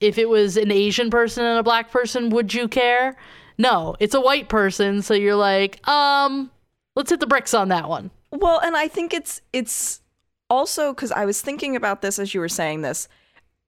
If 0.00 0.18
it 0.18 0.28
was 0.28 0.56
an 0.56 0.70
Asian 0.70 1.10
person 1.10 1.44
and 1.44 1.58
a 1.58 1.62
black 1.62 1.90
person, 1.90 2.30
would 2.30 2.52
you 2.54 2.68
care? 2.68 3.16
No, 3.58 3.96
it's 3.98 4.14
a 4.14 4.20
white 4.20 4.48
person, 4.48 5.02
so 5.02 5.14
you're 5.14 5.34
like, 5.36 5.86
um, 5.88 6.50
let's 6.96 7.10
hit 7.10 7.20
the 7.20 7.26
bricks 7.26 7.54
on 7.54 7.68
that 7.68 7.88
one. 7.88 8.10
Well, 8.30 8.60
and 8.60 8.76
I 8.76 8.88
think 8.88 9.12
it's 9.12 9.42
it's 9.52 10.00
also 10.48 10.94
because 10.94 11.12
I 11.12 11.24
was 11.24 11.40
thinking 11.40 11.76
about 11.76 12.02
this 12.02 12.18
as 12.18 12.32
you 12.34 12.40
were 12.40 12.48
saying 12.48 12.82
this. 12.82 13.08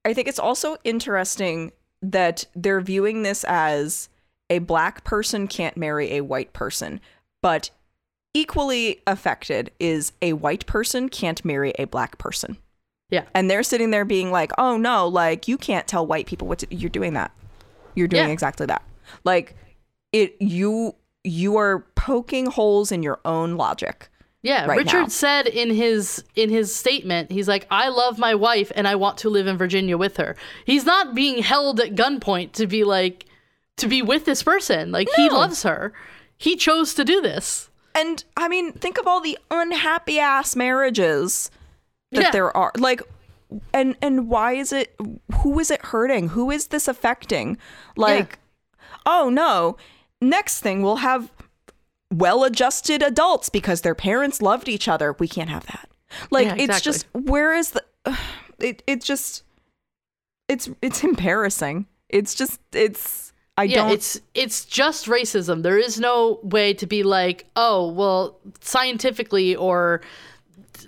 I 0.05 0.15
think 0.15 0.29
it's 0.29 0.39
also 0.39 0.77
interesting 0.85 1.73
that 2.03 2.47
they're 2.55 2.81
viewing 2.81 3.23
this 3.23 3.45
as 3.45 4.09
a 4.51 4.59
black 4.59 5.05
person 5.05 5.47
can't 5.49 5.77
marry 5.77 6.13
a 6.13 6.21
white 6.23 6.53
person, 6.53 7.01
but 7.43 7.71
equally 8.35 9.01
affected 9.07 9.71
is 9.79 10.13
a 10.23 10.33
white 10.35 10.67
person 10.67 11.09
can't 11.09 11.45
marry 11.45 11.73
a 11.79 11.85
black 11.85 12.19
person. 12.19 12.57
Yeah. 13.11 13.25
And 13.35 13.51
they're 13.51 13.63
sitting 13.63 13.91
there 13.91 14.05
being 14.07 14.31
like, 14.31 14.53
"Oh 14.57 14.77
no, 14.77 15.07
like 15.07 15.47
you 15.49 15.59
can't 15.59 15.87
tell 15.87 16.07
white 16.07 16.27
people 16.27 16.49
what 16.49 16.61
to, 16.61 16.75
you're 16.75 16.89
doing 16.91 17.13
that. 17.15 17.31
You're 17.95 18.09
doing 18.09 18.29
Yeah. 18.29 18.33
exactly 18.33 18.67
that." 18.67 18.83
Like 19.25 19.55
it 20.13 20.37
you 20.41 20.95
you 21.25 21.57
are 21.57 21.85
poking 21.95 22.47
holes 22.47 22.91
in 22.91 23.03
your 23.03 23.21
own 23.25 23.57
logic. 23.57 24.09
Yeah, 24.43 24.67
right 24.67 24.79
Richard 24.79 25.03
now. 25.03 25.09
said 25.09 25.47
in 25.47 25.71
his 25.71 26.25
in 26.35 26.49
his 26.51 26.75
statement, 26.75 27.31
he's 27.31 27.47
like, 27.47 27.67
"I 27.71 27.89
love 27.91 28.19
my 28.19 28.35
wife 28.35 28.73
and 28.75 28.89
I 28.89 28.95
want 28.97 29.19
to 29.19 29.29
live 29.31 29.47
in 29.47 29.57
Virginia 29.59 29.97
with 29.99 30.17
her." 30.17 30.35
He's 30.65 30.85
not 30.87 31.15
being 31.15 31.43
held 31.43 31.81
at 31.81 31.95
gunpoint 31.95 32.53
to 32.53 32.67
be 32.67 32.83
like 32.83 33.27
to 33.83 33.89
be 33.89 34.01
with 34.03 34.25
this 34.25 34.43
person. 34.43 34.91
Like 34.91 35.09
he 35.17 35.29
loves 35.29 35.63
her. 35.63 35.93
He 36.39 36.57
chose 36.57 36.95
to 36.95 37.05
do 37.05 37.21
this. 37.21 37.69
And 37.95 38.25
I 38.37 38.49
mean, 38.49 38.73
think 38.73 38.99
of 38.99 39.07
all 39.07 39.21
the 39.21 39.39
unhappy 39.51 40.19
ass 40.19 40.57
marriages 40.57 41.51
that 42.13 42.23
Yeah. 42.23 42.31
there 42.31 42.57
are. 42.57 42.73
Like 42.79 43.03
and 43.75 43.97
and 44.01 44.29
why 44.29 44.53
is 44.55 44.73
it 44.73 44.97
who 45.43 45.59
is 45.61 45.71
it 45.71 45.85
hurting? 45.87 46.31
Who 46.31 46.51
is 46.51 46.69
this 46.69 46.89
affecting? 46.89 47.59
Like 47.97 48.39
oh 49.05 49.29
no, 49.29 49.77
next 50.21 50.61
thing 50.61 50.83
we'll 50.83 50.97
have 50.97 51.31
well-adjusted 52.13 53.03
adults 53.03 53.49
because 53.49 53.81
their 53.81 53.95
parents 53.95 54.43
loved 54.43 54.69
each 54.69 54.89
other. 54.89 55.15
We 55.19 55.29
can't 55.29 55.51
have 55.51 55.67
that. 55.67 55.89
Like 56.31 56.47
Yeah, 56.47 56.57
it's 56.59 56.81
just 56.81 57.07
where 57.13 57.55
is 57.55 57.71
the 57.73 57.85
it 58.59 58.83
it 58.87 59.03
just 59.03 59.43
it's 60.49 60.71
it's 60.81 61.05
embarrassing. 61.05 61.87
It's 62.09 62.35
just 62.35 62.61
it's 62.73 63.32
I 63.57 63.65
yeah, 63.65 63.77
don't 63.77 63.91
it's 63.93 64.21
it's 64.35 64.65
just 64.65 65.07
racism. 65.07 65.63
There 65.63 65.79
is 65.79 66.01
no 66.01 66.41
way 66.43 66.73
to 66.75 66.87
be 66.87 67.03
like, 67.03 67.47
"Oh, 67.55 67.91
well, 67.93 68.39
scientifically 68.61 69.55
or 69.55 70.01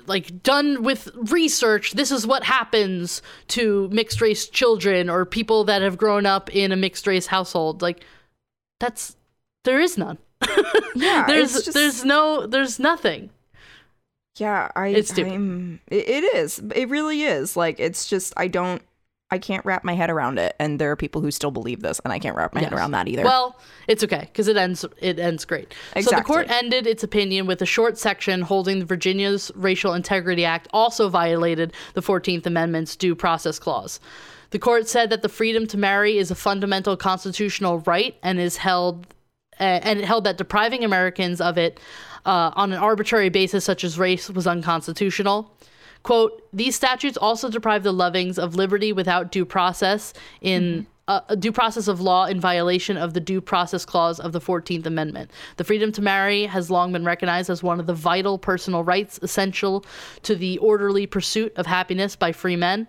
like 0.07 0.43
done 0.43 0.83
with 0.83 1.11
research, 1.15 1.93
this 1.93 2.11
is 2.11 2.27
what 2.27 2.45
happens 2.45 3.23
to 3.49 3.89
mixed 3.93 4.21
race 4.21 4.49
children 4.49 5.11
or 5.11 5.25
people 5.25 5.65
that 5.65 5.83
have 5.83 5.99
grown 5.99 6.27
up 6.27 6.55
in 6.55 6.73
a 6.73 6.77
mixed 6.77 7.07
race 7.07 7.27
household." 7.27 7.83
Like 7.83 8.03
that's 8.81 9.17
there 9.65 9.81
is 9.81 9.99
none. 9.99 10.19
yeah, 10.95 11.25
there's 11.27 11.53
just- 11.53 11.75
there's 11.75 12.05
no 12.05 12.47
there's 12.47 12.79
nothing. 12.79 13.31
Yeah, 14.37 14.71
I 14.75 14.89
It's 14.89 15.11
stupid. 15.13 15.33
I'm 15.33 15.81
it, 15.89 16.09
it 16.09 16.35
is. 16.35 16.61
It 16.75 16.89
really 16.89 17.23
is. 17.23 17.57
Like 17.57 17.79
it's 17.79 18.09
just 18.09 18.33
I 18.37 18.49
don't 18.49 18.83
I 19.31 19.39
can't 19.39 19.65
wrap 19.65 19.85
my 19.85 19.95
head 19.95 20.11
around 20.11 20.39
it 20.39 20.55
and 20.59 20.79
there 20.79 20.91
are 20.91 20.97
people 20.97 21.21
who 21.21 21.31
still 21.31 21.51
believe 21.51 21.81
this 21.81 22.01
and 22.05 22.13
I 22.13 22.19
can't 22.19 22.37
wrap 22.37 22.55
my 22.55 22.61
head 22.61 22.73
around 22.73 22.93
that 22.93 23.09
either. 23.09 23.25
Well, 23.25 23.59
it's 23.89 24.05
okay 24.05 24.21
because 24.21 24.49
it 24.49 24.57
ends 24.57 24.85
it 25.01 25.19
ends 25.19 25.45
great. 25.45 25.75
So 26.01 26.15
the 26.15 26.23
court 26.23 26.51
ended 26.51 26.87
its 26.87 27.03
opinion 27.03 27.47
with 27.47 27.61
a 27.63 27.67
short 27.67 27.99
section 27.99 28.43
holding 28.43 28.79
the 28.79 28.85
Virginia's 28.85 29.51
Racial 29.55 29.95
Integrity 29.95 30.45
Act 30.45 30.69
also 30.73 31.09
violated 31.09 31.73
the 31.95 32.03
14th 32.03 32.47
Amendment's 32.47 32.95
due 32.97 33.15
process 33.15 33.59
clause. 33.59 33.99
The 34.51 34.59
court 34.59 34.89
said 34.89 35.11
that 35.11 35.23
the 35.23 35.29
freedom 35.29 35.67
to 35.69 35.77
marry 35.77 36.19
is 36.19 36.31
a 36.31 36.37
fundamental 36.37 36.97
constitutional 36.97 37.81
right 37.81 38.17
and 38.23 38.39
is 38.39 38.59
held 38.59 39.07
uh, 39.59 39.81
and 39.83 39.99
it 40.01 40.05
held 40.05 40.25
that 40.25 40.37
depriving 40.37 40.85
Americans 40.85 41.41
of 41.41 41.59
it 41.59 41.81
uh, 42.27 42.51
on 42.55 42.73
an 42.73 42.79
arbitrary 42.79 43.31
basis 43.31 43.65
such 43.65 43.85
as 43.85 43.99
race 43.99 44.31
was 44.31 44.47
unconstitutional. 44.47 45.53
Quote, 46.05 46.47
these 46.53 46.77
statutes 46.77 47.17
also 47.17 47.49
deprive 47.49 47.83
the 47.83 47.93
lovings 47.93 48.39
of 48.39 48.55
liberty 48.55 48.93
without 48.93 49.33
due 49.33 49.47
process 49.47 50.13
in 50.43 50.87
uh, 51.09 51.21
a 51.29 51.37
due 51.37 51.53
process 51.53 51.89
of 51.89 52.01
law 52.01 52.27
in 52.27 52.39
violation 52.39 52.97
of 52.99 53.15
the 53.15 53.21
due 53.21 53.41
process 53.41 53.87
clause 53.87 54.21
of 54.21 54.33
the 54.33 54.41
14th 54.41 54.85
Amendment. 54.87 55.31
The 55.57 55.65
freedom 55.65 55.93
to 55.93 56.03
marry 56.03 56.45
has 56.45 56.71
long 56.71 56.93
been 56.93 57.05
recognized 57.05 57.49
as 57.49 57.63
one 57.63 57.81
of 57.81 57.87
the 57.87 57.95
vital 57.95 58.39
personal 58.39 58.85
rights 58.85 59.19
essential 59.23 59.85
to 60.23 60.35
the 60.35 60.59
orderly 60.59 61.07
pursuit 61.07 61.53
of 61.57 61.67
happiness 61.67 62.17
by 62.17 62.33
free 62.33 62.57
men. 62.57 62.87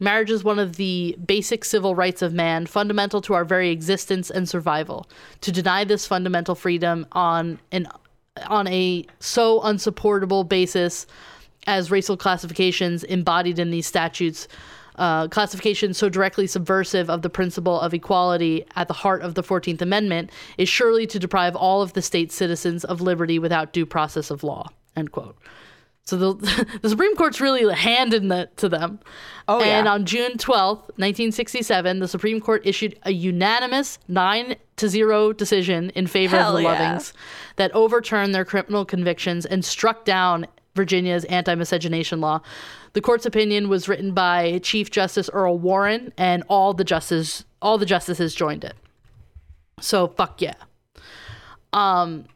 Marriage 0.00 0.30
is 0.30 0.44
one 0.44 0.60
of 0.60 0.76
the 0.76 1.16
basic 1.24 1.64
civil 1.64 1.96
rights 1.96 2.22
of 2.22 2.32
man, 2.32 2.66
fundamental 2.66 3.20
to 3.22 3.34
our 3.34 3.44
very 3.44 3.70
existence 3.70 4.30
and 4.30 4.48
survival. 4.48 5.08
To 5.40 5.52
deny 5.52 5.84
this 5.84 6.06
fundamental 6.06 6.54
freedom 6.54 7.06
on 7.12 7.58
an 7.72 7.88
on 8.48 8.66
a 8.66 9.06
so 9.20 9.60
unsupportable 9.62 10.42
basis 10.42 11.06
as 11.66 11.90
racial 11.90 12.16
classifications 12.16 13.04
embodied 13.04 13.58
in 13.58 13.70
these 13.70 13.86
statutes, 13.86 14.48
uh, 14.96 15.28
classifications 15.28 15.98
so 15.98 16.08
directly 16.08 16.46
subversive 16.46 17.10
of 17.10 17.22
the 17.22 17.30
principle 17.30 17.80
of 17.80 17.92
equality 17.92 18.64
at 18.76 18.88
the 18.88 18.94
heart 18.94 19.22
of 19.22 19.34
the 19.34 19.42
14th 19.42 19.80
Amendment, 19.80 20.30
is 20.58 20.68
surely 20.68 21.06
to 21.06 21.18
deprive 21.18 21.56
all 21.56 21.82
of 21.82 21.92
the 21.94 22.02
state's 22.02 22.34
citizens 22.34 22.84
of 22.84 23.00
liberty 23.00 23.38
without 23.38 23.72
due 23.72 23.86
process 23.86 24.30
of 24.30 24.44
law. 24.44 24.68
End 24.96 25.10
quote. 25.10 25.36
So 26.04 26.16
the, 26.16 26.66
the 26.82 26.88
Supreme 26.88 27.16
Court's 27.16 27.40
really 27.40 27.72
handing 27.74 28.28
that 28.28 28.56
to 28.58 28.68
them. 28.68 29.00
Oh, 29.48 29.60
yeah. 29.60 29.78
and 29.78 29.88
on 29.88 30.04
June 30.04 30.32
12th, 30.32 30.88
1967, 30.96 31.98
the 31.98 32.08
Supreme 32.08 32.40
Court 32.40 32.62
issued 32.64 32.98
a 33.02 33.10
unanimous 33.10 33.98
9 34.08 34.56
to 34.76 34.88
0 34.88 35.32
decision 35.32 35.90
in 35.90 36.06
favor 36.06 36.36
Hell 36.36 36.50
of 36.50 36.56
the 36.56 36.62
yeah. 36.62 36.94
Lovings 36.96 37.12
that 37.56 37.74
overturned 37.74 38.34
their 38.34 38.44
criminal 38.44 38.84
convictions 38.84 39.46
and 39.46 39.64
struck 39.64 40.04
down 40.04 40.46
Virginia's 40.74 41.24
anti-miscegenation 41.26 42.20
law. 42.20 42.40
The 42.94 43.00
court's 43.00 43.26
opinion 43.26 43.68
was 43.68 43.88
written 43.88 44.12
by 44.12 44.58
Chief 44.62 44.90
Justice 44.90 45.30
Earl 45.32 45.58
Warren 45.58 46.12
and 46.16 46.42
all 46.48 46.74
the 46.74 46.84
justices 46.84 47.44
all 47.62 47.78
the 47.78 47.86
justices 47.86 48.34
joined 48.34 48.62
it. 48.62 48.74
So 49.80 50.08
fuck 50.08 50.42
yeah. 50.42 50.54
Um 51.72 52.26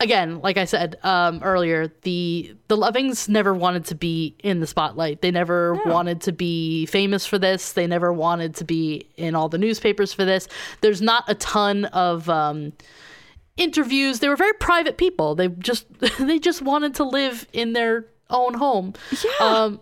again, 0.00 0.40
like 0.40 0.56
I 0.56 0.64
said 0.64 0.98
um, 1.04 1.40
earlier, 1.44 1.92
the 2.02 2.56
the 2.68 2.76
Lovings 2.76 3.28
never 3.28 3.54
wanted 3.54 3.84
to 3.86 3.94
be 3.94 4.34
in 4.42 4.60
the 4.60 4.66
spotlight. 4.66 5.20
They 5.20 5.30
never 5.30 5.74
wanted 5.86 6.22
to 6.22 6.32
be 6.32 6.86
famous 6.86 7.26
for 7.26 7.38
this. 7.38 7.72
They 7.72 7.86
never 7.86 8.12
wanted 8.12 8.56
to 8.56 8.64
be 8.64 9.06
in 9.16 9.34
all 9.34 9.48
the 9.48 9.58
newspapers 9.58 10.12
for 10.12 10.24
this. 10.24 10.48
There's 10.80 11.02
not 11.02 11.24
a 11.28 11.34
ton 11.34 11.84
of 11.86 12.28
um, 12.28 12.72
interviews. 13.60 14.18
They 14.18 14.28
were 14.28 14.36
very 14.36 14.54
private 14.54 14.96
people. 14.96 15.34
They 15.36 15.48
just 15.48 15.86
they 16.18 16.38
just 16.40 16.62
wanted 16.62 16.94
to 16.96 17.04
live 17.04 17.46
in 17.52 17.72
their 17.74 18.06
own 18.30 18.54
home. 18.54 18.94
Yeah. 19.12 19.30
Um, 19.46 19.80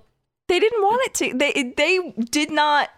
they 0.48 0.58
didn't 0.60 0.82
want 0.82 1.00
it 1.06 1.14
to. 1.14 1.38
They 1.38 1.72
they 1.76 2.12
did 2.30 2.50
not 2.50 2.90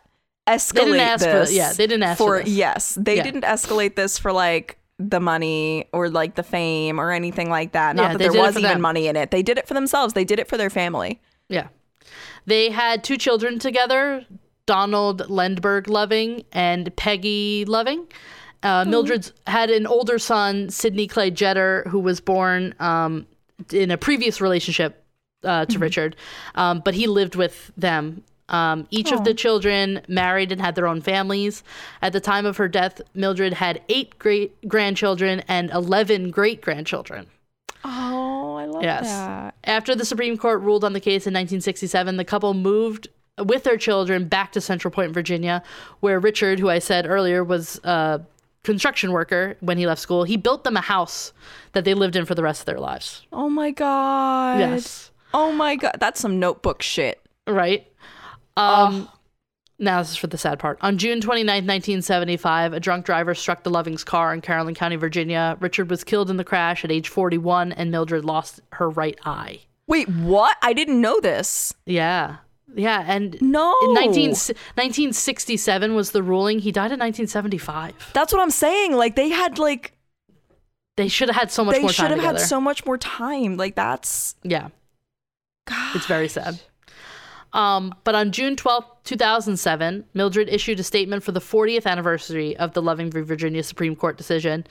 escalate 0.46 1.18
for- 1.18 1.24
this. 1.24 1.52
yeah, 1.52 1.72
they 1.72 1.86
didn't 1.86 2.02
ask 2.02 2.18
for 2.18 2.40
for 2.42 2.48
yes, 2.48 2.96
they 3.00 3.16
Yeah. 3.16 3.22
didn't 3.22 3.44
escalate 3.44 3.94
this 3.94 4.18
for 4.18 4.32
like 4.32 4.78
the 4.98 5.20
money 5.20 5.88
or 5.92 6.08
like 6.10 6.34
the 6.34 6.42
fame 6.42 7.00
or 7.00 7.10
anything 7.12 7.48
like 7.50 7.72
that. 7.72 7.96
Not 7.96 8.02
Yeah, 8.02 8.08
that 8.12 8.18
there 8.18 8.32
was 8.42 8.54
for 8.54 8.58
even 8.60 8.72
them. 8.72 8.80
money 8.80 9.06
in 9.06 9.16
it. 9.16 9.30
They 9.30 9.42
did 9.42 9.58
it 9.58 9.66
for 9.66 9.74
themselves. 9.74 10.12
They 10.14 10.24
did 10.24 10.38
it 10.38 10.46
for 10.48 10.56
their 10.58 10.70
family. 10.70 11.20
Yeah. 11.48 11.68
They 12.46 12.70
had 12.70 13.02
two 13.04 13.16
children 13.16 13.58
together 13.58 14.26
Donald 14.66 15.22
Lendberg 15.28 15.88
Loving 15.88 16.44
and 16.52 16.94
Peggy 16.96 17.64
Loving. 17.66 18.06
Uh, 18.62 18.84
Mildred 18.86 19.30
had 19.46 19.70
an 19.70 19.86
older 19.86 20.18
son, 20.18 20.68
Sidney 20.70 21.06
Clay 21.06 21.30
Jeter, 21.30 21.84
who 21.88 21.98
was 21.98 22.20
born 22.20 22.74
um, 22.78 23.26
in 23.72 23.90
a 23.90 23.96
previous 23.96 24.40
relationship 24.40 25.02
uh, 25.44 25.64
to 25.66 25.78
Richard, 25.78 26.16
um, 26.54 26.80
but 26.84 26.94
he 26.94 27.06
lived 27.06 27.34
with 27.36 27.72
them. 27.76 28.22
Um, 28.50 28.88
each 28.90 29.12
of 29.12 29.22
the 29.22 29.32
children 29.32 30.02
married 30.08 30.50
and 30.50 30.60
had 30.60 30.74
their 30.74 30.88
own 30.88 31.00
families. 31.00 31.62
At 32.02 32.12
the 32.12 32.20
time 32.20 32.46
of 32.46 32.56
her 32.56 32.66
death, 32.66 33.00
Mildred 33.14 33.52
had 33.54 33.80
eight 33.88 34.18
great 34.18 34.68
grandchildren 34.68 35.42
and 35.46 35.70
11 35.70 36.32
great 36.32 36.60
grandchildren. 36.60 37.28
Oh, 37.84 38.56
I 38.56 38.64
love 38.66 38.82
Yes. 38.82 39.06
that. 39.06 39.54
After 39.64 39.94
the 39.94 40.04
Supreme 40.04 40.36
Court 40.36 40.60
ruled 40.62 40.84
on 40.84 40.92
the 40.94 41.00
case 41.00 41.26
in 41.26 41.32
1967, 41.32 42.16
the 42.16 42.24
couple 42.24 42.52
moved 42.52 43.08
with 43.38 43.62
their 43.62 43.76
children 43.78 44.26
back 44.26 44.52
to 44.52 44.60
Central 44.60 44.90
Point, 44.90 45.12
Virginia, 45.12 45.62
where 46.00 46.18
Richard, 46.18 46.58
who 46.58 46.68
I 46.68 46.80
said 46.80 47.06
earlier 47.06 47.42
was 47.44 47.80
a 47.84 48.20
construction 48.64 49.12
worker 49.12 49.56
when 49.60 49.78
he 49.78 49.86
left 49.86 50.00
school, 50.00 50.24
he 50.24 50.36
built 50.36 50.64
them 50.64 50.76
a 50.76 50.80
house 50.80 51.32
that 51.72 51.84
they 51.84 51.94
lived 51.94 52.16
in 52.16 52.24
for 52.26 52.34
the 52.34 52.42
rest 52.42 52.60
of 52.60 52.66
their 52.66 52.80
lives. 52.80 53.26
Oh 53.32 53.48
my 53.48 53.70
god. 53.70 54.58
Yes. 54.58 55.10
Oh 55.32 55.52
my 55.52 55.76
god. 55.76 55.96
That's 56.00 56.20
some 56.20 56.38
notebook 56.38 56.82
shit. 56.82 57.20
Right? 57.46 57.86
Um, 58.56 59.08
Now, 59.78 60.00
this 60.00 60.10
is 60.10 60.16
for 60.16 60.26
the 60.26 60.36
sad 60.36 60.58
part. 60.58 60.78
On 60.82 60.98
June 60.98 61.20
29th, 61.20 61.66
1975, 61.66 62.74
a 62.74 62.80
drunk 62.80 63.06
driver 63.06 63.34
struck 63.34 63.62
the 63.62 63.70
Lovings 63.70 64.04
car 64.04 64.34
in 64.34 64.42
Caroline 64.42 64.74
County, 64.74 64.96
Virginia. 64.96 65.56
Richard 65.60 65.88
was 65.88 66.04
killed 66.04 66.28
in 66.28 66.36
the 66.36 66.44
crash 66.44 66.84
at 66.84 66.92
age 66.92 67.08
41, 67.08 67.72
and 67.72 67.90
Mildred 67.90 68.24
lost 68.24 68.60
her 68.72 68.90
right 68.90 69.18
eye. 69.24 69.60
Wait, 69.86 70.08
what? 70.10 70.58
I 70.62 70.74
didn't 70.74 71.00
know 71.00 71.18
this. 71.20 71.72
Yeah. 71.86 72.36
Yeah. 72.74 73.04
And 73.06 73.40
No. 73.40 73.74
In 73.82 73.94
19, 73.94 74.28
1967 74.30 75.94
was 75.94 76.10
the 76.12 76.22
ruling. 76.22 76.58
He 76.60 76.72
died 76.72 76.92
in 76.92 76.98
1975. 77.00 78.12
That's 78.12 78.32
what 78.32 78.40
I'm 78.42 78.50
saying. 78.50 78.94
Like 78.94 79.16
they 79.16 79.28
had 79.30 79.58
like 79.58 79.92
They 80.96 81.08
should 81.08 81.28
have 81.28 81.36
had 81.36 81.50
so 81.50 81.64
much 81.64 81.76
they 81.76 81.82
more 81.82 81.90
should 81.92 82.02
time 82.02 82.10
have 82.10 82.18
together. 82.18 82.38
had 82.38 82.46
so 82.48 82.60
much 82.60 82.84
more 82.86 82.98
time. 82.98 83.56
Like 83.56 83.74
that's 83.74 84.34
yeah, 84.42 84.68
God. 85.66 85.96
it's 85.96 86.06
very 86.06 86.28
sad. 86.28 86.60
Um, 87.52 87.92
but 88.04 88.14
on 88.14 88.30
June 88.30 88.54
12th, 88.54 88.84
2007, 89.02 90.04
Mildred 90.14 90.48
issued 90.48 90.78
a 90.78 90.84
statement 90.84 91.24
for 91.24 91.32
the 91.32 91.40
40th 91.40 91.84
anniversary 91.84 92.56
of 92.56 92.74
the 92.74 92.82
Loving 92.82 93.10
v. 93.10 93.22
Virginia 93.22 93.64
Supreme 93.64 93.96
Court 93.96 94.16
decision. 94.16 94.64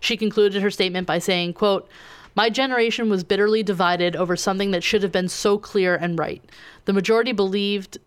She 0.00 0.16
concluded 0.16 0.60
her 0.60 0.70
statement 0.70 1.06
by 1.06 1.20
saying, 1.20 1.52
quote, 1.52 1.88
my 2.34 2.50
generation 2.50 3.08
was 3.08 3.24
bitterly 3.24 3.62
divided 3.62 4.16
over 4.16 4.36
something 4.36 4.70
that 4.72 4.84
should 4.84 5.02
have 5.02 5.12
been 5.12 5.28
so 5.28 5.58
clear 5.58 5.94
and 5.94 6.18
right. 6.18 6.42
The 6.84 6.92
majority 6.92 7.32
believed 7.32 7.98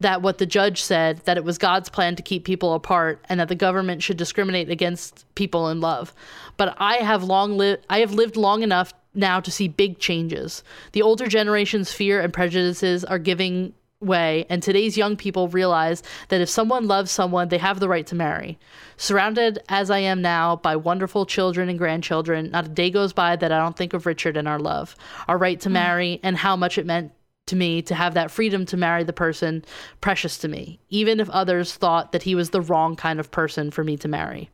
that 0.00 0.22
what 0.22 0.38
the 0.38 0.46
judge 0.46 0.82
said 0.82 1.18
that 1.26 1.36
it 1.36 1.44
was 1.44 1.58
God's 1.58 1.88
plan 1.88 2.16
to 2.16 2.22
keep 2.22 2.44
people 2.44 2.72
apart 2.72 3.24
and 3.28 3.38
that 3.38 3.48
the 3.48 3.54
government 3.54 4.02
should 4.02 4.16
discriminate 4.16 4.70
against 4.70 5.26
people 5.34 5.68
in 5.68 5.80
love. 5.80 6.14
But 6.56 6.74
I 6.78 6.96
have 6.96 7.22
long 7.22 7.56
lived 7.56 7.84
I 7.88 8.00
have 8.00 8.12
lived 8.12 8.36
long 8.36 8.62
enough 8.62 8.94
now 9.14 9.40
to 9.40 9.50
see 9.50 9.68
big 9.68 9.98
changes. 9.98 10.62
The 10.92 11.02
older 11.02 11.26
generation's 11.26 11.92
fear 11.92 12.20
and 12.20 12.32
prejudices 12.32 13.04
are 13.04 13.18
giving 13.18 13.74
way 14.00 14.46
and 14.48 14.62
today's 14.62 14.96
young 14.96 15.16
people 15.16 15.48
realize 15.48 16.02
that 16.28 16.40
if 16.40 16.48
someone 16.48 16.86
loves 16.86 17.10
someone 17.10 17.48
they 17.48 17.58
have 17.58 17.80
the 17.80 17.88
right 17.88 18.06
to 18.06 18.14
marry. 18.14 18.58
Surrounded 18.96 19.58
as 19.68 19.90
I 19.90 19.98
am 19.98 20.22
now 20.22 20.56
by 20.56 20.76
wonderful 20.76 21.26
children 21.26 21.68
and 21.68 21.78
grandchildren, 21.78 22.50
not 22.50 22.66
a 22.66 22.68
day 22.68 22.90
goes 22.90 23.12
by 23.12 23.36
that 23.36 23.52
I 23.52 23.58
don't 23.58 23.76
think 23.76 23.92
of 23.92 24.06
Richard 24.06 24.36
and 24.36 24.48
our 24.48 24.58
love, 24.58 24.96
our 25.28 25.36
right 25.36 25.60
to 25.60 25.68
hmm. 25.68 25.74
marry 25.74 26.20
and 26.22 26.36
how 26.36 26.56
much 26.56 26.78
it 26.78 26.86
meant 26.86 27.12
to 27.46 27.56
me 27.56 27.82
to 27.82 27.94
have 27.94 28.14
that 28.14 28.30
freedom 28.30 28.64
to 28.66 28.76
marry 28.76 29.04
the 29.04 29.12
person 29.12 29.64
precious 30.00 30.38
to 30.38 30.48
me, 30.48 30.80
even 30.88 31.20
if 31.20 31.28
others 31.30 31.74
thought 31.74 32.12
that 32.12 32.22
he 32.22 32.34
was 32.34 32.50
the 32.50 32.60
wrong 32.60 32.96
kind 32.96 33.20
of 33.20 33.30
person 33.30 33.70
for 33.70 33.84
me 33.84 33.96
to 33.96 34.08
marry. 34.08 34.50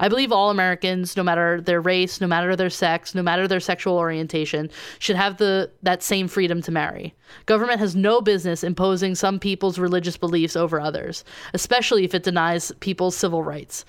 I 0.00 0.08
believe 0.08 0.32
all 0.32 0.50
Americans, 0.50 1.16
no 1.16 1.22
matter 1.22 1.60
their 1.60 1.80
race, 1.80 2.20
no 2.20 2.26
matter 2.26 2.54
their 2.56 2.70
sex, 2.70 3.14
no 3.14 3.22
matter 3.22 3.48
their 3.48 3.60
sexual 3.60 3.96
orientation, 3.96 4.70
should 4.98 5.16
have 5.16 5.38
the 5.38 5.70
that 5.82 6.02
same 6.02 6.28
freedom 6.28 6.62
to 6.62 6.72
marry. 6.72 7.14
Government 7.46 7.80
has 7.80 7.96
no 7.96 8.20
business 8.20 8.64
imposing 8.64 9.14
some 9.14 9.38
people's 9.38 9.78
religious 9.78 10.16
beliefs 10.16 10.56
over 10.56 10.80
others, 10.80 11.24
especially 11.54 12.04
if 12.04 12.14
it 12.14 12.22
denies 12.22 12.72
people's 12.80 13.16
civil 13.16 13.42
rights. 13.42 13.84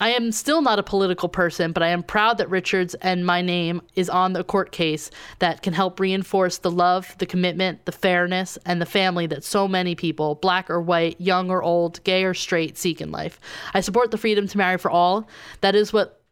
I 0.00 0.10
am 0.10 0.32
still 0.32 0.62
not 0.62 0.78
a 0.78 0.82
political 0.82 1.28
person, 1.28 1.72
but 1.72 1.82
I 1.82 1.88
am 1.88 2.02
proud 2.02 2.38
that 2.38 2.50
Richards 2.50 2.94
and 2.96 3.26
my 3.26 3.42
name 3.42 3.82
is 3.94 4.08
on 4.08 4.32
the 4.32 4.44
court 4.44 4.72
case 4.72 5.10
that 5.38 5.62
can 5.62 5.72
help 5.72 6.00
reinforce 6.00 6.58
the 6.58 6.70
love, 6.70 7.16
the 7.18 7.26
commitment, 7.26 7.84
the 7.84 7.92
fairness, 7.92 8.58
and 8.64 8.80
the 8.80 8.86
family 8.86 9.26
that 9.26 9.44
so 9.44 9.66
many 9.66 9.94
people, 9.94 10.36
black 10.36 10.70
or 10.70 10.80
white, 10.80 11.20
young 11.20 11.50
or 11.50 11.62
old, 11.62 12.02
gay 12.04 12.24
or 12.24 12.34
straight, 12.34 12.78
seek 12.78 13.00
in 13.00 13.10
life. 13.10 13.40
I 13.74 13.80
support 13.80 14.10
the 14.10 14.18
freedom 14.18 14.46
to 14.48 14.58
marry 14.58 14.78
for 14.78 14.90
all. 14.90 15.28
That 15.60 15.74
is 15.74 15.92
what 15.92 16.22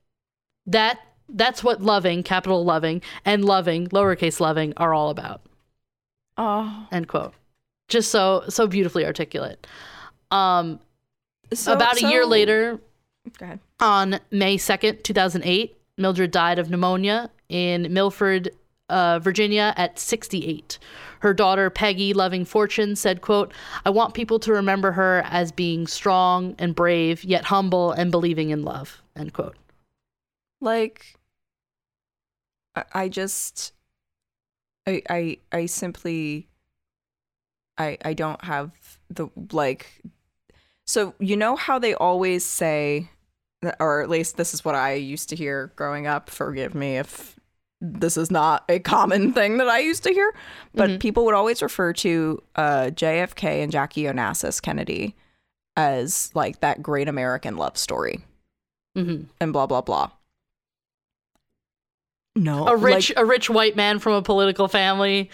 that 0.66 0.99
that's 1.28 1.64
what 1.64 1.82
loving, 1.82 2.22
capital 2.22 2.64
loving, 2.64 3.03
and 3.24 3.44
loving, 3.44 3.88
lowercase 3.88 4.38
loving, 4.38 4.72
are 4.76 4.94
all 4.94 5.11
about. 5.11 5.42
oh 6.36 6.86
End 6.92 7.09
quote. 7.09 7.34
Just 7.88 8.11
so 8.11 8.44
so 8.49 8.66
beautifully 8.66 9.05
articulate. 9.05 9.66
Um, 10.30 10.80
so, 11.55 11.72
about 11.72 12.03
a 12.03 12.09
year 12.09 12.26
later, 12.26 12.80
Go 13.38 13.46
ahead. 13.46 13.60
on 13.80 14.20
May 14.30 14.56
2nd, 14.56 15.02
2008, 15.02 15.76
Mildred 15.98 16.30
died 16.30 16.58
of 16.58 16.70
pneumonia 16.70 17.30
in 17.48 17.92
Milford, 17.92 18.50
uh, 18.88 19.18
Virginia 19.18 19.72
at 19.76 19.98
68. 19.98 20.78
Her 21.20 21.32
daughter, 21.34 21.70
Peggy 21.70 22.12
Loving 22.12 22.44
Fortune, 22.44 22.94
said, 22.94 23.20
quote, 23.20 23.52
I 23.84 23.90
want 23.90 24.14
people 24.14 24.38
to 24.40 24.52
remember 24.52 24.92
her 24.92 25.22
as 25.26 25.50
being 25.50 25.86
strong 25.86 26.54
and 26.58 26.74
brave, 26.74 27.24
yet 27.24 27.44
humble 27.46 27.92
and 27.92 28.10
believing 28.10 28.50
in 28.50 28.62
love, 28.62 29.02
end 29.16 29.32
quote. 29.32 29.56
Like 30.60 31.16
I, 32.74 32.84
I 32.92 33.08
just 33.08 33.72
I 34.86 35.02
I 35.08 35.38
I 35.52 35.66
simply 35.66 36.48
I 37.78 37.98
I 38.04 38.14
don't 38.14 38.42
have 38.44 38.70
the 39.10 39.28
like 39.52 40.02
So, 40.86 41.14
you 41.18 41.36
know 41.36 41.56
how 41.56 41.78
they 41.78 41.94
always 41.94 42.44
say, 42.44 43.10
or 43.80 44.02
at 44.02 44.08
least 44.08 44.36
this 44.36 44.54
is 44.54 44.64
what 44.64 44.74
I 44.74 44.94
used 44.94 45.28
to 45.30 45.36
hear 45.36 45.72
growing 45.76 46.06
up. 46.06 46.30
Forgive 46.30 46.74
me 46.74 46.98
if 46.98 47.38
this 47.80 48.16
is 48.16 48.30
not 48.30 48.64
a 48.68 48.78
common 48.78 49.32
thing 49.34 49.58
that 49.58 49.68
I 49.68 49.80
used 49.80 50.02
to 50.04 50.10
hear, 50.10 50.34
but 50.74 51.00
people 51.00 51.24
would 51.26 51.34
always 51.34 51.62
refer 51.62 51.92
to 51.94 52.42
uh, 52.56 52.90
JFK 52.92 53.62
and 53.62 53.70
Jackie 53.72 54.04
Onassis 54.04 54.60
Kennedy 54.62 55.14
as 55.76 56.30
like 56.34 56.60
that 56.60 56.82
great 56.82 57.06
American 57.06 57.56
love 57.58 57.76
story 57.76 58.24
hmm 58.94 59.24
and 59.40 59.52
blah, 59.52 59.66
blah, 59.66 59.82
blah. 59.82 60.10
No. 62.34 62.66
A 62.66 62.76
rich, 62.76 63.10
like, 63.10 63.18
a 63.18 63.24
rich 63.24 63.48
white 63.48 63.76
man 63.76 63.98
from 63.98 64.12
a 64.12 64.22
political 64.22 64.68
family 64.68 65.30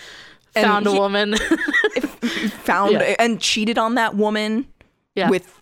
found 0.53 0.87
a 0.87 0.93
he- 0.93 0.99
woman. 0.99 1.37
found 2.65 2.93
Yeah. 2.93 3.15
and 3.19 3.41
cheated 3.41 3.79
on 3.79 3.97
that 3.97 4.15
woman 4.17 4.67
yeah. 5.15 5.29
with 5.29 5.61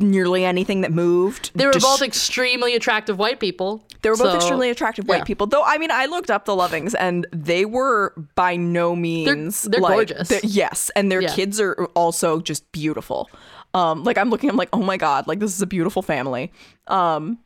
nearly 0.00 0.44
anything 0.44 0.80
that 0.80 0.92
moved. 0.92 1.50
they 1.54 1.66
were 1.66 1.72
both 1.74 2.00
extremely 2.02 2.74
attractive 2.74 3.18
white 3.18 3.38
people. 3.38 3.84
They 4.02 4.08
were 4.10 4.16
both 4.16 4.30
So, 4.30 4.36
extremely 4.36 4.70
attractive 4.70 5.06
white 5.06 5.18
yeah. 5.18 5.24
people. 5.24 5.46
Though 5.46 5.62
I 5.64 5.76
mean, 5.78 5.90
I 5.90 6.06
looked 6.06 6.30
up 6.30 6.44
the 6.46 6.54
Lovings, 6.56 6.94
and 6.98 7.26
they 7.32 7.64
were 7.64 8.14
by 8.34 8.56
no 8.56 8.96
means 8.96 9.62
they're 9.62 9.80
like- 9.80 9.94
gorgeous. 9.94 10.28
they're- 10.28 10.40
yes, 10.42 10.90
and 10.96 11.12
their 11.12 11.20
Yeah. 11.20 11.34
kids 11.34 11.60
are 11.60 11.74
also 11.94 12.40
just 12.40 12.70
beautiful. 12.72 13.28
Um, 13.74 14.04
like 14.04 14.16
I'm 14.16 14.30
looking, 14.30 14.48
I'm 14.48 14.56
like, 14.56 14.70
oh 14.72 14.82
my 14.82 14.96
god, 14.96 15.26
like 15.28 15.40
this 15.40 15.54
is 15.54 15.60
a 15.60 15.66
beautiful 15.66 16.00
family. 16.00 16.50
Um, 16.86 17.38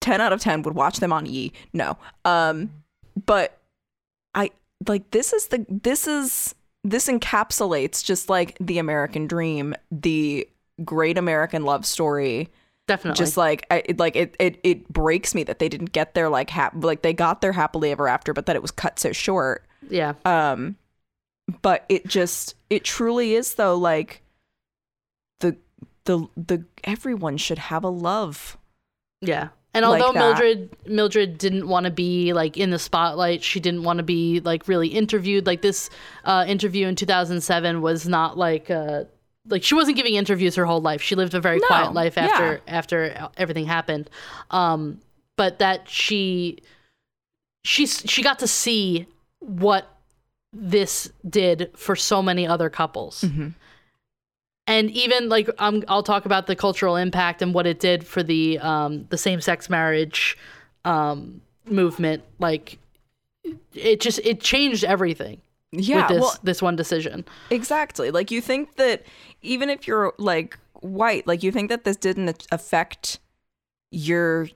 ten 0.00 0.20
out 0.20 0.32
of 0.32 0.40
ten 0.40 0.62
would 0.62 0.74
watch 0.76 1.00
them 1.00 1.12
on 1.12 1.26
E. 1.26 1.52
No, 1.72 1.96
um, 2.24 2.70
but 3.26 3.58
I 4.34 4.50
like 4.86 5.10
this 5.10 5.32
is 5.32 5.48
the 5.48 5.66
this 5.68 6.06
is 6.06 6.54
this 6.84 7.08
encapsulates 7.08 8.04
just 8.04 8.28
like 8.28 8.56
the 8.60 8.78
American 8.78 9.26
dream, 9.26 9.74
the 9.90 10.46
great 10.82 11.18
American 11.18 11.64
love 11.64 11.84
story 11.86 12.48
Definitely. 12.86 13.18
just 13.18 13.36
like 13.36 13.66
I, 13.70 13.82
it, 13.86 13.98
like 13.98 14.16
it, 14.16 14.34
it 14.38 14.58
it 14.62 14.88
breaks 14.88 15.34
me 15.34 15.42
that 15.44 15.58
they 15.58 15.68
didn't 15.68 15.92
get 15.92 16.14
their 16.14 16.28
like 16.28 16.50
hap- 16.50 16.82
like 16.82 17.02
they 17.02 17.12
got 17.12 17.40
their 17.40 17.52
happily 17.52 17.90
ever 17.92 18.08
after 18.08 18.32
but 18.32 18.46
that 18.46 18.56
it 18.56 18.62
was 18.62 18.70
cut 18.70 18.98
so 18.98 19.12
short 19.12 19.66
yeah. 19.88 20.14
um 20.24 20.76
but 21.62 21.84
it 21.88 22.06
just 22.06 22.54
it 22.70 22.84
truly 22.84 23.34
is 23.34 23.54
though 23.54 23.76
like 23.76 24.22
the 25.40 25.56
the 26.04 26.26
the 26.36 26.64
everyone 26.84 27.36
should 27.36 27.58
have 27.58 27.84
a 27.84 27.88
love 27.88 28.56
Yeah. 29.20 29.48
And 29.76 29.84
although 29.84 30.12
that. 30.12 30.18
Mildred 30.20 30.76
Mildred 30.86 31.36
didn't 31.38 31.66
want 31.66 31.84
to 31.84 31.90
be 31.90 32.32
like 32.32 32.56
in 32.56 32.70
the 32.70 32.78
spotlight, 32.78 33.42
she 33.42 33.58
didn't 33.58 33.82
want 33.82 33.96
to 33.96 34.04
be 34.04 34.38
like 34.40 34.68
really 34.68 34.86
interviewed. 34.88 35.46
Like 35.46 35.62
this 35.62 35.90
uh, 36.24 36.44
interview 36.46 36.86
in 36.86 36.94
2007 36.94 37.82
was 37.82 38.06
not 38.06 38.38
like 38.38 38.70
uh, 38.70 39.04
like 39.46 39.62
she 39.62 39.74
wasn't 39.74 39.96
giving 39.96 40.14
interviews 40.14 40.54
her 40.54 40.64
whole 40.64 40.80
life. 40.80 41.02
She 41.02 41.14
lived 41.14 41.34
a 41.34 41.40
very 41.40 41.58
No, 41.58 41.66
quiet 41.66 41.92
life 41.92 42.16
after 42.16 42.54
yeah. 42.54 42.60
after 42.66 43.28
everything 43.36 43.66
happened. 43.66 44.08
Um, 44.50 45.00
but 45.36 45.58
that 45.58 45.88
she 45.88 46.58
she 47.64 47.86
she 47.86 48.22
got 48.22 48.38
to 48.40 48.46
see 48.48 49.06
what 49.40 49.90
this 50.52 51.10
did 51.28 51.70
for 51.76 51.96
so 51.96 52.22
many 52.22 52.46
other 52.46 52.70
couples. 52.70 53.24
And 54.66 54.90
even 54.92 55.28
like 55.28 55.50
um, 55.58 55.84
I'll 55.88 56.02
talk 56.02 56.24
about 56.24 56.46
the 56.46 56.56
cultural 56.56 56.96
impact 56.96 57.42
and 57.42 57.52
what 57.52 57.66
it 57.66 57.80
did 57.80 58.06
for 58.06 58.22
the 58.22 58.58
um, 58.60 59.04
the 59.10 59.18
same 59.18 59.40
sex 59.42 59.68
marriage 59.68 60.38
um, 60.86 61.42
movement. 61.66 62.22
Like 62.38 62.78
it 63.74 64.00
just 64.00 64.20
it 64.24 64.40
changed 64.40 64.84
everything 64.84 65.42
yeah 65.78 66.00
with 66.02 66.08
this 66.08 66.20
well 66.20 66.34
this 66.42 66.62
one 66.62 66.76
decision. 66.76 67.24
exactly 67.50 68.10
like 68.10 68.30
you 68.30 68.40
think 68.40 68.76
that 68.76 69.02
even 69.42 69.68
if 69.70 69.86
you're 69.86 70.12
like 70.18 70.58
white 70.80 71.26
like 71.26 71.42
you 71.42 71.50
think 71.52 71.68
that 71.70 71.84
this 71.84 71.96
didn't 71.96 72.46
affect 72.52 73.18
your 73.90 74.48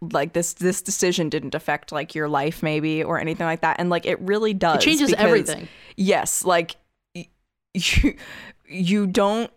like 0.00 0.32
this 0.32 0.54
this 0.54 0.80
decision 0.82 1.28
didn't 1.28 1.54
affect 1.54 1.92
like 1.92 2.14
your 2.14 2.28
life 2.28 2.62
maybe 2.62 3.02
or 3.04 3.18
anything 3.20 3.46
like 3.46 3.60
that 3.60 3.76
and 3.78 3.90
like 3.90 4.06
it 4.06 4.18
really 4.20 4.54
does 4.54 4.76
It 4.76 4.80
changes 4.80 5.10
because- 5.10 5.24
everything. 5.24 5.68
yes 5.96 6.44
like 6.44 6.76
you 7.74 8.14
you 8.66 9.06
don't 9.06 9.50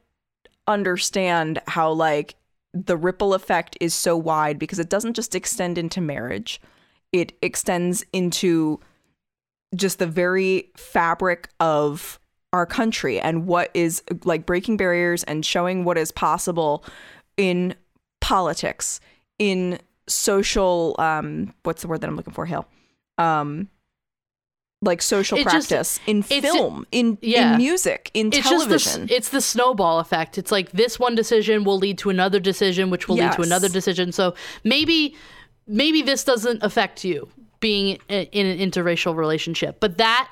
understand 0.67 1.61
how 1.67 1.91
like 1.91 2.35
the 2.73 2.95
ripple 2.97 3.33
effect 3.33 3.77
is 3.81 3.93
so 3.93 4.15
wide 4.15 4.57
because 4.59 4.79
it 4.79 4.89
doesn't 4.89 5.13
just 5.13 5.35
extend 5.35 5.77
into 5.77 5.99
marriage 6.01 6.61
it 7.11 7.33
extends 7.41 8.05
into 8.13 8.79
just 9.76 9.99
the 9.99 10.07
very 10.07 10.69
fabric 10.76 11.49
of 11.59 12.19
our 12.53 12.65
country 12.65 13.19
and 13.19 13.45
what 13.47 13.72
is 13.74 14.03
like 14.26 14.45
breaking 14.45 14.78
barriers 14.78 15.24
and 15.24 15.45
showing 15.45 15.86
what 15.86 15.97
is 15.97 16.11
possible 16.11 16.84
in 17.38 17.74
politics 18.19 18.99
in 19.39 19.80
social 20.07 20.95
um 20.99 21.53
what's 21.63 21.82
the 21.82 21.88
word 21.88 22.01
that 22.01 22.09
i'm 22.09 22.15
looking 22.17 22.34
for 22.34 22.45
hale 22.45 22.67
um 23.17 23.69
like 24.84 25.01
social 25.01 25.38
It 25.38 25.43
just- 25.43 25.69
practice 25.69 25.99
in 26.07 26.24
film 26.24 26.86
in 26.91 27.17
yeah. 27.22 27.51
in 27.53 27.57
music 27.57 28.09
in 28.13 28.28
It's 28.28 28.39
television 28.39 29.01
just 29.01 29.07
the, 29.07 29.15
it's 29.15 29.30
the 29.30 29.41
snowball 29.41 29.99
effect. 29.99 30.39
It's 30.39 30.51
like 30.51 30.72
this 30.72 30.99
one 30.99 31.13
decision 31.13 31.63
will 31.63 31.78
lead 31.78 31.99
to 31.99 32.09
another 32.09 32.39
decision, 32.39 32.89
which 32.89 33.07
will 33.07 33.15
lead 33.17 33.32
to 33.34 33.43
another 33.43 33.69
decision. 33.69 34.11
So 34.11 34.34
maybe 34.63 35.15
maybe 35.67 36.01
this 36.01 36.24
doesn't 36.24 36.63
affect 36.63 37.03
you 37.03 37.30
being 37.62 37.97
in 38.09 38.45
an 38.45 38.57
interracial 38.57 39.16
relationship, 39.16 39.80
but 39.80 39.97
that 39.97 40.30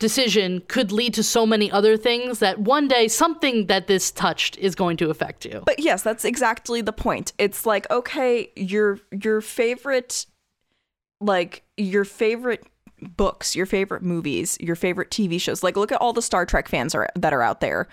decision 0.00 0.62
could 0.66 0.90
lead 0.90 1.14
to 1.14 1.22
so 1.22 1.46
many 1.46 1.70
other 1.70 1.96
things 1.96 2.40
that 2.40 2.58
one 2.58 2.88
day 2.88 3.06
something 3.06 3.66
that 3.66 3.86
this 3.86 4.10
touched 4.10 4.56
is 4.58 4.74
going 4.74 4.96
to 4.96 5.10
affect 5.10 5.44
you. 5.44 5.62
But 5.66 5.78
yes, 5.78 6.02
that's 6.02 6.24
exactly 6.24 6.80
the 6.80 6.92
point. 6.92 7.32
It's 7.38 7.64
like 7.64 7.88
okay, 7.90 8.50
your 8.56 8.98
your 9.12 9.40
favorite 9.40 10.26
like 11.20 11.62
your 11.76 12.04
favorite 12.04 12.66
books, 13.16 13.54
your 13.54 13.66
favorite 13.66 14.02
movies, 14.02 14.56
your 14.60 14.76
favorite 14.76 15.10
TV 15.10 15.40
shows. 15.40 15.62
Like 15.62 15.76
look 15.76 15.92
at 15.92 16.00
all 16.00 16.12
the 16.12 16.22
Star 16.22 16.44
Trek 16.46 16.68
fans 16.68 16.94
are, 16.94 17.08
that 17.14 17.32
are 17.32 17.42
out 17.42 17.60
there. 17.60 17.88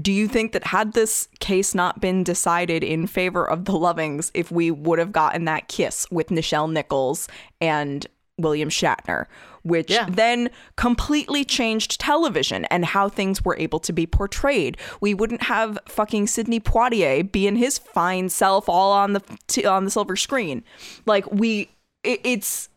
Do 0.00 0.10
you 0.12 0.26
think 0.26 0.52
that 0.52 0.64
had 0.68 0.94
this 0.94 1.28
case 1.40 1.74
not 1.74 2.00
been 2.00 2.24
decided 2.24 2.82
in 2.82 3.06
favor 3.06 3.44
of 3.48 3.66
the 3.66 3.72
Lovings, 3.72 4.30
if 4.32 4.50
we 4.50 4.70
would 4.70 4.98
have 4.98 5.12
gotten 5.12 5.44
that 5.44 5.68
kiss 5.68 6.06
with 6.10 6.28
Nichelle 6.28 6.70
Nichols 6.72 7.28
and 7.60 8.06
William 8.38 8.70
Shatner, 8.70 9.26
which 9.62 9.90
Yeah. 9.90 10.06
then 10.10 10.48
completely 10.76 11.44
changed 11.44 12.00
television 12.00 12.64
and 12.66 12.86
how 12.86 13.10
things 13.10 13.44
were 13.44 13.56
able 13.58 13.78
to 13.80 13.92
be 13.92 14.06
portrayed. 14.06 14.78
We 15.02 15.12
wouldn't 15.12 15.42
have 15.42 15.78
fucking 15.86 16.26
Sidney 16.28 16.58
Poitier 16.58 17.30
being 17.30 17.56
his 17.56 17.76
fine 17.76 18.30
self 18.30 18.68
all 18.70 18.92
on 18.92 19.12
the 19.12 19.22
t- 19.46 19.66
on 19.66 19.84
the 19.84 19.90
silver 19.90 20.16
screen. 20.16 20.64
Like 21.04 21.30
we, 21.30 21.70
it, 22.02 22.20
it's 22.24 22.70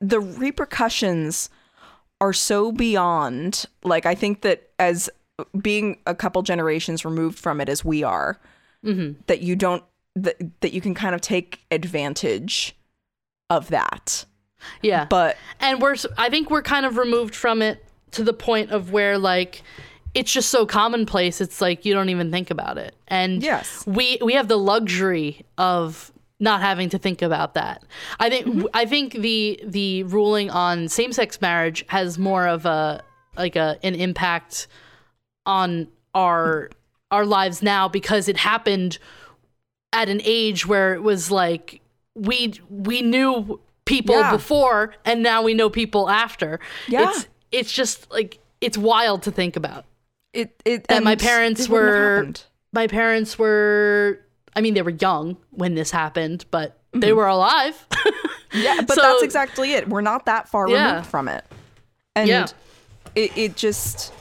the 0.00 0.20
repercussions 0.20 1.50
are 2.20 2.32
so 2.32 2.70
beyond. 2.70 3.64
Like 3.82 4.06
I 4.06 4.14
think 4.14 4.42
that 4.42 4.70
as 4.78 5.10
being 5.60 5.98
a 6.06 6.14
couple 6.14 6.42
generations 6.42 7.04
removed 7.04 7.38
from 7.38 7.60
it 7.60 7.68
as 7.68 7.84
we 7.84 8.02
are, 8.02 8.38
mm-hmm. 8.84 9.20
that 9.26 9.40
you 9.40 9.56
don't 9.56 9.82
that 10.16 10.36
that 10.60 10.72
you 10.72 10.80
can 10.80 10.94
kind 10.94 11.14
of 11.14 11.20
take 11.20 11.60
advantage 11.70 12.76
of 13.50 13.68
that. 13.68 14.24
yeah. 14.82 15.06
But 15.06 15.36
and 15.60 15.80
we're 15.80 15.96
I 16.16 16.28
think 16.28 16.50
we're 16.50 16.62
kind 16.62 16.86
of 16.86 16.96
removed 16.96 17.34
from 17.34 17.62
it 17.62 17.84
to 18.12 18.22
the 18.24 18.32
point 18.32 18.70
of 18.70 18.92
where 18.92 19.18
like 19.18 19.62
it's 20.14 20.32
just 20.32 20.48
so 20.48 20.64
commonplace 20.64 21.40
it's 21.40 21.60
like 21.60 21.84
you 21.84 21.92
don't 21.92 22.08
even 22.08 22.30
think 22.30 22.48
about 22.50 22.78
it 22.78 22.94
and 23.08 23.42
Yes. 23.42 23.84
we 23.84 24.18
we 24.22 24.34
have 24.34 24.46
the 24.46 24.56
luxury 24.56 25.44
of 25.58 26.12
not 26.38 26.60
having 26.60 26.88
to 26.90 26.98
think 26.98 27.22
about 27.22 27.54
that 27.54 27.82
i 28.20 28.30
think 28.30 28.46
mm-hmm. 28.46 28.66
i 28.72 28.86
think 28.86 29.14
the 29.14 29.58
the 29.64 30.04
ruling 30.04 30.48
on 30.50 30.86
same-sex 30.88 31.40
marriage 31.40 31.84
has 31.88 32.16
more 32.16 32.46
of 32.46 32.64
a 32.66 33.02
like 33.36 33.56
a 33.56 33.76
an 33.82 33.96
impact 33.96 34.68
on 35.46 35.88
our 36.14 36.70
our 37.10 37.24
lives 37.26 37.62
now 37.62 37.88
because 37.88 38.28
it 38.28 38.36
happened 38.36 38.98
at 39.92 40.08
an 40.08 40.20
age 40.24 40.66
where 40.66 40.94
it 40.94 41.02
was 41.02 41.30
like 41.30 41.80
we 42.14 42.54
we 42.70 43.02
knew 43.02 43.60
people 43.84 44.18
Yeah. 44.18 44.30
before 44.32 44.94
and 45.04 45.22
now 45.22 45.42
we 45.42 45.54
know 45.54 45.68
people 45.70 46.08
after. 46.08 46.58
Yeah. 46.88 47.08
It's 47.10 47.26
it's 47.52 47.72
just 47.72 48.10
like 48.10 48.38
it's 48.60 48.78
wild 48.78 49.22
to 49.24 49.30
think 49.30 49.56
about. 49.56 49.84
it 50.32 50.60
it 50.64 50.86
And 50.88 51.04
my 51.04 51.16
parents 51.16 51.62
it 51.62 51.70
wouldn't 51.70 52.38
have 52.38 52.46
were 52.46 52.50
my 52.72 52.86
parents 52.86 53.38
were 53.38 54.20
I 54.56 54.60
mean 54.60 54.74
they 54.74 54.82
were 54.82 54.90
young 54.90 55.36
when 55.50 55.74
this 55.74 55.90
happened, 55.90 56.44
but 56.50 56.78
they 56.92 57.08
Mm-hmm. 57.08 57.16
were 57.16 57.26
alive. 57.26 57.86
yeah, 58.52 58.80
but 58.86 58.94
so- 58.96 59.02
that's 59.02 59.22
exactly 59.22 59.72
it. 59.74 59.88
We're 59.88 60.00
not 60.00 60.26
that 60.26 60.48
far 60.48 60.68
Yeah. 60.68 60.90
removed 60.92 61.08
from 61.08 61.28
it, 61.28 61.44
and 62.16 62.28
Yeah. 62.28 62.46
it 63.14 63.36
it 63.36 63.56
just 63.56 64.12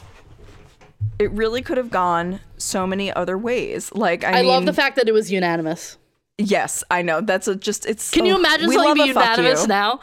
it 1.20 1.32
really 1.32 1.62
could 1.62 1.78
have 1.78 1.89
gone 1.89 2.39
so 2.58 2.86
many 2.88 3.12
other 3.12 3.38
ways. 3.38 3.91
Like 3.93 4.24
I, 4.24 4.30
I 4.30 4.34
mean, 4.41 4.47
love 4.47 4.66
the 4.66 4.74
fact 4.74 4.95
that 4.97 5.08
it 5.08 5.14
was 5.14 5.32
unanimous. 5.32 5.97
Yes, 6.38 6.84
I 6.89 7.04
know. 7.04 7.22
That's 7.22 7.47
a 7.47 7.56
just 7.56 7.86
it's. 7.86 8.10
Can 8.10 8.26
you 8.26 8.36
imagine 8.36 8.68
we 8.68 8.76
something 8.76 8.95
be 8.95 9.08
unanimous 9.10 9.62
you. 9.64 9.68
now? 9.68 9.99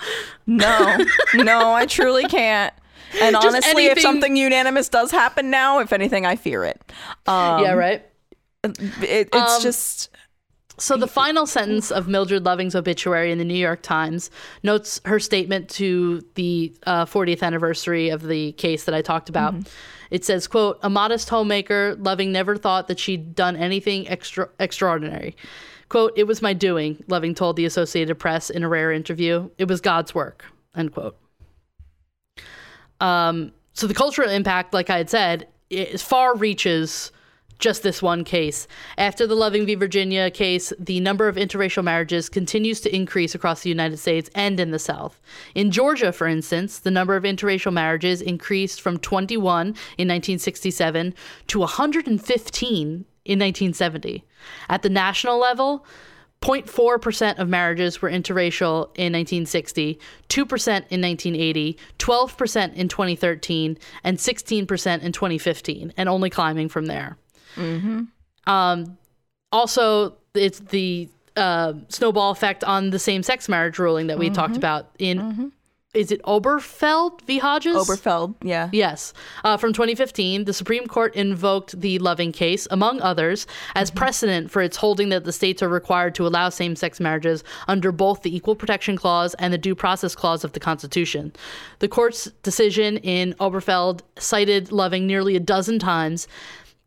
No, 0.46 0.98
no, 1.34 1.72
I 1.72 1.86
truly 1.86 2.24
can't. 2.24 2.72
And 3.20 3.34
Just 3.34 3.46
honestly, 3.46 3.86
if 3.86 4.00
something 4.00 4.36
unanimous 4.36 4.88
does 4.88 5.10
happen 5.10 5.50
now, 5.50 5.80
if 5.80 5.92
anything, 5.92 6.24
I 6.26 6.36
fear 6.36 6.64
it. 6.64 6.80
Um, 7.26 7.62
yeah, 7.64 7.72
right. 7.72 8.06
It, 8.62 8.78
it's 9.32 9.34
Um, 9.34 9.60
just 9.62 10.10
So 10.80 10.96
the 10.96 11.06
final 11.06 11.46
sentence 11.46 11.90
of 11.90 12.08
Mildred 12.08 12.46
Loving's 12.46 12.74
obituary 12.74 13.30
in 13.30 13.36
the 13.36 13.44
New 13.44 13.54
York 13.54 13.82
Times 13.82 14.30
notes 14.62 14.98
her 15.04 15.20
statement 15.20 15.68
to 15.70 16.22
the 16.36 16.74
uh, 16.86 17.04
40th 17.04 17.42
anniversary 17.42 18.08
of 18.08 18.22
the 18.22 18.52
case 18.52 18.84
that 18.84 18.94
I 18.94 19.02
talked 19.02 19.28
about. 19.28 19.54
It 20.10 20.24
says, 20.24 20.46
"quote 20.46 20.78
A 20.82 20.88
modest 20.88 21.28
homemaker, 21.28 21.96
Loving 21.98 22.32
never 22.32 22.56
thought 22.56 22.88
that 22.88 22.98
she'd 22.98 23.34
done 23.34 23.56
anything 23.56 24.08
extra 24.08 24.48
extraordinary." 24.58 25.36
"Quote 25.90 26.14
It 26.16 26.24
was 26.24 26.40
my 26.40 26.54
doing," 26.54 27.04
Loving 27.08 27.34
told 27.34 27.56
the 27.56 27.66
Associated 27.66 28.18
Press 28.18 28.48
in 28.48 28.62
a 28.62 28.68
rare 28.68 28.90
interview. 28.90 29.50
"It 29.58 29.68
was 29.68 29.82
God's 29.82 30.14
work." 30.14 30.46
End 30.74 30.92
quote. 30.92 31.16
Um, 33.00 33.52
so 33.74 33.86
the 33.86 33.94
cultural 33.94 34.30
impact, 34.30 34.72
like 34.72 34.88
I 34.88 34.96
had 34.96 35.10
said, 35.10 35.46
is 35.68 36.02
far 36.02 36.34
reaches 36.34 37.12
just 37.60 37.82
this 37.82 38.02
one 38.02 38.24
case. 38.24 38.66
After 38.98 39.26
the 39.26 39.34
Loving 39.34 39.66
v. 39.66 39.74
Virginia 39.74 40.30
case, 40.30 40.72
the 40.78 41.00
number 41.00 41.28
of 41.28 41.36
interracial 41.36 41.84
marriages 41.84 42.28
continues 42.28 42.80
to 42.80 42.94
increase 42.94 43.34
across 43.34 43.62
the 43.62 43.68
United 43.68 43.98
States 43.98 44.30
and 44.34 44.58
in 44.58 44.70
the 44.70 44.78
South. 44.78 45.20
In 45.54 45.70
Georgia, 45.70 46.12
for 46.12 46.26
instance, 46.26 46.78
the 46.78 46.90
number 46.90 47.16
of 47.16 47.24
interracial 47.24 47.72
marriages 47.72 48.22
increased 48.22 48.80
from 48.80 48.98
21 48.98 49.66
in 49.66 50.08
1967 50.08 51.14
to 51.46 51.58
115 51.60 53.04
in 53.24 53.38
1970. 53.38 54.24
At 54.68 54.82
the 54.82 54.88
national 54.88 55.38
level, 55.38 55.86
0.4% 56.40 57.38
of 57.38 57.48
marriages 57.48 58.00
were 58.00 58.10
interracial 58.10 58.84
in 58.96 59.12
1960, 59.12 60.00
2% 60.28 60.68
in 60.88 61.02
1980, 61.02 61.78
12% 61.98 62.74
in 62.74 62.88
2013, 62.88 63.78
and 64.02 64.16
16% 64.16 65.02
in 65.02 65.12
2015, 65.12 65.92
and 65.98 66.08
only 66.08 66.30
climbing 66.30 66.68
from 66.70 66.86
there. 66.86 67.18
Um, 68.46 68.98
also, 69.52 70.16
it's 70.34 70.60
the 70.60 71.08
uh, 71.36 71.74
snowball 71.88 72.30
effect 72.30 72.64
on 72.64 72.90
the 72.90 72.98
same 72.98 73.22
sex 73.22 73.48
marriage 73.48 73.78
ruling 73.78 74.08
that 74.08 74.18
we 74.18 74.30
talked 74.30 74.56
about 74.56 74.90
in. 74.98 75.52
Is 75.92 76.12
it 76.12 76.22
Oberfeld 76.22 77.20
v. 77.22 77.38
Hodges? 77.38 77.74
Oberfeld. 77.74 78.36
Yeah. 78.44 78.68
Yes. 78.72 79.12
Uh, 79.42 79.56
from 79.56 79.72
2015, 79.72 80.44
the 80.44 80.52
Supreme 80.52 80.86
Court 80.86 81.16
invoked 81.16 81.80
the 81.80 81.98
Loving 81.98 82.30
case, 82.30 82.68
among 82.70 83.00
others, 83.00 83.44
as 83.74 83.90
precedent 83.90 84.52
for 84.52 84.62
its 84.62 84.76
holding 84.76 85.08
that 85.08 85.24
the 85.24 85.32
states 85.32 85.64
are 85.64 85.68
required 85.68 86.14
to 86.14 86.28
allow 86.28 86.48
same 86.48 86.76
sex 86.76 87.00
marriages 87.00 87.42
under 87.66 87.90
both 87.90 88.22
the 88.22 88.34
Equal 88.34 88.54
Protection 88.54 88.96
Clause 88.96 89.34
and 89.40 89.52
the 89.52 89.58
Due 89.58 89.74
Process 89.74 90.14
Clause 90.14 90.44
of 90.44 90.52
the 90.52 90.60
Constitution. 90.60 91.32
The 91.80 91.88
court's 91.88 92.26
decision 92.44 92.98
in 92.98 93.34
Oberfeld 93.40 94.02
cited 94.16 94.70
Loving 94.70 95.08
nearly 95.08 95.34
a 95.34 95.40
dozen 95.40 95.80
times 95.80 96.28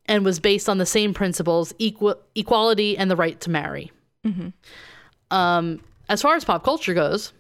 and 0.06 0.26
was 0.26 0.40
based 0.40 0.68
on 0.70 0.78
the 0.78 0.86
same 0.86 1.14
principles 1.14 1.74
equal, 1.80 2.16
equality 2.36 2.98
and 2.98 3.10
the 3.10 3.16
right 3.16 3.40
to 3.42 3.50
marry. 3.50 3.92
Um, 5.32 5.82
as 6.10 6.22
far 6.22 6.36
as 6.36 6.44
pop 6.44 6.64
culture 6.64 6.94
goes, 6.94 7.34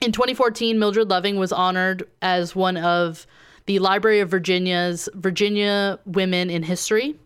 in 0.00 0.12
2014, 0.12 0.78
Mildred 0.78 1.08
Loving 1.08 1.36
was 1.38 1.52
honored 1.52 2.06
as 2.22 2.54
one 2.54 2.76
of 2.76 3.26
the 3.66 3.78
Library 3.78 4.20
of 4.20 4.28
Virginia's 4.30 5.08
Virginia 5.14 5.98
Women 6.04 6.50
in 6.50 6.62
History. 6.62 7.16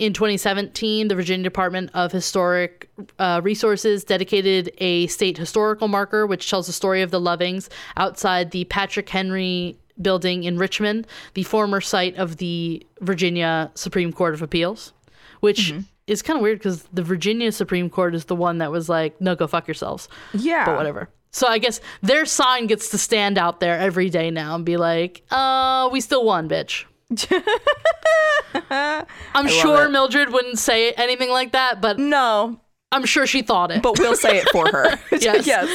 In 0.00 0.12
2017, 0.14 1.08
the 1.08 1.14
Virginia 1.14 1.44
Department 1.44 1.90
of 1.94 2.10
Historic 2.10 2.88
uh, 3.18 3.40
Resources 3.44 4.02
dedicated 4.02 4.72
a 4.78 5.06
state 5.08 5.36
historical 5.36 5.88
marker 5.88 6.26
which 6.26 6.48
tells 6.48 6.66
the 6.66 6.72
story 6.72 7.02
of 7.02 7.10
the 7.10 7.20
Lovings 7.20 7.68
outside 7.96 8.50
the 8.50 8.64
Patrick 8.64 9.08
Henry 9.08 9.76
building 10.00 10.44
in 10.44 10.56
Richmond, 10.58 11.06
the 11.34 11.42
former 11.42 11.80
site 11.80 12.16
of 12.16 12.36
the 12.38 12.86
Virginia 13.00 13.70
Supreme 13.74 14.12
Court 14.12 14.34
of 14.34 14.42
Appeals, 14.42 14.92
which 15.40 15.72
is 16.06 16.22
kind 16.22 16.36
of 16.36 16.42
weird 16.42 16.58
because 16.58 16.82
the 16.92 17.02
Virginia 17.02 17.52
Supreme 17.52 17.88
Court 17.90 18.14
is 18.14 18.24
the 18.26 18.34
one 18.36 18.58
that 18.58 18.70
was 18.70 18.88
like, 18.88 19.20
no, 19.20 19.34
go 19.34 19.46
fuck 19.46 19.66
yourselves 19.68 20.08
Yeah. 20.32 20.64
but 20.64 20.76
whatever. 20.76 21.08
So 21.32 21.46
I 21.46 21.58
guess 21.58 21.80
their 22.02 22.24
sign 22.26 22.66
gets 22.66 22.88
to 22.90 22.98
stand 22.98 23.38
out 23.38 23.60
there 23.60 23.78
every 23.78 24.10
day 24.10 24.32
now 24.32 24.56
and 24.56 24.64
be 24.64 24.76
like, 24.76 25.22
"Uh, 25.30 25.88
we 25.92 26.00
still 26.00 26.24
won, 26.24 26.48
bitch." 26.48 26.86
I'm 28.70 29.48
sure 29.48 29.86
it. 29.86 29.90
Mildred 29.90 30.32
wouldn't 30.32 30.58
say 30.58 30.90
anything 30.92 31.30
like 31.30 31.52
that, 31.52 31.80
but 31.80 31.98
No, 31.98 32.60
I'm 32.92 33.04
sure 33.04 33.26
she 33.26 33.42
thought 33.42 33.70
it. 33.70 33.82
but 33.82 33.98
we'll 34.00 34.16
say 34.16 34.38
it 34.38 34.48
for 34.50 34.66
her. 34.70 34.98
Yes. 35.20 35.46
yes. 35.54 35.68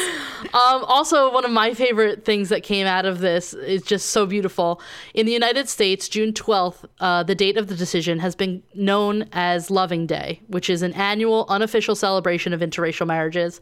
Um, 0.45 0.83
also, 0.85 1.31
one 1.31 1.45
of 1.45 1.51
my 1.51 1.73
favorite 1.73 2.25
things 2.25 2.49
that 2.49 2.63
came 2.63 2.87
out 2.87 3.05
of 3.05 3.19
this 3.19 3.53
is 3.53 3.83
just 3.83 4.07
so 4.07 4.25
beautiful. 4.25 4.81
In 5.13 5.25
the 5.25 5.31
United 5.31 5.69
States, 5.69 6.09
June 6.09 6.33
12th, 6.33 6.85
uh, 6.99 7.23
the 7.23 7.35
date 7.35 7.57
of 7.57 7.67
the 7.67 7.75
decision 7.75 8.19
has 8.19 8.35
been 8.35 8.63
known 8.73 9.29
as 9.33 9.69
Loving 9.69 10.07
Day, 10.07 10.41
which 10.47 10.69
is 10.69 10.81
an 10.81 10.93
annual 10.93 11.45
unofficial 11.47 11.95
celebration 11.95 12.53
of 12.53 12.61
interracial 12.61 13.05
marriages. 13.05 13.61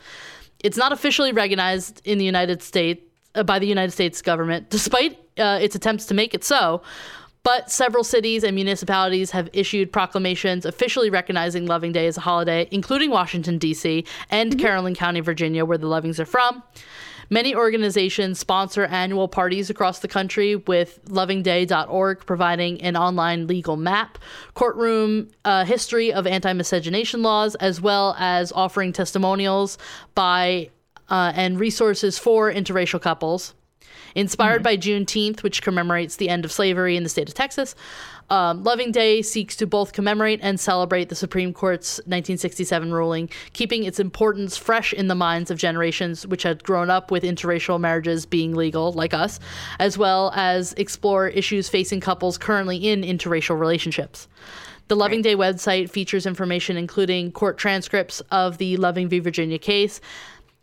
It's 0.63 0.77
not 0.77 0.91
officially 0.93 1.31
recognized 1.33 2.01
in 2.05 2.17
the 2.17 2.25
United 2.25 2.61
States 2.63 3.03
uh, 3.35 3.43
by 3.43 3.59
the 3.59 3.67
United 3.67 3.91
States 3.91 4.21
government, 4.21 4.69
despite 4.69 5.19
uh, 5.37 5.59
its 5.61 5.75
attempts 5.75 6.05
to 6.05 6.13
make 6.13 6.33
it 6.33 6.43
so. 6.43 6.81
But 7.43 7.69
several 7.69 8.05
cities 8.05 8.43
and 8.43 8.55
municipalities 8.55 9.31
have 9.31 9.49
issued 9.51 9.91
proclamations 9.91 10.65
officially 10.65 11.09
recognizing 11.09 11.65
Loving 11.65 11.91
Day 11.91 12.07
as 12.07 12.15
a 12.15 12.21
holiday, 12.21 12.69
including 12.71 13.11
Washington, 13.11 13.57
D.C., 13.57 14.05
and 14.29 14.57
Carrollton 14.57 14.95
County, 14.95 15.19
Virginia, 15.19 15.65
where 15.65 15.77
the 15.77 15.87
Lovings 15.87 16.19
are 16.21 16.25
from. 16.25 16.63
Many 17.29 17.53
organizations 17.53 18.39
sponsor 18.39 18.85
annual 18.85 19.27
parties 19.27 19.69
across 19.69 19.99
the 19.99 20.07
country, 20.07 20.55
with 20.55 20.99
lovingday.org 21.09 22.25
providing 22.25 22.81
an 22.81 22.95
online 22.95 23.47
legal 23.47 23.75
map, 23.75 24.19
courtroom 24.53 25.29
uh, 25.43 25.65
history 25.65 26.13
of 26.13 26.25
anti 26.25 26.53
miscegenation 26.53 27.23
laws, 27.23 27.55
as 27.55 27.81
well 27.81 28.15
as 28.19 28.53
offering 28.53 28.93
testimonials 28.93 29.77
by 30.15 30.69
uh, 31.09 31.33
and 31.35 31.59
resources 31.59 32.17
for 32.17 32.51
interracial 32.51 33.01
couples. 33.01 33.53
Inspired 34.15 34.63
by 34.63 34.77
Juneteenth, 34.77 35.43
which 35.43 35.61
commemorates 35.61 36.15
the 36.15 36.29
end 36.29 36.45
of 36.45 36.51
slavery 36.51 36.95
in 36.95 37.03
the 37.03 37.09
state 37.09 37.27
of 37.27 37.35
Texas, 37.35 37.75
um, 38.29 38.63
Loving 38.63 38.91
Day 38.91 39.21
seeks 39.21 39.55
to 39.57 39.67
both 39.67 39.93
commemorate 39.93 40.39
and 40.41 40.59
celebrate 40.59 41.09
the 41.09 41.15
Supreme 41.15 41.53
Court's 41.53 41.97
1967 41.99 42.93
ruling, 42.93 43.29
keeping 43.53 43.83
its 43.83 43.99
importance 43.99 44.57
fresh 44.57 44.93
in 44.93 45.07
the 45.07 45.15
minds 45.15 45.51
of 45.51 45.57
generations 45.57 46.25
which 46.25 46.43
had 46.43 46.63
grown 46.63 46.89
up 46.89 47.11
with 47.11 47.23
interracial 47.23 47.79
marriages 47.79 48.25
being 48.25 48.55
legal, 48.55 48.91
like 48.93 49.13
us, 49.13 49.39
as 49.79 49.97
well 49.97 50.31
as 50.35 50.73
explore 50.73 51.27
issues 51.27 51.69
facing 51.69 51.99
couples 51.99 52.37
currently 52.37 52.77
in 52.77 53.01
interracial 53.01 53.59
relationships. 53.59 54.27
The 54.89 54.95
Loving 54.95 55.21
Day 55.21 55.35
website 55.35 55.89
features 55.89 56.25
information 56.25 56.75
including 56.75 57.31
court 57.31 57.57
transcripts 57.57 58.19
of 58.31 58.57
the 58.57 58.75
Loving 58.77 59.07
v. 59.07 59.19
Virginia 59.19 59.57
case 59.57 60.01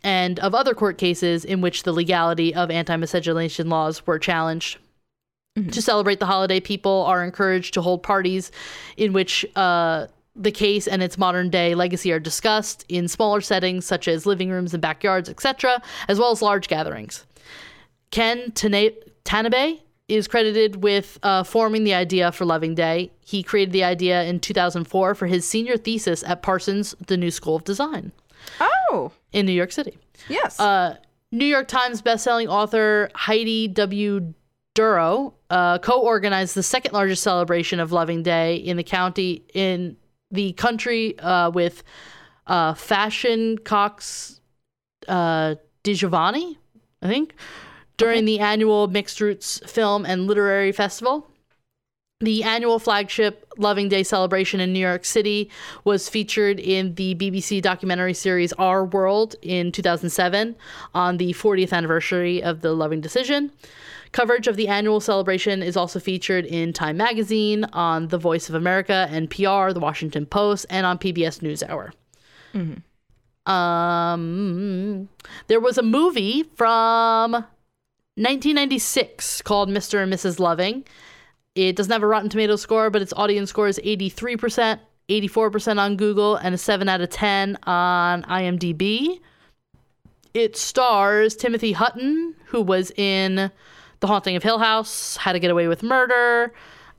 and 0.03 0.39
of 0.39 0.55
other 0.55 0.73
court 0.73 0.97
cases 0.97 1.45
in 1.45 1.61
which 1.61 1.83
the 1.83 1.91
legality 1.91 2.53
of 2.53 2.71
anti 2.71 2.95
miscegenation 2.95 3.69
laws 3.69 4.05
were 4.05 4.19
challenged. 4.19 4.77
To 5.71 5.81
celebrate 5.81 6.21
the 6.21 6.25
holiday, 6.25 6.61
people 6.61 7.03
are 7.05 7.25
encouraged 7.25 7.73
to 7.73 7.81
hold 7.81 8.03
parties 8.03 8.53
in 8.95 9.11
which 9.11 9.45
uh, 9.57 10.07
the 10.33 10.51
case 10.51 10.87
and 10.87 11.03
its 11.03 11.17
modern 11.17 11.49
day 11.49 11.75
legacy 11.75 12.11
are 12.13 12.21
discussed 12.21 12.85
in 12.87 13.09
smaller 13.09 13.41
settings 13.41 13.85
such 13.85 14.07
as 14.07 14.25
living 14.25 14.49
rooms 14.49 14.73
and 14.73 14.81
backyards, 14.81 15.27
etc., 15.27 15.81
as 16.07 16.19
well 16.19 16.31
as 16.31 16.41
large 16.41 16.69
gatherings. 16.69 17.25
Ken 18.11 18.51
Tana- 18.53 18.91
Tanabe 19.25 19.81
is 20.07 20.27
credited 20.27 20.83
with 20.83 21.19
uh, 21.23 21.43
forming 21.43 21.83
the 21.83 21.93
idea 21.93 22.31
for 22.31 22.45
Loving 22.45 22.73
Day. 22.75 23.11
He 23.19 23.43
created 23.43 23.73
the 23.73 23.83
idea 23.83 24.23
in 24.23 24.39
2004 24.39 25.15
for 25.15 25.27
his 25.27 25.47
senior 25.47 25.77
thesis 25.77 26.23
at 26.23 26.41
Parsons, 26.41 26.95
the 27.07 27.17
New 27.17 27.31
School 27.31 27.57
of 27.57 27.63
Design 27.63 28.11
Oh, 28.59 29.11
in 29.31 29.45
New 29.45 29.51
York 29.53 29.71
City. 29.71 29.97
yes. 30.27 30.59
Uh, 30.59 30.97
New 31.31 31.45
York 31.45 31.67
Times 31.67 32.01
bestselling 32.01 32.47
author 32.47 33.09
Heidi 33.15 33.67
W. 33.69 34.33
Durrow 34.75 35.33
uh, 35.49 35.79
co-organized 35.79 36.55
the 36.55 36.63
second 36.63 36.93
largest 36.93 37.23
celebration 37.23 37.79
of 37.79 37.91
Loving 37.91 38.23
Day 38.23 38.55
in 38.55 38.77
the 38.77 38.83
county 38.83 39.43
in 39.53 39.97
the 40.29 40.53
country 40.53 41.17
uh, 41.19 41.49
with 41.51 41.83
uh, 42.47 42.73
Fanshen 42.73 43.63
Cox 43.63 44.39
uh, 45.07 45.55
DiGiovanni, 45.83 46.57
I 47.01 47.07
think, 47.07 47.35
during 47.97 48.25
the 48.25 48.39
annual 48.39 48.87
Mixed 48.87 49.19
Roots 49.19 49.59
Film 49.65 50.05
and 50.05 50.27
Literary 50.27 50.71
Festival. 50.71 51.29
The 52.21 52.43
annual 52.43 52.77
flagship 52.77 53.51
Loving 53.57 53.89
Day 53.89 54.03
celebration 54.03 54.59
in 54.59 54.71
New 54.71 54.79
York 54.79 55.05
City 55.05 55.49
was 55.83 56.07
featured 56.07 56.59
in 56.59 56.93
the 56.93 57.15
BBC 57.15 57.61
documentary 57.61 58.13
series 58.13 58.53
Our 58.53 58.85
World 58.85 59.35
in 59.41 59.71
2007 59.71 60.55
on 60.93 61.17
the 61.17 61.33
40th 61.33 61.73
anniversary 61.73 62.43
of 62.43 62.61
the 62.61 62.73
Loving 62.73 63.01
decision. 63.01 63.51
Coverage 64.11 64.47
of 64.47 64.55
the 64.55 64.67
annual 64.67 64.99
celebration 64.99 65.63
is 65.63 65.75
also 65.75 65.99
featured 65.99 66.45
in 66.45 66.73
Time 66.73 66.97
Magazine, 66.97 67.63
on 67.73 68.09
The 68.09 68.19
Voice 68.19 68.49
of 68.49 68.55
America, 68.55 69.07
NPR, 69.09 69.73
The 69.73 69.79
Washington 69.79 70.27
Post, 70.27 70.67
and 70.69 70.85
on 70.85 70.99
PBS 70.99 71.39
NewsHour. 71.39 71.91
Um, 73.51 75.09
there 75.47 75.59
was 75.59 75.79
a 75.79 75.83
movie 75.83 76.43
from 76.55 77.31
1996 77.31 79.41
called 79.41 79.69
Mr. 79.69 80.03
and 80.03 80.13
Mrs. 80.13 80.39
Loving. 80.39 80.85
It 81.55 81.75
doesn't 81.75 81.91
have 81.91 82.03
a 82.03 82.07
Rotten 82.07 82.29
Tomatoes 82.29 82.61
score, 82.61 82.89
but 82.89 83.01
its 83.01 83.13
audience 83.13 83.49
score 83.49 83.67
is 83.67 83.79
83%. 83.83 84.79
84% 85.09 85.77
on 85.77 85.97
Google, 85.97 86.37
and 86.37 86.55
a 86.55 86.57
7 86.57 86.87
out 86.87 87.01
of 87.01 87.09
10 87.09 87.57
on 87.63 88.23
IMDb. 88.23 89.19
It 90.33 90.55
stars 90.55 91.35
Timothy 91.35 91.73
Hutton, 91.73 92.35
who 92.45 92.61
was 92.61 92.91
in 92.91 93.51
The 93.99 94.07
Haunting 94.07 94.37
of 94.37 94.43
Hill 94.43 94.59
House, 94.59 95.17
How 95.17 95.33
to 95.33 95.39
Get 95.39 95.51
Away 95.51 95.67
with 95.67 95.83
Murder, 95.83 96.53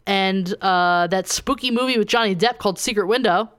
and 0.06 0.52
uh, 0.60 1.06
that 1.06 1.28
spooky 1.28 1.70
movie 1.70 1.96
with 1.96 2.08
Johnny 2.08 2.36
Depp 2.36 2.58
called 2.58 2.78
Secret 2.78 3.06
Window. 3.06 3.50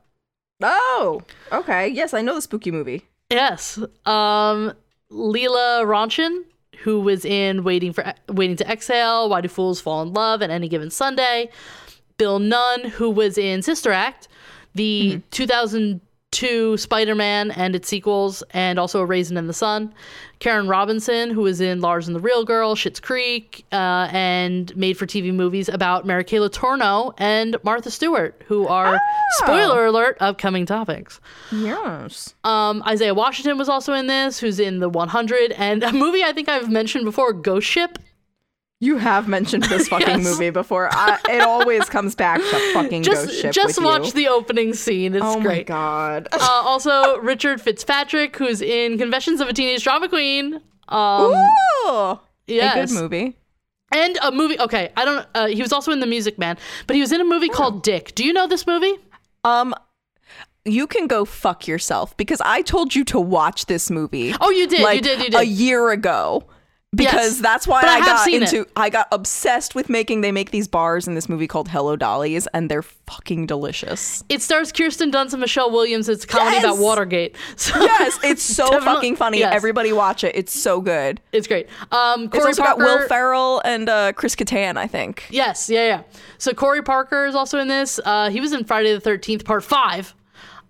Oh, 0.61 1.23
okay. 1.51 1.87
Yes, 1.87 2.13
I 2.13 2.21
know 2.21 2.35
the 2.35 2.41
spooky 2.41 2.69
movie. 2.69 3.07
Yes. 3.31 3.79
Um, 4.05 4.73
Lela 5.09 5.83
Rochon, 5.85 6.43
who 6.83 6.99
was 6.99 7.23
in 7.23 7.63
Waiting 7.63 7.93
for 7.93 8.13
Waiting 8.27 8.57
to 8.57 8.69
Exhale, 8.69 9.29
Why 9.29 9.41
Do 9.41 9.47
Fools 9.47 9.79
Fall 9.79 10.01
in 10.01 10.13
Love, 10.13 10.41
and 10.41 10.51
Any 10.51 10.67
Given 10.67 10.89
Sunday. 10.89 11.49
Bill 12.17 12.39
Nunn, 12.39 12.85
who 12.85 13.09
was 13.09 13.37
in 13.37 13.61
Sister 13.61 13.91
Act, 13.91 14.27
the 14.75 15.13
mm-hmm. 15.13 15.19
2002 16.33 16.77
Spider-Man 16.77 17.51
and 17.51 17.75
its 17.75 17.87
sequels, 17.87 18.43
and 18.51 18.79
also 18.79 19.01
A 19.01 19.05
Raisin 19.05 19.37
in 19.37 19.47
the 19.47 19.53
Sun. 19.53 19.93
Karen 20.39 20.67
Robinson, 20.67 21.29
who 21.29 21.41
was 21.41 21.61
in 21.61 21.79
Lars 21.79 22.07
and 22.07 22.15
the 22.15 22.19
Real 22.19 22.43
Girl, 22.43 22.75
Schitt's 22.75 22.99
Creek, 22.99 23.65
uh, 23.71 24.09
and 24.11 24.75
made-for-TV 24.75 25.33
movies 25.33 25.69
about 25.69 26.05
Mary 26.05 26.23
Kay 26.23 26.37
Letourneau 26.37 27.13
and 27.17 27.55
Martha 27.63 27.89
Stewart, 27.89 28.41
who 28.47 28.67
are 28.67 28.99
spoiler 29.37 29.85
alert 29.85 30.17
upcoming 30.19 30.65
topics. 30.65 31.21
Yes. 31.51 32.33
Um, 32.43 32.83
Isaiah 32.85 33.13
Washington 33.13 33.57
was 33.57 33.69
also 33.69 33.93
in 33.93 34.07
this, 34.07 34.39
who's 34.39 34.59
in 34.59 34.79
the 34.79 34.89
100, 34.89 35.51
and 35.53 35.83
a 35.83 35.93
movie 35.93 36.23
I 36.23 36.33
think 36.33 36.49
I've 36.49 36.69
mentioned 36.69 37.05
before, 37.05 37.31
Ghost 37.31 37.67
Ship. 37.67 37.97
You 38.83 38.97
have 38.97 39.27
mentioned 39.29 39.63
this 39.63 39.87
fucking 39.93 40.07
Yes. 40.07 40.23
movie 40.23 40.49
before. 40.49 40.89
I, 40.91 41.17
it 41.29 41.41
always 41.41 41.85
comes 41.85 42.15
back 42.15 42.39
to 42.41 42.73
fucking 42.73 43.03
Just 43.03 43.27
ghost 43.27 43.41
ship 43.41 43.53
just 43.53 43.81
watch 43.81 44.07
you. 44.07 44.11
the 44.11 44.27
opening 44.27 44.73
scene; 44.73 45.15
it's 45.15 45.23
Oh 45.23 45.39
my 45.39 45.63
god. 45.63 46.27
Uh, 46.33 46.37
also, 46.41 47.17
Richard 47.19 47.61
Fitzpatrick, 47.61 48.35
who's 48.35 48.61
in 48.61 48.97
Confessions 48.97 49.39
of 49.41 49.47
a 49.47 49.53
Teenage 49.53 49.83
Drama 49.83 50.09
Queen. 50.09 50.59
Um, 50.89 51.31
Ooh, 51.31 52.19
yes. 52.45 52.91
a 52.91 52.93
good 52.95 53.01
movie. 53.01 53.37
And 53.93 54.17
a 54.21 54.31
movie. 54.31 54.59
Okay, 54.59 54.91
I 54.97 55.05
don't. 55.05 55.27
Uh, 55.33 55.47
he 55.47 55.61
was 55.61 55.71
also 55.71 55.91
in 55.91 55.99
The 56.01 56.07
Music 56.07 56.37
Man, 56.37 56.57
but 56.87 56.95
he 56.95 57.01
was 57.01 57.11
in 57.11 57.21
a 57.21 57.25
movie 57.25 57.49
called 57.49 57.83
Dick. 57.83 58.13
Do 58.15 58.25
you 58.25 58.33
know 58.33 58.47
this 58.47 58.67
movie? 58.67 58.95
Um, 59.43 59.73
you 60.65 60.87
can 60.87 61.07
go 61.07 61.25
fuck 61.25 61.67
yourself 61.67 62.17
because 62.17 62.41
I 62.41 62.63
told 62.63 62.95
you 62.95 63.03
to 63.05 63.19
watch 63.19 63.65
this 63.67 63.89
movie. 63.91 64.33
Oh, 64.41 64.49
you 64.49 64.67
did. 64.67 64.81
like 64.81 64.95
you 64.97 65.01
did. 65.01 65.19
You 65.19 65.29
did. 65.29 65.35
a 65.39 65.45
year 65.45 65.89
ago. 65.91 66.43
Because 66.95 67.13
Yes, 67.13 67.39
that's 67.39 67.67
why 67.67 67.81
I 67.81 67.95
I, 67.95 67.99
got 68.01 68.27
into 68.27 68.61
it. 68.61 68.71
I 68.75 68.89
got 68.89 69.07
obsessed 69.11 69.73
with 69.75 69.89
making 69.89 70.21
they 70.21 70.31
make 70.31 70.51
these 70.51 70.67
bars 70.67 71.07
in 71.07 71.15
this 71.15 71.27
movie 71.27 71.47
called 71.47 71.69
Hello 71.69 71.95
Dollies 71.95 72.47
and 72.53 72.69
they're 72.69 72.81
fucking 72.83 73.47
delicious. 73.47 74.23
It 74.29 74.41
stars 74.41 74.71
Kirsten 74.71 75.11
Dunst 75.11 75.33
and 75.33 75.41
Michelle 75.41 75.71
Williams. 75.71 76.07
It's 76.09 76.23
a 76.23 76.27
comedy 76.27 76.55
Yes! 76.57 76.63
about 76.65 76.77
Watergate. 76.77 77.35
So 77.57 77.81
Yes, 77.81 78.19
it's 78.23 78.43
so 78.43 78.79
fucking 78.81 79.15
funny. 79.15 79.39
yes. 79.39 79.53
Everybody 79.55 79.91
watch 79.93 80.23
it. 80.23 80.35
It's 80.35 80.57
so 80.57 80.81
good. 80.81 81.19
it's 81.31 81.47
great. 81.47 81.67
Um, 81.91 82.25
It's 82.25 82.33
Corey 82.35 82.45
also 82.47 82.63
Parker, 82.63 82.83
got 82.83 82.99
Will 82.99 83.07
Ferrell 83.07 83.61
and 83.65 83.89
uh, 83.89 84.13
Chris 84.13 84.35
Kattan, 84.35 84.77
I 84.77 84.87
think. 84.87 85.25
Yes, 85.29 85.69
yeah, 85.69 85.85
yeah. 85.87 86.03
So 86.37 86.53
Corey 86.53 86.81
Parker 86.83 87.25
is 87.25 87.35
also 87.35 87.57
in 87.59 87.67
this. 87.67 87.99
Uh, 88.05 88.29
he 88.29 88.39
was 88.39 88.53
in 88.53 88.65
Friday 88.65 88.93
the 88.93 88.99
Thirteenth 88.99 89.45
Part 89.45 89.63
Five, 89.63 90.13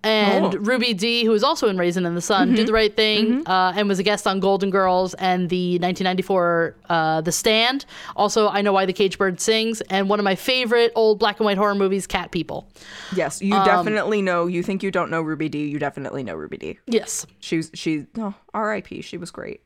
and 0.04 0.54
Oh. 0.54 0.58
Ruby 0.58 0.94
Dee, 0.94 1.24
who 1.24 1.30
was 1.32 1.42
also 1.42 1.68
in 1.68 1.76
Raisin 1.78 2.06
in 2.06 2.14
the 2.14 2.20
Sun, 2.20 2.54
did 2.54 2.68
the 2.68 2.72
right 2.72 2.94
thing 2.94 3.46
uh, 3.46 3.72
and 3.74 3.88
was 3.88 3.98
a 3.98 4.02
guest 4.02 4.26
on 4.26 4.38
Golden 4.40 4.70
Girls 4.70 5.14
and 5.14 5.48
the 5.50 5.78
1994 5.80 6.76
uh, 6.88 7.20
The 7.22 7.32
Stand. 7.32 7.84
Also, 8.14 8.48
I 8.48 8.62
know 8.62 8.72
why 8.72 8.86
the 8.86 8.92
cage 8.92 9.18
bird 9.18 9.40
sings, 9.40 9.80
and 9.82 10.08
one 10.08 10.18
of 10.20 10.24
my 10.24 10.34
favorite 10.34 10.92
old 10.94 11.18
black 11.18 11.38
and 11.40 11.44
white 11.46 11.56
horror 11.58 11.74
movies, 11.74 12.06
Cat 12.06 12.30
People. 12.30 12.68
Yes, 13.16 13.40
you 13.42 13.54
Um, 13.54 13.64
definitely 13.64 14.22
know. 14.22 14.46
You 14.46 14.62
think 14.62 14.82
you 14.82 14.90
don't 14.90 15.10
know 15.10 15.22
Ruby 15.22 15.48
Dee? 15.48 15.66
You 15.66 15.78
definitely 15.78 16.22
know 16.22 16.34
Ruby 16.34 16.58
Dee. 16.58 16.78
Yes. 16.86 17.26
she's 17.40 17.70
she. 17.74 18.06
Oh, 18.18 18.34
R.I.P. 18.52 19.00
She 19.02 19.16
was 19.16 19.30
great. 19.30 19.62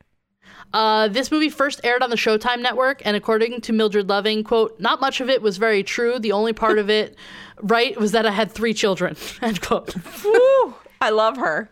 Uh, 0.73 1.07
this 1.07 1.31
movie 1.31 1.49
first 1.49 1.81
aired 1.83 2.03
on 2.03 2.09
the 2.09 2.15
Showtime 2.15 2.61
network, 2.61 3.01
and 3.05 3.15
according 3.17 3.61
to 3.61 3.73
Mildred 3.73 4.07
Loving, 4.09 4.43
quote, 4.43 4.79
not 4.79 5.01
much 5.01 5.19
of 5.21 5.29
it 5.29 5.41
was 5.41 5.57
very 5.57 5.83
true. 5.83 6.19
The 6.19 6.31
only 6.31 6.53
part 6.53 6.77
of 6.77 6.89
it 6.89 7.15
right 7.61 7.99
was 7.99 8.11
that 8.11 8.25
I 8.25 8.31
had 8.31 8.51
three 8.51 8.73
children, 8.73 9.15
end 9.41 9.61
quote. 9.61 9.95
Woo! 10.23 10.75
I 11.01 11.11
love 11.11 11.37
her. 11.37 11.69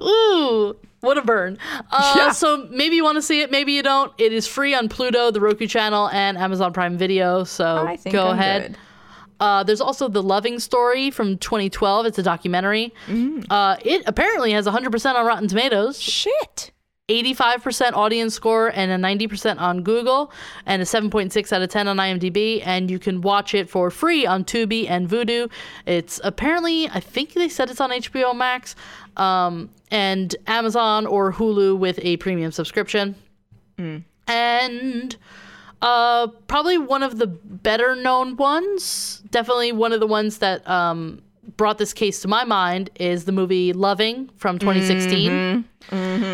Ooh, 0.00 0.76
what 1.00 1.18
a 1.18 1.22
burn. 1.22 1.58
Uh, 1.90 2.14
Yeah. 2.16 2.30
So 2.32 2.68
maybe 2.70 2.94
you 2.96 3.02
want 3.04 3.16
to 3.16 3.22
see 3.22 3.40
it, 3.42 3.50
maybe 3.50 3.72
you 3.72 3.82
don't. 3.82 4.12
It 4.16 4.32
is 4.32 4.46
free 4.46 4.74
on 4.74 4.88
Pluto, 4.88 5.30
the 5.32 5.40
Roku 5.40 5.66
channel, 5.66 6.08
and 6.10 6.38
Amazon 6.38 6.72
Prime 6.72 6.96
Video. 6.96 7.42
So 7.44 7.96
go 8.10 8.28
I'm 8.28 8.38
ahead. 8.38 8.62
good. 8.72 8.76
Uh, 9.40 9.62
there's 9.64 9.80
also 9.80 10.06
The 10.08 10.22
Loving 10.22 10.60
Story 10.60 11.10
from 11.10 11.38
2012. 11.38 12.06
It's 12.06 12.18
a 12.18 12.22
documentary. 12.22 12.92
Mm. 13.06 13.46
Uh, 13.50 13.76
it 13.84 14.02
apparently 14.06 14.52
has 14.52 14.66
100% 14.66 15.14
on 15.14 15.26
Rotten 15.26 15.48
Tomatoes, 15.48 15.98
Shit. 16.00 16.70
85% 17.10 17.92
audience 17.92 18.34
score, 18.34 18.68
and 18.68 18.90
a 18.92 18.96
90% 18.96 19.58
on 19.60 19.82
Google, 19.82 20.32
and 20.66 20.80
a 20.80 20.84
7.6 20.84 21.52
out 21.52 21.62
of 21.62 21.68
10 21.68 21.88
on 21.88 21.96
IMDb. 21.96 22.62
And 22.64 22.90
you 22.90 22.98
can 22.98 23.20
watch 23.20 23.54
it 23.54 23.68
for 23.68 23.90
free 23.90 24.26
on 24.26 24.44
Tubi 24.44 24.88
and 24.88 25.08
Vudu. 25.08 25.50
It's 25.86 26.20
apparently, 26.24 26.88
I 26.88 27.00
think 27.00 27.34
they 27.34 27.48
said 27.48 27.70
it's 27.70 27.80
on 27.80 27.90
HBO 27.90 28.34
Max, 28.34 28.76
um, 29.16 29.70
and 29.90 30.34
Amazon 30.46 31.06
or 31.06 31.32
Hulu 31.32 31.76
with 31.78 31.98
a 32.02 32.16
premium 32.18 32.52
subscription. 32.52 33.16
And 34.28 35.16
uh, 35.82 36.28
probably 36.46 36.78
one 36.78 37.02
of 37.02 37.18
the 37.18 37.26
better 37.26 37.96
known 37.96 38.36
ones, 38.36 39.22
definitely 39.30 39.72
one 39.72 39.92
of 39.92 40.00
the 40.00 40.06
ones 40.06 40.38
that 40.38 40.68
um, 40.68 41.22
brought 41.60 41.76
this 41.76 41.92
case 41.92 42.22
to 42.22 42.26
my 42.26 42.42
mind 42.42 42.88
is 42.94 43.26
the 43.26 43.32
movie 43.32 43.74
Loving 43.74 44.30
from 44.38 44.58
2016. 44.58 45.62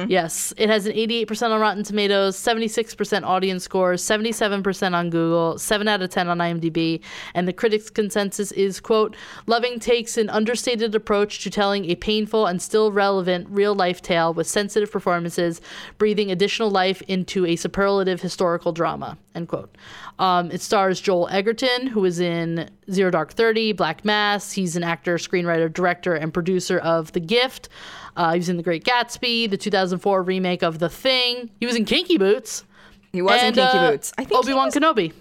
Yes, 0.08 0.54
it 0.56 0.68
has 0.68 0.86
an 0.86 0.92
88% 0.92 1.50
on 1.50 1.60
Rotten 1.60 1.82
Tomatoes, 1.82 2.36
76% 2.36 3.24
audience 3.24 3.64
score, 3.64 3.94
77% 3.94 4.94
on 4.94 5.10
Google, 5.10 5.58
7 5.58 5.88
out 5.88 6.00
of 6.00 6.10
10 6.10 6.28
on 6.28 6.38
IMDb, 6.38 7.00
and 7.34 7.48
the 7.48 7.52
critics' 7.52 7.90
consensus 7.90 8.52
is, 8.52 8.78
quote, 8.78 9.16
Loving 9.48 9.80
takes 9.80 10.16
an 10.16 10.30
understated 10.30 10.94
approach 10.94 11.42
to 11.42 11.50
telling 11.50 11.86
a 11.86 11.96
painful 11.96 12.46
and 12.46 12.62
still 12.62 12.92
relevant 12.92 13.48
real-life 13.50 14.00
tale 14.02 14.32
with 14.32 14.46
sensitive 14.46 14.92
performances, 14.92 15.60
breathing 15.98 16.30
additional 16.30 16.70
life 16.70 17.02
into 17.08 17.44
a 17.46 17.56
superlative 17.56 18.20
historical 18.20 18.72
drama, 18.72 19.18
end 19.34 19.48
quote. 19.48 19.74
Um, 20.20 20.52
it 20.52 20.60
stars 20.60 21.00
Joel 21.00 21.28
Edgerton, 21.30 21.88
who 21.88 22.04
is 22.04 22.20
in 22.20 22.70
Zero 22.90 23.10
Dark 23.10 23.32
Thirty, 23.32 23.72
Black 23.72 24.04
Mass. 24.04 24.52
He's 24.52 24.76
an 24.76 24.82
actor, 24.84 25.16
screenwriter, 25.16 25.72
director, 25.72 26.14
and 26.14 26.32
producer 26.32 26.78
of 26.78 27.12
The 27.12 27.20
Gift. 27.20 27.68
Uh, 28.16 28.32
he 28.32 28.38
was 28.38 28.48
in 28.48 28.56
The 28.56 28.62
Great 28.62 28.84
Gatsby, 28.84 29.50
the 29.50 29.56
2004 29.56 30.22
remake 30.22 30.62
of 30.62 30.78
The 30.78 30.88
Thing. 30.88 31.50
He 31.60 31.66
was 31.66 31.76
in 31.76 31.84
Kinky 31.84 32.16
Boots. 32.18 32.64
He 33.12 33.20
was 33.22 33.42
in 33.42 33.54
Kinky 33.54 33.60
uh, 33.78 33.90
Boots. 33.90 34.12
I 34.18 34.24
think 34.24 34.38
Obi 34.38 34.54
Wan 34.54 34.70
Kenobi. 34.70 35.12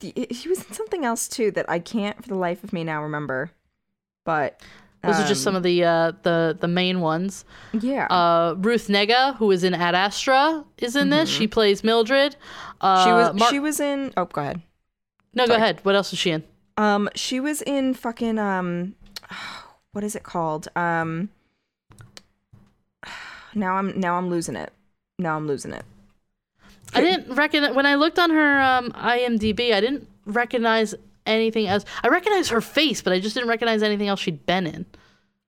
he 0.00 0.48
was 0.48 0.64
in 0.64 0.72
something 0.72 1.04
else 1.04 1.28
too 1.28 1.50
that 1.52 1.68
I 1.68 1.78
can't 1.78 2.20
for 2.22 2.28
the 2.28 2.34
life 2.36 2.62
of 2.64 2.72
me 2.72 2.84
now 2.84 3.02
remember. 3.02 3.50
But 4.24 4.60
Those 5.02 5.20
are 5.20 5.26
just 5.28 5.42
some 5.42 5.54
of 5.56 5.62
the 5.62 5.84
uh, 5.84 6.12
the 6.22 6.56
the 6.60 6.68
main 6.68 7.00
ones. 7.00 7.44
yeah. 7.72 8.06
Uh, 8.06 8.54
Ruth 8.58 8.88
Negga, 8.88 9.36
who 9.36 9.50
is 9.52 9.62
in 9.64 9.72
Ad 9.74 9.94
Astra, 9.94 10.64
is 10.78 10.96
in 10.96 11.10
this. 11.10 11.28
She 11.28 11.46
plays 11.46 11.84
Mildred. 11.84 12.36
Uh, 12.80 12.96
Mm-hmm. 12.96 13.04
she 13.06 13.12
was 13.12 13.34
Mar- 13.40 13.50
she 13.50 13.60
was 13.60 13.80
in. 13.80 14.12
Oh, 14.16 14.24
go 14.26 14.40
ahead. 14.40 14.60
No, 15.36 15.46
go 15.46 15.54
ahead. 15.54 15.80
What 15.84 15.94
else 15.94 16.12
is 16.12 16.18
she 16.18 16.30
in? 16.30 16.42
Um, 16.76 17.08
she 17.14 17.40
was 17.40 17.62
in 17.62 17.94
fucking 17.94 18.38
um, 18.38 18.94
what 19.92 20.02
is 20.04 20.16
it 20.16 20.22
called? 20.22 20.68
Um, 20.74 21.30
now 23.54 23.76
I'm 23.76 23.98
now 23.98 24.16
I'm 24.16 24.28
losing 24.28 24.56
it. 24.56 24.72
Now 25.18 25.36
I'm 25.36 25.46
losing 25.46 25.72
it. 25.72 25.84
I 26.94 27.00
didn't 27.00 27.34
recognize 27.34 27.74
when 27.74 27.86
I 27.86 27.94
looked 27.96 28.18
on 28.18 28.30
her 28.30 28.60
um, 28.60 28.90
IMDb. 28.92 29.72
I 29.72 29.80
didn't 29.80 30.08
recognize 30.24 30.94
anything 31.26 31.66
else. 31.66 31.84
I 32.02 32.08
recognized 32.08 32.50
her 32.50 32.60
face, 32.60 33.02
but 33.02 33.12
I 33.12 33.20
just 33.20 33.34
didn't 33.34 33.48
recognize 33.48 33.82
anything 33.82 34.08
else 34.08 34.20
she'd 34.20 34.46
been 34.46 34.66
in. 34.66 34.86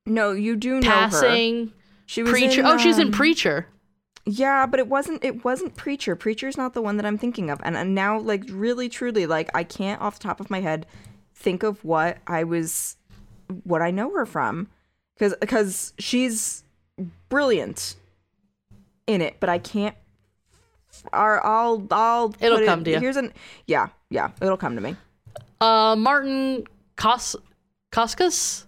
No, 0.05 0.33
you 0.33 0.57
do 0.57 0.81
know 0.81 0.91
her. 0.91 1.09
Passing, 1.09 1.73
She 2.07 2.23
was 2.23 2.33
Preacher. 2.33 2.61
in, 2.61 2.67
oh, 2.67 2.79
she's 2.79 2.99
in 2.99 3.09
um, 3.09 3.13
Preacher. 3.13 3.67
Yeah, 4.31 4.67
but 4.67 4.79
it 4.79 4.89
wasn't 4.89 5.25
it 5.25 5.43
wasn't 5.43 5.75
Preacher. 5.75 6.15
Preacher's 6.15 6.59
not 6.59 6.75
the 6.75 6.83
one 6.83 6.99
that 6.99 7.07
I'm 7.07 7.17
thinking 7.17 7.49
of. 7.49 7.61
And, 7.65 7.77
and 7.77 7.95
now 7.95 8.19
like 8.19 8.45
really 8.51 8.91
truly 8.91 9.27
like 9.27 9.51
I 9.55 9.65
can't 9.65 10.03
off 10.03 10.19
the 10.19 10.25
top 10.25 10.39
of 10.39 10.51
my 10.51 10.61
head 10.61 10.85
think 11.35 11.63
of 11.63 11.83
what 11.83 12.19
I 12.27 12.45
was 12.45 12.97
what 13.65 13.81
I 13.81 13.91
know 13.91 14.11
her 14.15 14.27
from 14.27 14.69
cuz 15.19 15.35
cuz 15.47 15.95
she's 15.99 16.63
brilliant 17.31 17.97
in 19.07 19.23
it, 19.23 19.37
but 19.41 19.49
I 19.49 19.59
can't 19.59 19.97
or 21.15 21.45
I'll 21.47 21.87
I'll 21.91 22.35
It'll 22.39 22.67
come 22.67 22.83
it, 22.83 22.85
to 22.85 22.91
you. 22.91 23.01
Here's 23.01 23.17
an 23.17 23.33
yeah, 23.67 23.89
yeah, 24.11 24.33
it'll 24.43 24.59
come 24.59 24.75
to 24.75 24.83
me. 24.83 24.95
Uh, 25.59 25.97
Martin 25.97 26.65
Kos- 26.97 27.35
Csokas. 27.93 28.65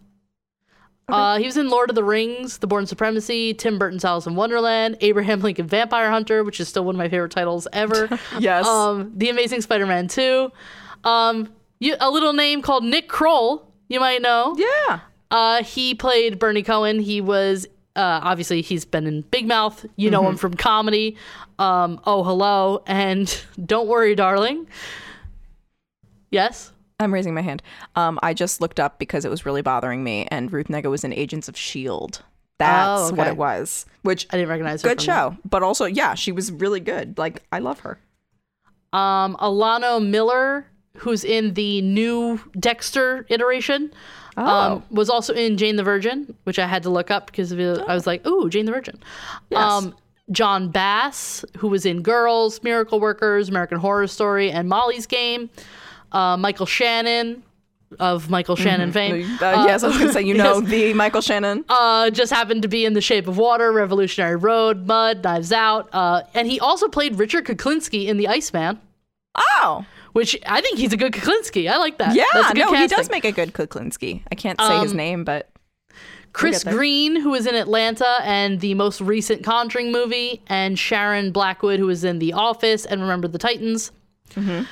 Uh, 1.12 1.38
he 1.38 1.46
was 1.46 1.56
in 1.56 1.68
Lord 1.68 1.90
of 1.90 1.96
the 1.96 2.04
Rings, 2.04 2.58
The 2.58 2.66
Bourne 2.66 2.86
Supremacy, 2.86 3.54
Tim 3.54 3.78
Burton's 3.78 4.04
Alice 4.04 4.26
in 4.26 4.34
Wonderland, 4.34 4.96
Abraham 5.00 5.40
Lincoln 5.40 5.66
Vampire 5.66 6.10
Hunter, 6.10 6.44
which 6.44 6.60
is 6.60 6.68
still 6.68 6.84
one 6.84 6.94
of 6.94 6.98
my 6.98 7.08
favorite 7.08 7.32
titles 7.32 7.66
ever. 7.72 8.08
Yes. 8.38 8.66
Um, 8.66 9.12
The 9.16 9.28
Amazing 9.28 9.60
Spider-Man 9.62 10.08
2. 10.08 10.50
Um, 11.04 11.52
you, 11.78 11.96
a 12.00 12.10
little 12.10 12.32
name 12.32 12.62
called 12.62 12.84
Nick 12.84 13.08
Kroll 13.08 13.70
you 13.90 14.00
might 14.00 14.22
know. 14.22 14.54
Yeah. 14.56 15.00
Uh, 15.30 15.62
he 15.62 15.94
played 15.94 16.38
Bernie 16.38 16.62
Cohen. 16.62 17.00
He 17.00 17.20
was 17.20 17.66
uh, 17.96 18.20
obviously 18.22 18.62
he's 18.62 18.84
been 18.86 19.06
in 19.06 19.22
Big 19.22 19.46
Mouth. 19.46 19.84
You 19.96 20.10
know 20.10 20.26
him 20.26 20.36
from 20.36 20.54
comedy. 20.54 21.16
Um, 21.58 22.00
oh 22.06 22.22
hello 22.22 22.82
and 22.86 23.44
Don't 23.66 23.88
Worry, 23.88 24.14
Darling. 24.14 24.66
Yes. 26.30 26.72
I'm 27.00 27.12
raising 27.12 27.34
my 27.34 27.40
hand. 27.42 27.62
Um, 27.96 28.18
I 28.22 28.34
just 28.34 28.60
looked 28.60 28.78
up 28.78 28.98
because 28.98 29.24
it 29.24 29.30
was 29.30 29.44
really 29.46 29.62
bothering 29.62 30.04
me, 30.04 30.26
and 30.30 30.52
Ruth 30.52 30.68
Negga 30.68 30.90
was 30.90 31.02
in 31.02 31.12
Agents 31.12 31.48
of 31.48 31.56
Shield. 31.56 32.22
That's 32.58 33.10
Oh, 33.10 33.14
what 33.14 33.26
it 33.26 33.36
was. 33.38 33.86
Which 34.02 34.26
I 34.30 34.36
didn't 34.36 34.50
recognize 34.50 34.82
her. 34.82 34.90
good 34.90 34.98
from 34.98 35.04
show, 35.04 35.36
but 35.48 35.62
also 35.62 35.86
yeah, 35.86 36.14
she 36.14 36.30
was 36.30 36.52
really 36.52 36.80
good. 36.80 37.16
Like 37.18 37.42
I 37.50 37.58
love 37.58 37.80
her. 37.80 37.98
that. 38.92 38.98
Um, 38.98 39.36
Alano 39.40 40.04
Miller, 40.06 40.66
who's 40.98 41.24
in 41.24 41.54
the 41.54 41.80
new 41.82 42.38
Dexter 42.58 43.24
iteration, 43.30 43.92
Oh. 44.36 44.44
um, 44.46 44.82
was 44.90 45.08
also 45.10 45.32
in 45.34 45.56
Jane 45.56 45.76
the 45.76 45.82
Virgin, 45.82 46.34
which 46.44 46.58
I 46.58 46.66
had 46.66 46.82
to 46.84 46.90
look 46.90 47.10
up 47.10 47.26
because 47.26 47.50
of 47.50 47.58
it. 47.60 47.80
I 47.88 47.94
was 47.94 48.06
like, 48.06 48.26
"Ooh, 48.26 48.48
Jane 48.50 48.66
the 48.66 48.72
Virgin." 48.72 48.98
Yes. 49.48 49.60
Um, 49.60 49.94
Jon 50.30 50.68
Bass, 50.70 51.44
who 51.56 51.66
was 51.68 51.84
in 51.84 52.02
Girls, 52.02 52.62
Miracle 52.62 53.00
Workers, 53.00 53.48
American 53.48 53.78
Horror 53.78 54.06
Story, 54.06 54.50
and 54.50 54.68
Molly's 54.68 55.06
Game. 55.06 55.50
Uh, 56.12 56.36
Michael 56.36 56.66
Shannon 56.66 57.42
of 57.98 58.30
Michael 58.30 58.54
Shannon 58.56 58.92
fame. 58.92 59.24
Uh, 59.42 59.64
yes, 59.66 59.82
I 59.82 59.88
was 59.88 59.98
gonna 59.98 60.12
say 60.12 60.22
you 60.22 60.34
know 60.36 60.60
yes. 60.60 60.68
the 60.70 60.94
Michael 60.94 61.20
Shannon. 61.20 61.64
uh, 61.68 62.10
just 62.10 62.32
happened 62.32 62.62
to 62.62 62.68
be 62.68 62.84
in 62.84 62.92
The 62.94 63.00
Shape 63.00 63.26
of 63.26 63.36
Water, 63.36 63.72
Revolutionary 63.72 64.36
Road, 64.36 64.86
Mud, 64.86 65.24
Knives 65.24 65.50
Out, 65.52 65.88
uh, 65.92 66.22
and 66.34 66.46
he 66.48 66.60
also 66.60 66.88
played 66.88 67.18
Richard 67.18 67.44
Kuklinski 67.46 68.06
in 68.06 68.16
The 68.16 68.28
Iceman, 68.28 68.78
Oh, 69.34 69.84
which 70.12 70.38
I 70.46 70.60
think 70.60 70.78
he's 70.78 70.92
a 70.92 70.96
good 70.96 71.12
Kuklinski. 71.12 71.68
I 71.68 71.78
like 71.78 71.98
that. 71.98 72.14
yeah, 72.14 72.24
That's 72.32 72.54
no, 72.54 72.72
he 72.74 72.86
does 72.86 73.10
make 73.10 73.24
a 73.24 73.32
good 73.32 73.52
Kuklinski. 73.54 74.22
I 74.30 74.34
can't 74.36 74.60
say 74.60 74.80
his 74.82 74.92
Um, 74.92 74.96
name, 74.96 75.24
but 75.24 75.48
Chris. 76.32 76.62
Green, 76.62 77.20
who 77.20 77.30
was 77.30 77.44
in 77.46 77.56
Atlanta 77.56 78.18
and 78.22 78.60
the 78.60 78.74
most 78.74 79.00
recent 79.00 79.42
Conjuring 79.42 79.90
movie, 79.90 80.42
and 80.46 80.78
Sharon 80.78 81.32
Blackwood, 81.32 81.80
who 81.80 81.86
was 81.86 82.04
in 82.04 82.20
The 82.20 82.34
Office 82.34 82.84
and 82.86 83.00
Remember 83.00 83.26
the 83.26 83.38
Titans. 83.38 83.90
Mm-hmm. 84.34 84.62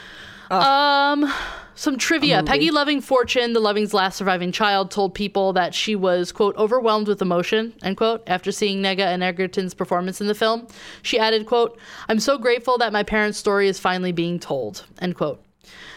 Um, 0.51 1.33
some 1.75 1.97
trivia. 1.97 2.43
Peggy 2.43 2.71
Loving 2.71 3.01
Fortune, 3.01 3.53
the 3.53 3.61
Loving's 3.61 3.95
last 3.95 4.17
surviving 4.17 4.51
child, 4.51 4.91
told 4.91 5.15
people 5.15 5.53
that 5.53 5.75
she 5.75 5.95
was 5.95 6.33
quote 6.33 6.57
overwhelmed 6.57 7.07
with 7.07 7.23
emotion 7.23 7.75
end 7.83 7.97
quote 7.97 8.23
after 8.27 8.51
seeing 8.51 8.83
Negga 8.83 9.07
and 9.07 9.23
Edgerton's 9.23 9.75
performance 9.75 10.21
in 10.21 10.27
the 10.27 10.35
film. 10.35 10.67
She 11.03 11.19
added 11.19 11.47
quote 11.47 11.79
I'm 12.09 12.19
so 12.19 12.39
grateful 12.39 12.79
that 12.79 12.93
my 12.93 13.03
parents' 13.03 13.39
story 13.39 13.69
is 13.69 13.79
finally 13.79 14.13
being 14.13 14.39
told 14.39 14.85
end 15.01 15.15
quote. 15.15 15.43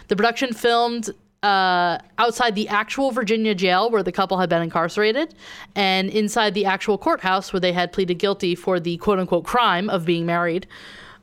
The 0.08 0.16
production 0.16 0.54
filmed 0.54 1.10
uh, 1.42 1.98
outside 2.20 2.54
the 2.54 2.68
actual 2.68 3.10
Virginia 3.12 3.56
jail 3.56 3.90
where 3.90 4.04
the 4.04 4.12
couple 4.12 4.38
had 4.38 4.50
been 4.50 4.62
incarcerated, 4.62 5.34
and 5.76 6.10
inside 6.10 6.54
the 6.54 6.66
actual 6.66 6.98
courthouse 6.98 7.52
where 7.52 7.60
they 7.60 7.74
had 7.74 7.92
pleaded 7.92 8.16
guilty 8.16 8.54
for 8.54 8.80
the 8.80 8.98
quote 8.98 9.18
unquote 9.18 9.46
crime 9.46 9.90
of 9.90 10.06
being 10.06 10.26
married. 10.26 10.68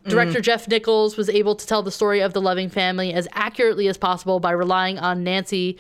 Director 0.07 0.41
Jeff 0.41 0.69
Nichols 0.69 1.17
was 1.17 1.29
able 1.29 1.55
to 1.55 1.67
tell 1.67 1.83
the 1.83 1.91
story 1.91 2.21
of 2.21 2.33
the 2.33 2.41
Loving 2.41 2.69
family 2.69 3.13
as 3.13 3.29
accurately 3.33 3.89
as 3.89 3.99
possible 3.99 4.41
by 4.41 4.53
relying 4.53 4.99
on 4.99 5.23
Nancy 5.25 5.77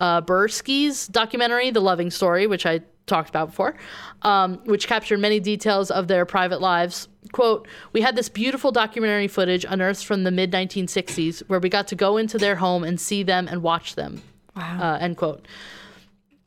uh, 0.00 0.20
Buirski's 0.22 1.06
documentary, 1.08 1.70
The 1.70 1.80
Loving 1.80 2.10
Story, 2.10 2.46
which 2.46 2.66
I 2.66 2.80
talked 3.06 3.28
about 3.28 3.48
before, 3.48 3.74
um, 4.22 4.58
which 4.64 4.86
captured 4.86 5.18
many 5.18 5.40
details 5.40 5.90
of 5.90 6.08
their 6.08 6.24
private 6.24 6.60
lives. 6.60 7.08
Quote, 7.32 7.66
We 7.92 8.02
had 8.02 8.16
this 8.16 8.28
beautiful 8.28 8.70
documentary 8.70 9.28
footage 9.28 9.64
unearthed 9.68 10.04
from 10.04 10.24
the 10.24 10.30
mid 10.30 10.52
1960s 10.52 11.40
where 11.48 11.58
we 11.58 11.68
got 11.68 11.88
to 11.88 11.94
go 11.94 12.16
into 12.16 12.38
their 12.38 12.56
home 12.56 12.84
and 12.84 13.00
see 13.00 13.22
them 13.22 13.48
and 13.48 13.62
watch 13.62 13.94
them. 13.94 14.22
wow. 14.54 14.94
Uh, 14.94 14.98
end 14.98 15.16
quote. 15.16 15.46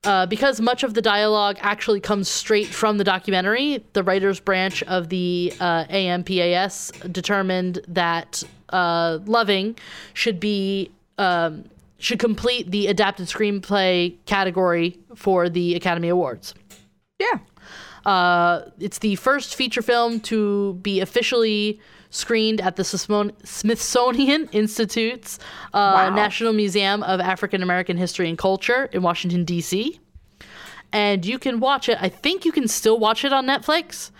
Uh, 0.03 0.25
because 0.25 0.59
much 0.59 0.83
of 0.83 0.95
the 0.95 1.01
dialogue 1.01 1.57
actually 1.61 1.99
comes 1.99 2.27
straight 2.27 2.65
from 2.65 2.97
the 2.97 3.03
documentary, 3.03 3.83
the 3.93 4.01
writers' 4.03 4.39
branch 4.39 4.81
of 4.83 5.09
the 5.09 5.53
uh, 5.59 5.85
AMPAS 5.89 6.91
determined 7.11 7.81
that 7.87 8.43
uh, 8.69 9.19
Loving 9.25 9.77
should 10.13 10.39
be 10.39 10.89
um, 11.19 11.65
should 11.99 12.17
complete 12.17 12.71
the 12.71 12.87
adapted 12.87 13.27
screenplay 13.27 14.15
category 14.25 14.97
for 15.15 15.49
the 15.49 15.75
Academy 15.75 16.09
Awards. 16.09 16.55
yeah. 17.19 17.37
Uh, 18.03 18.65
it's 18.79 18.97
the 18.97 19.15
first 19.17 19.53
feature 19.53 19.83
film 19.83 20.19
to 20.21 20.73
be 20.81 20.99
officially 21.01 21.79
screened 22.11 22.61
at 22.61 22.75
the 22.75 22.83
Smithsonian- 22.83 24.49
Institute's 24.51 25.39
uh, 25.73 26.09
Wow. 26.09 26.15
National 26.15 26.53
Museum 26.53 27.01
of 27.03 27.19
African 27.19 27.63
American 27.63 27.97
History 27.97 28.29
and 28.29 28.37
Culture 28.37 28.85
in 28.91 29.01
Washington, 29.01 29.43
D.C. 29.45 29.99
And 30.93 31.25
you 31.25 31.39
can 31.39 31.61
watch 31.61 31.87
it. 31.87 31.97
I 32.01 32.09
think 32.09 32.43
you 32.43 32.51
can 32.51 32.67
still 32.67 32.99
watch 32.99 33.23
it 33.23 33.31
on 33.31 33.45
Netflix, 33.47 34.11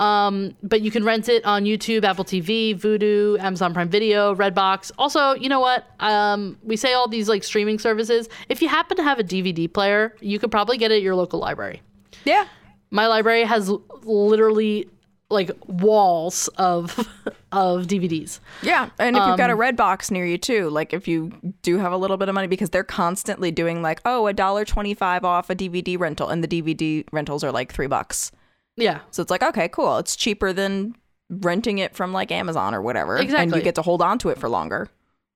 um, 0.00 0.56
but 0.62 0.80
you 0.80 0.90
can 0.90 1.04
rent 1.04 1.28
it 1.28 1.44
on 1.44 1.64
YouTube, 1.64 2.04
Apple 2.04 2.24
TV, 2.24 2.74
Vudu, 2.74 3.38
Amazon 3.38 3.74
Prime 3.74 3.90
Video, 3.90 4.34
Redbox. 4.34 4.90
Also, 4.96 5.34
you 5.34 5.50
know 5.50 5.60
what? 5.60 5.84
Um, 6.00 6.56
we 6.62 6.74
say 6.76 6.94
all 6.94 7.06
these 7.06 7.28
like 7.28 7.44
streaming 7.44 7.78
services. 7.78 8.30
If 8.48 8.62
you 8.62 8.68
happen 8.70 8.96
to 8.96 9.02
have 9.02 9.18
a 9.18 9.24
DVD 9.24 9.70
player, 9.70 10.16
you 10.22 10.38
could 10.38 10.50
probably 10.50 10.78
get 10.78 10.90
it 10.90 10.96
at 10.96 11.02
your 11.02 11.14
local 11.14 11.38
library 11.38 11.82
Yeah. 12.24 12.46
my 12.90 13.06
library 13.08 13.44
has 13.44 13.70
literally 14.04 14.88
like 15.28 15.50
walls 15.66 16.48
of 16.56 16.96
of 17.52 17.86
DVDs. 17.86 18.40
Yeah, 18.62 18.90
and 18.98 19.16
if 19.16 19.20
you've 19.20 19.30
Um, 19.32 19.36
got 19.36 19.50
a 19.50 19.56
red 19.56 19.76
box 19.76 20.10
near 20.10 20.24
you 20.24 20.38
too, 20.38 20.70
like 20.70 20.92
if 20.92 21.08
you 21.08 21.32
do 21.62 21.78
have 21.78 21.92
a 21.92 21.96
little 21.96 22.16
bit 22.16 22.28
of 22.28 22.34
money, 22.34 22.46
because 22.46 22.70
they're 22.70 22.84
constantly 22.84 23.50
doing 23.50 23.82
like, 23.82 24.00
oh, 24.04 24.26
a 24.26 24.32
dollar 24.32 24.64
twenty-five 24.64 25.24
off 25.24 25.50
a 25.50 25.54
DVD 25.56 25.98
rental, 25.98 26.28
and 26.28 26.44
the 26.44 26.48
DVD 26.48 27.04
rentals 27.12 27.42
are 27.42 27.52
like 27.52 27.72
three 27.72 27.86
bucks. 27.88 28.30
Yeah. 28.76 29.00
So 29.10 29.22
it's 29.22 29.30
like, 29.30 29.42
okay, 29.42 29.68
cool. 29.68 29.98
It's 29.98 30.16
cheaper 30.16 30.52
than 30.52 30.94
renting 31.30 31.78
it 31.78 31.96
from 31.96 32.12
like 32.12 32.30
Amazon 32.30 32.74
or 32.74 32.82
whatever, 32.82 33.16
exactly. 33.16 33.42
and 33.44 33.54
you 33.56 33.62
get 33.62 33.74
to 33.76 33.82
hold 33.82 34.02
on 34.02 34.18
to 34.20 34.28
it 34.28 34.38
for 34.38 34.48
longer. 34.48 34.88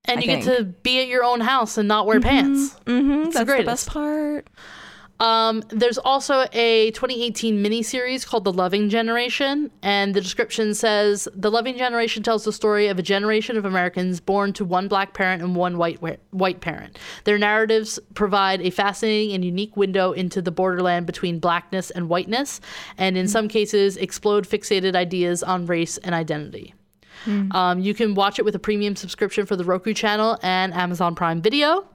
And 0.04 0.18
I 0.18 0.22
you 0.22 0.26
get 0.26 0.44
to 0.44 0.64
be 0.64 1.00
at 1.00 1.08
your 1.08 1.24
own 1.24 1.40
house 1.40 1.76
and 1.76 1.86
not 1.88 2.06
wear 2.06 2.20
pants. 2.20 2.74
Mm-hmm. 2.86 3.24
That's 3.24 3.38
the, 3.38 3.44
greatest. 3.44 3.66
best 3.66 3.88
part. 3.90 4.48
Um, 5.20 5.62
there's 5.68 5.98
also 5.98 6.46
a 6.52 6.90
2018 6.92 7.62
miniseries 7.62 8.26
called 8.26 8.44
The 8.44 8.52
Loving 8.52 8.88
Generation, 8.88 9.70
and 9.82 10.14
the 10.14 10.20
description 10.20 10.72
says 10.74 11.28
The 11.34 11.50
Loving 11.50 11.76
Generation 11.76 12.22
tells 12.22 12.44
the 12.44 12.52
story 12.52 12.88
of 12.88 12.98
a 12.98 13.02
generation 13.02 13.58
of 13.58 13.66
Americans 13.66 14.18
born 14.18 14.54
to 14.54 14.64
one 14.64 14.88
black 14.88 15.12
parent 15.12 15.42
and 15.42 15.54
one 15.54 15.76
white 15.76 16.00
white 16.30 16.60
parent. 16.60 16.98
Their 17.24 17.36
narratives 17.36 17.98
provide 18.14 18.62
a 18.62 18.70
fascinating 18.70 19.34
and 19.34 19.44
unique 19.44 19.76
window 19.76 20.12
into 20.12 20.40
the 20.40 20.50
borderland 20.50 21.04
between 21.04 21.38
blackness 21.38 21.90
and 21.90 22.08
whiteness, 22.08 22.60
and 22.96 23.18
in 23.18 23.28
some 23.28 23.46
cases, 23.46 23.98
explode 23.98 24.48
fixated 24.48 24.96
ideas 24.96 25.42
on 25.42 25.66
race 25.66 25.98
and 25.98 26.14
identity. 26.14 26.74
Um, 27.54 27.80
you 27.80 27.92
can 27.92 28.14
watch 28.14 28.38
it 28.38 28.46
with 28.46 28.54
a 28.54 28.58
premium 28.58 28.96
subscription 28.96 29.44
for 29.44 29.54
the 29.54 29.64
Roku 29.64 29.92
channel 29.92 30.38
and 30.42 30.72
Amazon 30.72 31.14
Prime 31.14 31.42
Video. 31.42 31.86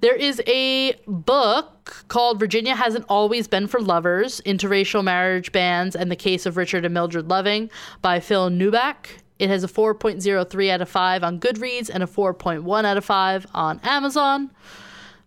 There 0.00 0.14
is 0.14 0.42
a 0.46 0.94
book 1.06 2.04
called 2.08 2.38
Virginia 2.38 2.74
Hasn't 2.74 3.06
Always 3.08 3.48
Been 3.48 3.66
for 3.66 3.80
Lovers 3.80 4.42
Interracial 4.44 5.02
Marriage 5.02 5.52
Bans 5.52 5.96
and 5.96 6.10
the 6.10 6.16
Case 6.16 6.44
of 6.44 6.58
Richard 6.58 6.84
and 6.84 6.92
Mildred 6.92 7.28
Loving 7.28 7.70
by 8.02 8.20
Phyl 8.20 8.50
Newbeck. 8.50 9.06
It 9.38 9.48
has 9.48 9.64
a 9.64 9.68
4.03 9.68 10.70
out 10.70 10.82
of 10.82 10.88
5 10.88 11.24
on 11.24 11.40
Goodreads 11.40 11.90
and 11.92 12.02
a 12.02 12.06
4.1 12.06 12.84
out 12.84 12.96
of 12.96 13.04
5 13.04 13.46
on 13.54 13.80
Amazon. 13.84 14.50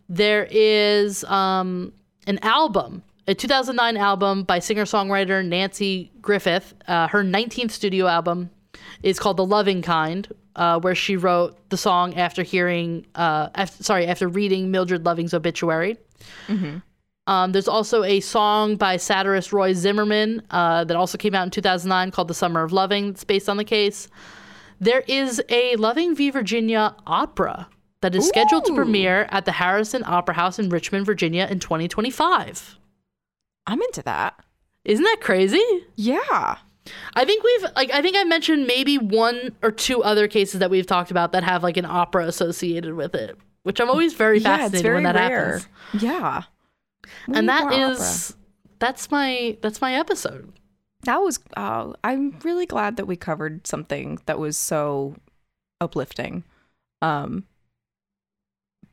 There 0.07 0.47
is 0.49 1.23
um, 1.25 1.91
an 2.27 2.39
album, 2.43 3.03
a 3.27 3.33
2009 3.33 3.97
album 3.97 4.43
by 4.43 4.59
singer 4.59 4.85
songwriter 4.85 5.45
Nanci 5.45 6.09
Griffith. 6.21 6.75
Uh, 6.87 7.07
her 7.07 7.23
19th 7.23 7.71
studio 7.71 8.07
album 8.07 8.51
is 9.03 9.19
called 9.19 9.37
The 9.37 9.45
Loving 9.45 9.81
Kind, 9.81 10.27
uh, 10.55 10.79
where 10.79 10.95
she 10.95 11.15
wrote 11.15 11.57
the 11.69 11.77
song 11.77 12.15
after 12.15 12.43
hearing, 12.43 13.05
uh, 13.15 13.49
after, 13.55 13.83
sorry, 13.83 14.07
after 14.07 14.27
reading 14.27 14.71
Mildred 14.71 15.05
Loving's 15.05 15.33
obituary. 15.33 15.97
Um, 17.27 17.51
there's 17.51 17.67
also 17.67 18.03
a 18.03 18.19
song 18.21 18.75
by 18.75 18.97
satirist 18.97 19.53
Roy 19.53 19.73
Zimmerman 19.73 20.41
uh, 20.49 20.83
that 20.85 20.97
also 20.97 21.17
came 21.17 21.35
out 21.35 21.43
in 21.43 21.51
2009 21.51 22.11
called 22.11 22.27
The 22.27 22.33
Summer 22.33 22.63
of 22.63 22.73
Loving. 22.73 23.09
It's 23.09 23.23
based 23.23 23.47
on 23.47 23.57
the 23.57 23.63
case. 23.63 24.07
There 24.79 25.03
is 25.07 25.41
a 25.49 25.75
Loving 25.75 26.15
v. 26.15 26.31
Virginia 26.31 26.95
opera 27.05 27.67
that 28.01 28.15
is 28.15 28.27
scheduled 28.27 28.65
to 28.65 28.73
premiere 28.73 29.27
at 29.29 29.45
the 29.45 29.51
Harrison 29.51 30.03
Opera 30.05 30.33
House 30.35 30.57
in 30.57 30.69
Richmond, 30.69 31.05
Virginia 31.05 31.47
in 31.49 31.59
2025. 31.59 32.77
I'm 33.67 33.81
into 33.81 34.01
that. 34.03 34.39
Isn't 34.85 35.03
that 35.03 35.19
crazy? 35.21 35.63
Yeah. 35.95 36.57
I 37.13 37.25
think 37.25 37.43
we've 37.43 37.65
like 37.75 37.91
I 37.93 38.01
think 38.01 38.15
I 38.17 38.23
mentioned 38.23 38.65
maybe 38.65 38.97
one 38.97 39.55
or 39.61 39.71
two 39.71 40.01
other 40.03 40.27
cases 40.27 40.59
that 40.59 40.69
we've 40.71 40.87
talked 40.87 41.11
about 41.11 41.31
that 41.33 41.43
have 41.43 41.61
like 41.63 41.77
an 41.77 41.85
opera 41.85 42.25
associated 42.25 42.95
with 42.95 43.13
it, 43.15 43.37
which 43.63 43.79
I'm 43.79 43.89
always 43.89 44.13
very 44.13 44.39
yeah, 44.39 44.57
fascinated 44.57 44.83
very 44.83 44.95
when 44.95 45.03
that 45.03 45.15
rare. 45.15 45.45
happens. 45.59 45.67
Yeah. 46.03 46.43
We 47.27 47.35
And 47.37 47.49
that 47.49 47.63
more 47.63 47.73
opera. 47.91 48.35
that's 48.79 49.11
my 49.11 49.57
that's 49.61 49.81
my 49.81 49.93
episode. 49.95 50.51
that 51.03 51.17
was 51.17 51.39
oh, 51.57 51.95
I'm 52.03 52.39
really 52.43 52.65
glad 52.65 52.97
that 52.97 53.05
we 53.05 53.15
covered 53.15 53.67
something 53.67 54.19
that 54.25 54.39
was 54.39 54.57
so 54.57 55.15
uplifting. 55.81 56.43
Um 57.01 57.45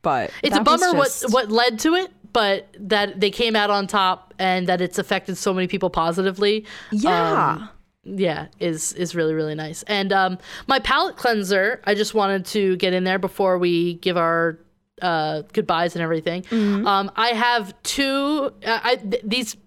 but 0.01 0.31
It's 0.43 0.55
a 0.55 0.61
bummer 0.61 0.93
just- 0.93 1.23
what 1.23 1.31
what 1.31 1.51
led 1.51 1.79
to 1.79 1.95
it, 1.95 2.11
but 2.33 2.67
that 2.79 3.19
they 3.19 3.31
came 3.31 3.55
out 3.55 3.69
on 3.69 3.87
top 3.87 4.33
and 4.37 4.67
that 4.67 4.81
it's 4.81 4.99
affected 4.99 5.37
so 5.37 5.53
many 5.53 5.67
people 5.67 5.89
positively. 5.89 6.65
Yeah. 6.91 7.53
um, 7.53 7.69
yeah, 8.15 8.47
is 8.59 8.93
is 8.93 9.15
really 9.15 9.33
really 9.33 9.55
nice. 9.55 9.83
And 9.83 10.13
um, 10.13 10.37
my 10.67 10.79
palette 10.79 11.17
cleanser, 11.17 11.81
I 11.85 11.93
just 11.93 12.13
wanted 12.13 12.45
to 12.47 12.77
get 12.77 12.93
in 12.93 13.03
there 13.03 13.19
before 13.19 13.57
we 13.57 13.95
give 13.95 14.17
our 14.17 14.59
uh, 15.01 15.43
goodbyes 15.53 15.95
and 15.95 16.01
everything. 16.01 16.43
Mm-hmm. 16.43 16.87
Um, 16.87 17.11
I 17.15 17.29
have 17.29 17.73
two. 17.83 18.51
I, 18.65 18.81
I 18.83 18.95
th- 18.95 19.23
these. 19.23 19.57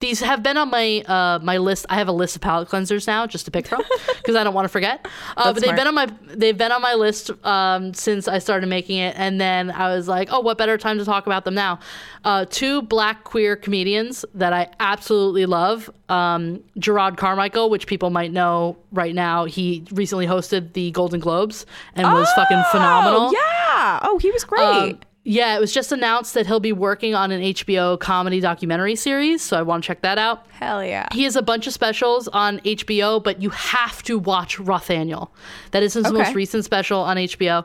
These 0.00 0.20
have 0.20 0.42
been 0.42 0.56
on 0.56 0.70
my 0.70 1.00
uh, 1.06 1.38
my 1.42 1.56
list. 1.56 1.86
I 1.88 1.94
have 1.94 2.08
a 2.08 2.12
list 2.12 2.36
of 2.36 2.42
palette 2.42 2.68
cleansers 2.68 3.06
now, 3.06 3.26
just 3.26 3.46
to 3.46 3.50
pick 3.50 3.66
from, 3.66 3.82
because 4.16 4.34
I 4.34 4.44
don't 4.44 4.52
want 4.52 4.66
to 4.66 4.68
forget. 4.68 5.06
Uh, 5.36 5.52
but 5.52 5.54
they've 5.54 5.64
smart. 5.64 5.76
been 5.76 5.86
on 5.86 5.94
my 5.94 6.08
they've 6.26 6.58
been 6.58 6.72
on 6.72 6.82
my 6.82 6.94
list 6.94 7.30
um, 7.44 7.94
since 7.94 8.28
I 8.28 8.38
started 8.38 8.66
making 8.66 8.98
it, 8.98 9.14
and 9.16 9.40
then 9.40 9.70
I 9.70 9.94
was 9.94 10.06
like, 10.06 10.28
oh, 10.30 10.40
what 10.40 10.58
better 10.58 10.76
time 10.76 10.98
to 10.98 11.04
talk 11.04 11.26
about 11.26 11.44
them 11.44 11.54
now? 11.54 11.78
Uh, 12.24 12.44
two 12.50 12.82
black 12.82 13.24
queer 13.24 13.56
comedians 13.56 14.24
that 14.34 14.52
I 14.52 14.68
absolutely 14.80 15.46
love. 15.46 15.88
Um, 16.08 16.62
Jerrod 16.78 17.16
Carmichael, 17.16 17.70
which 17.70 17.86
people 17.86 18.10
might 18.10 18.32
know 18.32 18.76
right 18.92 19.14
now, 19.14 19.46
he 19.46 19.86
recently 19.92 20.26
hosted 20.26 20.74
the 20.74 20.90
Golden 20.90 21.20
Globes 21.20 21.64
and 21.94 22.06
was 22.12 22.30
fucking 22.32 22.62
phenomenal. 22.72 23.28
Oh, 23.28 23.32
yeah. 23.32 24.00
Oh, 24.02 24.18
he 24.18 24.30
was 24.30 24.44
great. 24.44 24.60
Um, 24.60 25.00
yeah, 25.24 25.56
it 25.56 25.60
was 25.60 25.72
just 25.72 25.90
announced 25.90 26.34
that 26.34 26.46
he'll 26.46 26.60
be 26.60 26.72
working 26.72 27.14
on 27.14 27.30
an 27.32 27.40
HBO 27.40 27.98
comedy 27.98 28.40
documentary 28.40 28.94
series, 28.94 29.40
so 29.42 29.56
I 29.58 29.62
want 29.62 29.82
to 29.82 29.86
check 29.86 30.02
that 30.02 30.18
out. 30.18 30.46
Hell 30.50 30.84
yeah. 30.84 31.08
He 31.12 31.24
has 31.24 31.34
a 31.34 31.42
bunch 31.42 31.66
of 31.66 31.72
specials 31.72 32.28
on 32.28 32.58
HBO, 32.60 33.22
but 33.24 33.40
you 33.40 33.50
have 33.50 34.02
to 34.04 34.18
watch 34.18 34.58
Rothaniel. 34.58 35.30
That 35.70 35.82
is 35.82 35.94
his 35.94 36.06
Okay. 36.06 36.16
most 36.18 36.34
recent 36.34 36.64
special 36.64 37.00
on 37.00 37.16
HBO. 37.16 37.64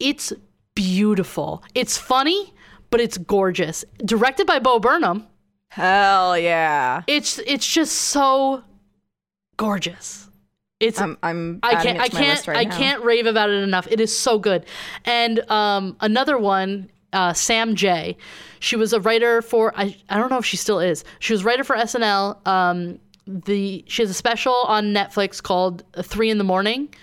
It's 0.00 0.32
beautiful. 0.74 1.62
It's 1.74 1.96
funny, 1.98 2.52
but 2.90 3.00
it's 3.00 3.18
gorgeous. 3.18 3.84
Directed 4.04 4.46
by 4.46 4.58
Bo 4.58 4.78
Burnham. 4.80 5.26
Hell 5.68 6.38
yeah. 6.38 7.02
It's 7.06 7.38
it's 7.40 7.66
just 7.70 7.94
so 7.96 8.62
gorgeous. 9.56 10.28
It's 10.80 11.00
I'm 11.00 11.16
I'm 11.22 11.60
I 11.62 11.82
can't 11.82 12.00
I 12.00 12.08
can't 12.08 12.46
right 12.46 12.56
I 12.58 12.64
now. 12.64 12.76
can't 12.76 13.02
rave 13.04 13.26
about 13.26 13.50
it 13.50 13.62
enough. 13.62 13.86
It 13.90 14.00
is 14.00 14.16
so 14.16 14.38
good. 14.38 14.64
And 15.04 15.40
um 15.50 15.96
another 16.00 16.36
one 16.38 16.90
uh, 17.14 17.32
Sam 17.32 17.74
Jay. 17.74 18.16
She 18.60 18.76
was 18.76 18.92
a 18.92 19.00
writer 19.00 19.40
for 19.40 19.72
I, 19.76 19.96
I 20.10 20.18
don't 20.18 20.30
know 20.30 20.38
if 20.38 20.44
she 20.44 20.56
still 20.56 20.80
is. 20.80 21.04
She 21.20 21.32
was 21.32 21.42
a 21.42 21.44
writer 21.44 21.64
for 21.64 21.76
SNL. 21.76 22.46
Um, 22.46 22.98
the 23.26 23.84
she 23.88 24.02
has 24.02 24.10
a 24.10 24.14
special 24.14 24.54
on 24.54 24.86
Netflix 24.86 25.42
called 25.42 25.82
Three 26.02 26.30
in 26.30 26.38
the 26.38 26.44
Morning, 26.44 26.94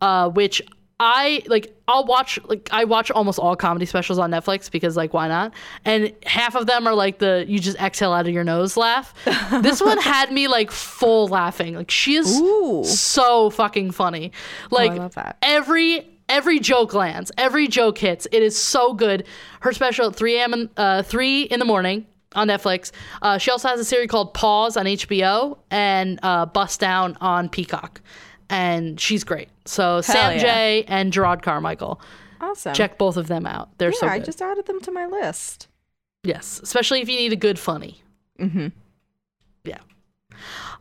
uh, 0.00 0.28
which 0.30 0.60
I 0.98 1.42
like. 1.46 1.76
I'll 1.88 2.06
watch 2.06 2.38
like 2.44 2.68
I 2.72 2.84
watch 2.84 3.10
almost 3.10 3.38
all 3.38 3.54
comedy 3.54 3.84
specials 3.84 4.18
on 4.18 4.30
Netflix 4.30 4.70
because 4.70 4.96
like 4.96 5.12
why 5.12 5.28
not? 5.28 5.52
And 5.84 6.12
half 6.24 6.54
of 6.54 6.66
them 6.66 6.86
are 6.86 6.94
like 6.94 7.18
the 7.18 7.44
you 7.46 7.58
just 7.58 7.76
exhale 7.78 8.12
out 8.12 8.26
of 8.26 8.32
your 8.32 8.44
nose 8.44 8.76
laugh. 8.76 9.12
this 9.60 9.80
one 9.80 9.98
had 9.98 10.32
me 10.32 10.48
like 10.48 10.70
full 10.70 11.28
laughing. 11.28 11.74
Like 11.74 11.90
she 11.90 12.14
is 12.14 12.40
Ooh. 12.40 12.82
so 12.84 13.50
fucking 13.50 13.90
funny. 13.90 14.32
Like 14.70 14.94
love 14.94 15.14
that. 15.16 15.36
every 15.42 16.08
every 16.32 16.58
joke 16.58 16.94
lands, 16.94 17.30
every 17.38 17.68
joke 17.68 17.98
hits. 17.98 18.26
It 18.32 18.42
is 18.42 18.56
so 18.60 18.92
good. 18.94 19.26
Her 19.60 19.72
special 19.72 20.08
at 20.08 20.16
3 20.16 20.36
a.m. 20.38 20.70
uh, 20.76 21.02
3 21.02 21.42
in 21.42 21.58
the 21.60 21.64
morning 21.66 22.06
on 22.34 22.48
Netflix. 22.48 22.90
Uh, 23.20 23.38
she 23.38 23.50
also 23.50 23.68
has 23.68 23.78
a 23.78 23.84
series 23.84 24.08
called 24.10 24.32
Pause 24.34 24.76
on 24.78 24.86
HBO 24.86 25.58
and 25.70 26.18
uh, 26.22 26.46
Bust 26.46 26.80
Down 26.80 27.16
on 27.20 27.48
Peacock. 27.48 28.00
And 28.48 28.98
she's 29.00 29.24
great. 29.24 29.48
So 29.66 30.00
Sam 30.00 30.32
yeah. 30.32 30.38
Jay 30.42 30.84
and 30.88 31.12
Jerrod 31.12 31.42
Carmichael. 31.42 32.00
Awesome. 32.40 32.74
Check 32.74 32.98
both 32.98 33.16
of 33.16 33.28
them 33.28 33.46
out. 33.46 33.76
They're 33.78 33.90
Yeah, 33.90 33.98
so 33.98 34.06
good. 34.08 34.12
I 34.12 34.18
just 34.18 34.42
added 34.42 34.66
them 34.66 34.80
to 34.80 34.90
my 34.90 35.06
list. 35.06 35.68
yes, 36.24 36.60
especially 36.62 37.00
if 37.00 37.08
you 37.08 37.16
need 37.16 37.32
a 37.32 37.36
good 37.36 37.58
funny. 37.58 38.02
Mm-hmm. 38.40 38.68
Yeah. 39.64 39.78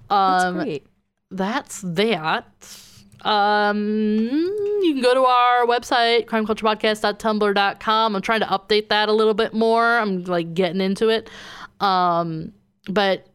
That's 0.10 0.44
Um, 0.46 0.56
great. 0.56 0.86
that's 1.30 1.82
that. 1.82 2.46
Um, 3.26 4.30
you 4.82 4.94
can 4.94 5.02
go 5.02 5.14
to 5.14 5.24
our 5.24 5.66
website, 5.66 6.26
crimeculturepodcast.tumblr.com. 6.26 8.16
I'm 8.16 8.22
trying 8.22 8.40
to 8.42 8.48
update 8.48 8.90
that 8.90 9.10
a 9.10 9.14
little 9.14 9.34
bit 9.34 9.54
more. 9.54 9.98
I'm 9.98 10.24
like 10.24 10.54
getting 10.54 10.82
into 10.82 11.10
it. 11.10 11.30
Um, 11.80 12.54
but 12.90 13.28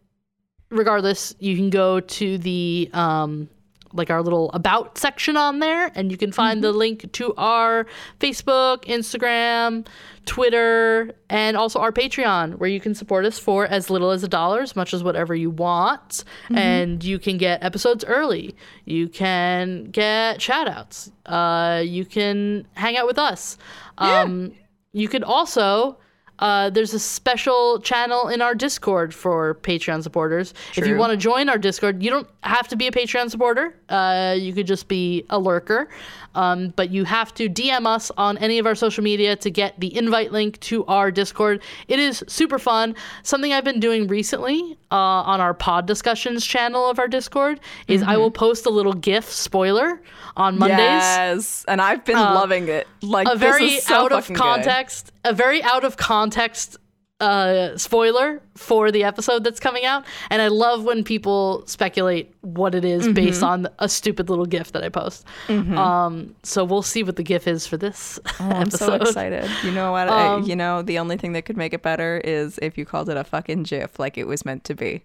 regardless, 0.70 1.34
you 1.38 1.56
can 1.56 1.70
go 1.70 2.00
to 2.00 2.38
the 2.38 2.90
um 2.92 3.48
like 3.96 4.10
our 4.10 4.22
little 4.22 4.50
about 4.52 4.98
section 4.98 5.36
on 5.36 5.58
there 5.58 5.90
and 5.94 6.10
you 6.10 6.16
can 6.16 6.32
find 6.32 6.62
the 6.62 6.72
link 6.72 7.10
to 7.12 7.34
our 7.36 7.86
Facebook, 8.20 8.84
Instagram, 8.84 9.86
Twitter, 10.26 11.12
and 11.30 11.56
also 11.56 11.78
our 11.78 11.92
Patreon 11.92 12.56
where 12.58 12.68
you 12.68 12.80
can 12.80 12.94
support 12.94 13.24
us 13.24 13.38
for 13.38 13.66
as 13.66 13.90
little 13.90 14.10
as 14.10 14.22
a 14.22 14.28
dollar, 14.28 14.60
as 14.60 14.76
much 14.76 14.92
as 14.92 15.02
whatever 15.02 15.34
you 15.34 15.50
want. 15.50 16.24
And 16.56 17.04
you 17.04 17.18
can 17.18 17.38
get 17.38 17.62
episodes 17.62 18.04
early. 18.04 18.54
You 18.84 19.08
can 19.08 19.84
get 19.84 20.42
shout 20.42 20.68
outs. 20.68 21.10
Uh, 21.24 21.82
you 21.84 22.04
can 22.04 22.66
hang 22.74 22.96
out 22.96 23.06
with 23.06 23.18
us. 23.18 23.58
Um, 23.98 24.52
you 24.92 25.08
could 25.08 25.22
also 25.22 25.98
uh, 26.38 26.70
there's 26.70 26.94
a 26.94 26.98
special 26.98 27.80
channel 27.80 28.28
in 28.28 28.42
our 28.42 28.54
Discord 28.54 29.14
for 29.14 29.54
Patreon 29.56 30.02
supporters. 30.02 30.54
If 30.76 30.86
you 30.86 30.96
want 30.96 31.12
to 31.12 31.16
join 31.16 31.48
our 31.48 31.58
Discord, 31.58 32.02
you 32.02 32.10
don't 32.10 32.28
have 32.42 32.68
to 32.68 32.76
be 32.76 32.86
a 32.86 32.90
Patreon 32.90 33.30
supporter. 33.30 33.74
Uh, 33.88 34.36
you 34.38 34.52
could 34.52 34.66
just 34.66 34.88
be 34.88 35.24
a 35.30 35.38
lurker. 35.38 35.88
Um, 36.34 36.74
but 36.76 36.90
you 36.90 37.04
have 37.04 37.32
to 37.34 37.48
DM 37.48 37.86
us 37.86 38.12
on 38.18 38.36
any 38.38 38.58
of 38.58 38.66
our 38.66 38.74
social 38.74 39.02
media 39.02 39.36
to 39.36 39.50
get 39.50 39.80
the 39.80 39.96
invite 39.96 40.32
link 40.32 40.60
to 40.60 40.84
our 40.84 41.10
Discord. 41.10 41.62
It 41.88 41.98
is 41.98 42.22
super 42.28 42.58
fun. 42.58 42.94
Something 43.22 43.54
I've 43.54 43.64
been 43.64 43.80
doing 43.80 44.06
recently 44.06 44.76
uh, 44.92 44.94
on 44.94 45.40
our 45.40 45.54
pod 45.54 45.86
discussions 45.86 46.44
channel 46.44 46.90
of 46.90 46.98
our 46.98 47.08
Discord 47.08 47.60
is 47.88 48.02
I 48.02 48.18
will 48.18 48.30
post 48.30 48.66
a 48.66 48.70
little 48.70 48.92
GIF 48.92 49.30
spoiler 49.30 50.02
on 50.36 50.58
Mondays 50.58 50.78
Yes, 50.78 51.64
and 51.66 51.80
I've 51.80 52.04
been 52.04 52.16
loving 52.16 52.68
it. 52.68 52.86
Like 53.00 53.26
a 53.26 53.30
this 53.30 53.40
very 53.40 53.64
is 53.76 53.84
so 53.84 53.94
out 54.04 54.12
of 54.12 54.30
context. 54.34 55.06
good. 55.06 55.15
A 55.26 55.32
very 55.32 55.62
out 55.62 55.84
of 55.84 55.96
context 55.96 56.76
uh, 57.18 57.74
spoiler 57.78 58.42
for 58.56 58.90
the 58.92 59.02
episode 59.02 59.42
that's 59.42 59.58
coming 59.58 59.86
out. 59.86 60.04
And 60.28 60.42
I 60.42 60.48
love 60.48 60.84
when 60.84 61.02
people 61.02 61.62
speculate 61.66 62.34
what 62.42 62.74
it 62.74 62.84
is 62.84 63.08
based 63.08 63.40
Mm-hmm. 63.40 63.66
on 63.66 63.68
a 63.78 63.88
stupid 63.88 64.28
little 64.28 64.44
GIF 64.44 64.72
that 64.72 64.84
I 64.84 64.90
post. 64.90 65.24
Um, 65.48 66.34
so 66.42 66.62
we'll 66.62 66.82
see 66.82 67.02
what 67.02 67.16
the 67.16 67.22
GIF 67.22 67.46
is 67.48 67.66
for 67.66 67.78
this 67.78 68.18
Oh, 68.38 68.50
I'm 68.50 68.70
so 68.70 68.92
excited. 69.00 69.50
You 69.64 69.70
know 69.72 69.92
what? 69.92 70.10
I, 70.10 70.26
Um, 70.34 70.42
you 70.44 70.54
know, 70.56 70.82
the 70.82 70.98
only 70.98 71.16
thing 71.16 71.32
that 71.32 71.46
could 71.46 71.56
make 71.56 71.72
it 71.72 71.80
better 71.82 72.20
is 72.22 72.58
if 72.60 72.76
you 72.76 72.84
called 72.84 73.08
it 73.08 73.16
a 73.16 73.24
fucking 73.24 73.62
GIF, 73.62 73.98
like 73.98 74.18
it 74.18 74.26
was 74.26 74.44
meant 74.44 74.64
to 74.64 74.74
be. 74.74 75.02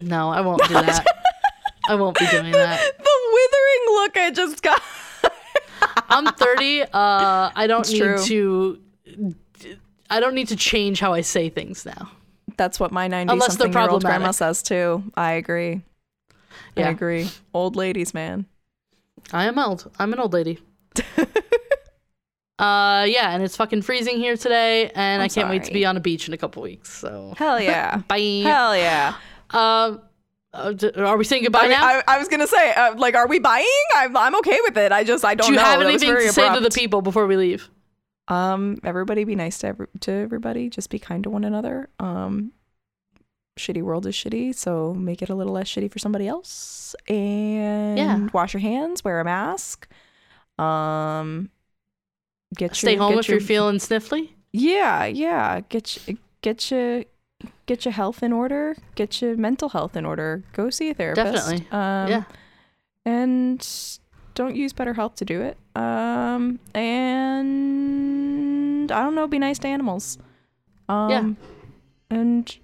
No, 0.00 0.30
I 0.30 0.40
won't 0.42 0.62
do 0.68 0.74
that. 0.74 1.04
I 1.88 1.96
won't 1.96 2.16
be 2.16 2.26
doing 2.28 2.52
that. 2.52 2.80
The 2.98 3.10
withering 3.34 3.96
look 3.96 4.16
I 4.16 4.30
just 4.32 4.62
got. 4.62 4.80
I'm 6.08 6.26
30. 6.32 6.82
Uh, 6.82 6.86
I 6.92 7.66
don't 7.66 7.80
It's 7.80 7.90
need 7.92 7.98
true. 7.98 8.18
to. 8.26 9.34
I 10.12 10.20
don't 10.20 10.34
need 10.34 10.48
to 10.48 10.56
change 10.56 11.00
how 11.00 11.14
I 11.14 11.22
say 11.22 11.48
things 11.48 11.86
now. 11.86 12.10
That's 12.58 12.78
what 12.78 12.92
my 12.92 13.08
90 13.08 13.32
Unless 13.32 13.56
something 13.56 13.72
year 13.72 13.88
old 13.88 14.04
grandma 14.04 14.32
says 14.32 14.62
too. 14.62 15.02
I 15.14 15.32
agree. 15.32 15.80
Yeah. 16.76 16.88
I 16.88 16.90
agree. 16.90 17.30
Old 17.54 17.76
ladies, 17.76 18.12
man. 18.12 18.44
I 19.32 19.46
am 19.46 19.58
old. 19.58 19.90
I'm 19.98 20.12
an 20.12 20.18
old 20.18 20.34
lady. 20.34 20.58
uh, 21.18 21.24
yeah, 22.58 23.30
and 23.30 23.42
it's 23.42 23.56
fucking 23.56 23.80
freezing 23.80 24.18
here 24.18 24.36
today, 24.36 24.90
and 24.94 25.22
I'm 25.22 25.26
I 25.26 25.28
can't 25.28 25.48
wait 25.48 25.64
to 25.64 25.72
be 25.72 25.86
on 25.86 25.96
a 25.96 26.00
beach 26.00 26.28
in 26.28 26.34
a 26.34 26.36
couple 26.36 26.62
weeks. 26.62 26.92
So 26.92 27.32
Hell 27.38 27.58
yeah. 27.58 27.96
bye. 28.08 28.42
Hell 28.44 28.76
yeah. 28.76 29.14
Um, 29.48 30.02
uh, 30.52 30.74
are 30.98 31.16
we 31.16 31.24
saying 31.24 31.44
goodbye 31.44 31.60
I, 31.60 31.68
now? 31.68 31.86
I, 31.86 32.02
I 32.06 32.18
was 32.18 32.28
gonna 32.28 32.46
say, 32.46 32.74
uh, 32.74 32.96
like, 32.96 33.14
are 33.14 33.28
we 33.28 33.38
buying? 33.38 33.66
I'm, 33.96 34.14
I'm 34.14 34.34
okay 34.36 34.58
with 34.64 34.76
it. 34.76 34.92
I 34.92 35.04
just, 35.04 35.24
I 35.24 35.34
don't 35.34 35.46
Do 35.46 35.52
you 35.54 35.58
know. 35.58 35.64
have 35.64 35.80
anything 35.80 36.14
to 36.14 36.32
say 36.32 36.52
to 36.52 36.60
the 36.60 36.68
people 36.68 37.00
before 37.00 37.26
we 37.26 37.38
leave? 37.38 37.70
Um, 38.28 38.78
everybody 38.84 39.24
be 39.24 39.34
nice 39.34 39.58
to 39.58 39.66
every, 39.68 39.86
to 40.00 40.10
everybody. 40.12 40.68
Just 40.70 40.90
be 40.90 40.98
kind 40.98 41.22
to 41.24 41.30
one 41.30 41.44
another. 41.44 41.88
Um, 41.98 42.52
shitty 43.58 43.82
world 43.82 44.06
is 44.06 44.14
shitty, 44.14 44.54
so 44.54 44.94
make 44.94 45.22
it 45.22 45.28
a 45.28 45.34
little 45.34 45.52
less 45.52 45.68
shitty 45.68 45.90
for 45.90 45.98
somebody 45.98 46.26
else. 46.28 46.94
And 47.08 47.98
Yeah. 47.98 48.28
wash 48.32 48.54
your 48.54 48.60
hands, 48.60 49.04
wear 49.04 49.20
a 49.20 49.24
mask. 49.24 49.88
Um, 50.58 51.50
get 52.56 52.74
Stay 52.76 52.92
your, 52.92 53.02
home 53.02 53.12
get 53.14 53.20
if 53.20 53.28
your, 53.28 53.38
you're 53.38 53.46
feeling 53.46 53.76
sniffly. 53.78 54.30
Yeah, 54.52 55.04
yeah. 55.06 55.60
Get 55.68 56.06
your, 56.06 56.16
get 56.42 56.70
your 56.70 57.04
get 57.66 57.84
your 57.84 57.92
health 57.92 58.22
in 58.22 58.32
order. 58.32 58.76
Get 58.94 59.20
your 59.20 59.36
mental 59.36 59.70
health 59.70 59.96
in 59.96 60.04
order. 60.04 60.44
Go 60.52 60.70
see 60.70 60.90
a 60.90 60.94
therapist. 60.94 61.34
Definitely. 61.34 61.66
Um, 61.72 62.08
yeah. 62.08 62.24
and 63.04 63.98
don't 64.34 64.56
use 64.56 64.72
BetterHelp 64.72 65.14
to 65.16 65.24
do 65.24 65.40
it. 65.42 65.56
Um, 65.76 66.58
and 67.82 68.90
I 68.92 69.02
don't 69.02 69.14
know, 69.14 69.26
be 69.26 69.38
nice 69.38 69.58
to 69.60 69.68
animals. 69.68 70.18
Um, 70.88 71.10
Yeah. 71.10 71.32
and 72.18 72.56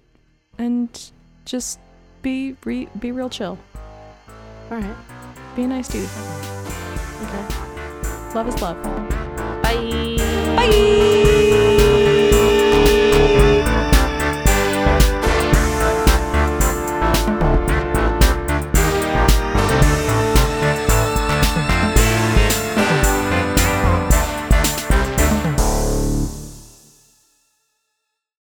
and 0.57 1.11
just 1.45 1.79
be 2.21 2.55
re- 2.65 2.89
be 2.99 3.11
real 3.11 3.29
chill. 3.29 3.57
All 4.71 4.77
right. 4.77 4.95
Be 5.55 5.63
a 5.63 5.67
nice 5.67 5.87
dude. 5.87 6.07
Okay. 7.23 7.45
Love 8.35 8.47
is 8.47 8.61
love. 8.61 8.81
Bye. 9.63 10.17
Bye. 10.55 11.25